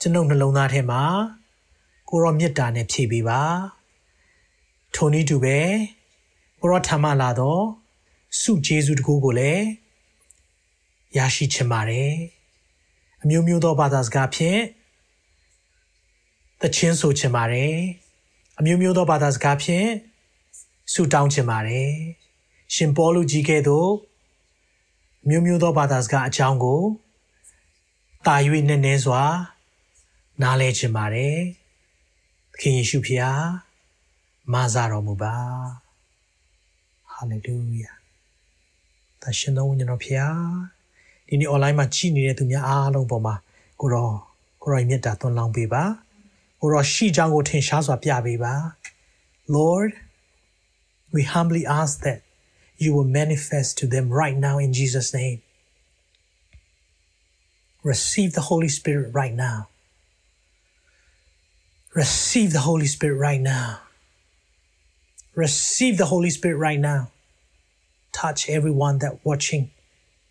[0.00, 1.02] ကျွန်ုပ်နှလုံးသားထဲမှာ
[2.08, 3.42] ကိုရောမေတ္တာနဲ့ဖြည့်ပေးပါ
[4.94, 5.58] ထိုနည်းတူပဲ
[6.60, 7.64] ကိုရောထံမှလာတော့
[8.40, 9.64] စုယေရှုတကူကိုလည်း
[11.16, 12.12] ရရှိချင်ပါတယ်
[13.22, 14.60] အမျိုးမျိုးသောဘာသာစကားဖြင့်
[16.60, 17.74] သချင်းဆိုချင်ပါတယ်
[18.58, 19.88] အမျိုးမျိုးသောဘာသာစကားဖြင့်
[20.92, 21.90] ဆုတောင်းချင်ပါတယ်
[22.74, 23.90] ရှင်ပေါလုကြီးကဲ့သို့
[25.28, 26.82] မျိုးမျိုးသောဘာသာစကားအကြောင်းကို
[28.26, 28.36] တာ၍
[28.68, 29.22] နည်းနည်းစွာ
[30.42, 31.38] နားလဲချင်ပါတယ်
[32.52, 33.42] သခင်ယေရှုဖျား
[34.52, 35.34] မဆာတော်မူပါ
[37.10, 37.92] ဟာလေလုယာ
[39.20, 40.38] သရှင်တော်ဝိညာဉ်တော်ဖျား
[41.28, 43.34] ဒီနေ့ online မှာကြည့်နေတဲ့သူများအားလုံးပေါ်မှာ
[43.80, 44.10] ကိုရော
[44.62, 45.84] ကိုရောမြတ်တာသွန်လောင်းပေးပါ
[46.60, 48.54] ကိုရောရှိချောင်းကိုထင်ရှားစွာပြပေးပါ
[49.56, 49.90] Lord
[51.14, 52.18] we humbly ask that
[52.82, 55.38] you will manifest to them right now in Jesus name
[57.82, 59.68] receive the holy spirit right now
[61.94, 63.80] receive the holy spirit right now
[65.34, 67.10] receive the holy spirit right now
[68.12, 69.70] touch everyone that watching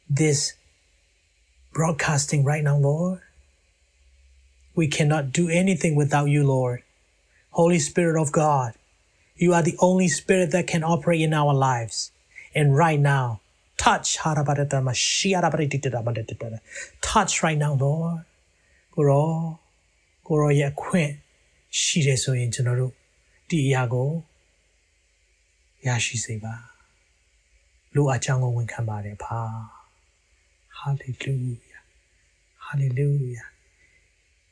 [0.10, 0.54] this
[1.74, 3.22] broadcasting right now, Lord.
[4.76, 6.84] We cannot do anything without you, Lord.
[7.52, 8.74] Holy Spirit of God,
[9.36, 12.12] you are the only spirit that can operate in our lives.
[12.56, 13.41] And right now,
[13.84, 14.10] touch.
[17.02, 18.20] Touch right now, Lord.
[18.96, 19.30] ကိုရော
[20.28, 21.12] ကိုရောရဲ့အခွင့်
[21.80, 22.94] ရှိတယ်ဆိုရင်ကျွန်တော်တို့
[23.50, 24.10] ဒီအရာကို
[25.88, 26.54] ရရှိစေပါ
[27.96, 29.40] လူအကြောင်းကိုဝန်ခံပါတယ်ဖာ
[30.80, 31.82] hallelujah
[32.66, 33.48] hallelujah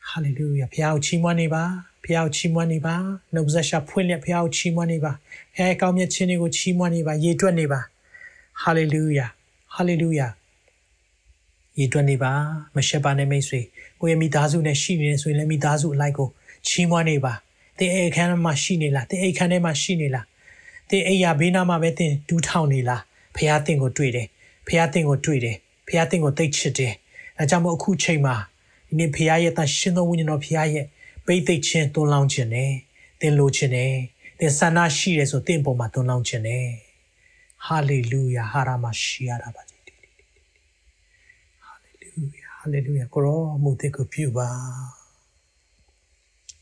[0.10, 1.64] hallelujah ဖះကိုချီးမွမ်းနေပါ
[2.04, 2.96] ဖះကိုချီးမွမ်းနေပါ
[3.34, 5.12] နှုတ်ဆက်ရှာဖွင့်လက်ဖះကိုချီးမွမ်းနေပါ
[5.56, 7.82] ဖះကောင်းမြတ်ခြင်းတွေကိုချီးမွမ်းနေပါရေတွက်နေပါ
[8.64, 9.30] hallelujah
[9.76, 10.32] hallelujah
[11.80, 12.34] ရေတွက်နေပါ
[12.76, 13.62] မရှက်ပါနဲ့မိတ်ဆွေ
[14.00, 16.30] ကိုယ့်ရဲ့မိသားစုနဲ့ရှိနေတယ်ဆိုရင်လည်းမိသားစုအလိုက်ကို
[16.68, 17.34] ချီးမွမ်းနေပါ
[17.78, 20.26] တင်အိမ်အခန်းမှာရှိနေလားတင်အိမ်ခန်းထဲမှာရှိနေလား
[20.90, 23.02] တင်အိမ်ရဘေးနားမှာပဲတင်ဒူးထောင်နေလား
[23.36, 24.28] ဖះတင်ကိုတွေ့တယ်
[24.68, 25.58] ဖះတင်ကိုတွေ့တယ်
[25.88, 26.94] ဖခင်တင်ကိုသိချစ်တယ်။
[27.38, 28.36] ဒါကြောင့်မို့အခုချိန်မှာ
[28.88, 30.86] ဒီနေ့ဖခင်ရဲ့တန်ရှင်သောဝိညာဉ်တော်ဖခင်ရဲ့
[31.26, 32.72] ပိတ်သိခြင်းတွန်းလောင်းခြင်းနဲ့
[33.20, 33.94] သင်လိုခြင်းနဲ့
[34.40, 36.89] သင်ဆန္ဒရှိတယ်ဆိုသင်ပုံမှာတွန်းလောင်းခြင်းနဲ့
[37.66, 44.50] ဟာလေလုယာဟာရမရှိရတာပါဟာလေလုယာဟာလေလုယာကိုရောမှုတဲ့ကိုပြုပါ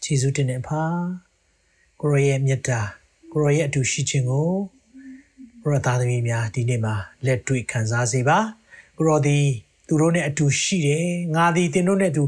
[0.04, 0.84] ခြေဆုတင်နေပါ
[2.02, 2.82] ကိုရောရဲ့မြတ်တာ
[3.32, 4.52] ကိုရောရဲ့အတူရှိခြင်းကို
[5.62, 6.96] ကိုရောသားသမီးများဒီနေ့မှာ
[7.26, 8.40] လက်တွေ့ခံစားစေပါ
[8.98, 9.46] ကိုရောသည်
[9.88, 12.24] သူတို့နဲ့အတူရှိတယ်ငါသည်သင်တို့နဲ့အတူ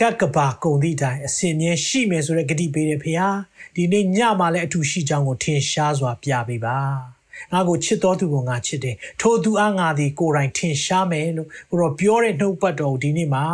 [0.00, 3.28] ကပ်ကပါကုံသည့်အတိုင်းအစဉ်မြဲရှိမယ်ဆိုတဲ့ဂတိပေးတယ်ဖေဟာ
[3.74, 7.13] ဒီနေ့ညမှာလည်းအတူရှိကြောင်းကိုထင်ရှားစွာပြပေးပါ
[7.52, 13.44] ငါကိုချစ်တော်သူကိုငါချစ်တယ်ထိုသူအားငါသည်ကိုယ်တိုင်ထင်ရှားမယ်လို့ကိုရောပြောတဲ့နှုတ်ပတ်တော်ကိုဒီနေ့မှာ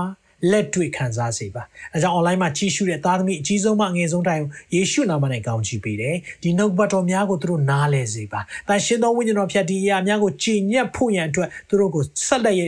[0.51, 1.63] လက်တွေ့ခံစားစေပါ
[1.95, 4.43] အဲကြောင့် online မှာကြည့်ရှုတဲ့သားသမီးအကြီးဆုံးမှအငယ်ဆုံးတိုင်
[4.75, 12.61] ယေရှုနာမနဲ့ကောင်းချီးပေးတယ်ဒီနှုတ်ပတ်တော်များကိုသူတို့နားလည်စေပါတန်ရှင်းသောဝိညာဉ်တော်ဖြတ်ဒီအရာများကိုကြည်ညက်ဖို့ရန်အတွက်သူတို့ကိုဆက်လက်ရ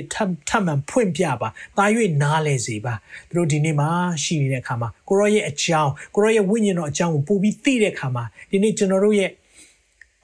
[0.48, 1.48] ထပ်မှန်ဖွင့်ပြပါ
[1.78, 1.84] တာ၍
[2.22, 2.94] နားလည်စေပါ
[3.28, 3.88] သူတို့ဒီနေ့မှာ
[4.22, 9.30] ရှိနေတဲ့အခါမှာကိုရောရဲ့အကြောင်းကိုရောရဲ့ဝိညာဉ်တော်အကြောင်းကိုပို့ပြီးသိတဲ့အခါမှာဒီနေ့ကျွန်တော်တို့ရဲ့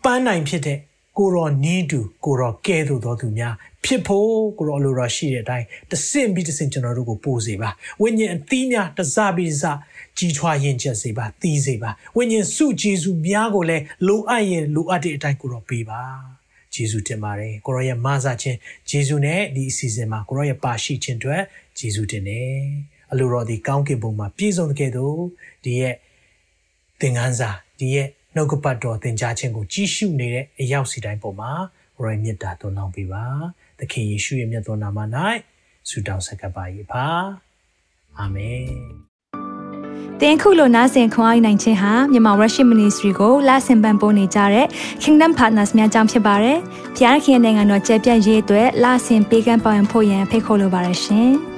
[0.05, 0.79] ပန်းနိုင်ဖြစ်တဲ့
[1.19, 7.71] ကိုရောနီးတူကိုရောကဲသို့သောသူများဖြစ်ဖို့ကိုရောလိုတော်ရှိတဲ့အတိုင်းတဆင့်ပြီးတဆင့်ကျွန်တော်တို့ကိုပို့စေပါ
[8.03, 9.79] ဝိညာဉ်အသီးများတစားပြီးတစား
[10.19, 16.03] ကြီးထွားရင်ချက်စေပါသီးစေပါဝိညာဉ်စုဂျေစုများကိုလည်းလိုအပ်ရင်လိုအပ်တဲ့အတိုင်းကိုရောပေးပါ
[16.75, 18.59] ဂျယေရှုတင်ပါတယ်ကိုရောရဲ့မဆာခြင်း
[18.91, 21.43] ယေရှုနဲ့ဒီအစီအစဉ်မှာကိုရောရဲ့ပါရှိခြင်းအတွက်
[21.79, 22.53] ယေရှုတင်တယ်
[23.11, 25.19] အလိုတော်ဒီကောင်းကင်ဘုံမှာပြည့်စုံတဲ့ကဲ့သို့
[25.65, 25.95] ဒီရဲ့
[27.01, 31.53] သင်ခန်းစာဒီရဲ့ နှုတ်ကပတ်တော်သင်ကြားခြင်းကိုကြီးရှုနေတဲ့အရောက်စီတိုင်းပေါ်မှာ
[31.97, 33.25] ကိုရောရဲ့မေတ္တာသွန်လောင်းပေးပါ
[33.79, 34.99] သခင်ယေရှုရဲ့မြတ်သောနာမ၌
[35.89, 37.07] ဆုတောင်းဆက်ကပ်ပါ၏ပါ
[38.19, 38.69] အာမင်
[40.21, 44.67] တင်ခုလိုနာဆင်ခွန်အားနိုင်ခြင်းဟာမြန်မာ Worship Ministry ကိုလာဆင်ပန်ပိုးနေကြတဲ့
[45.03, 46.59] Kingdom Partners များအကြောင်းဖြစ်ပါတယ်။
[46.97, 51.33] ဖျားခင်နိုင်ငံတော်ကျယ်ပြန့်ရေးအတွက်လာဆင်ပေးကမ်းပောင်းဖို့ရန်ဖိတ်ခေါ်လိုပါတယ်ရှင်။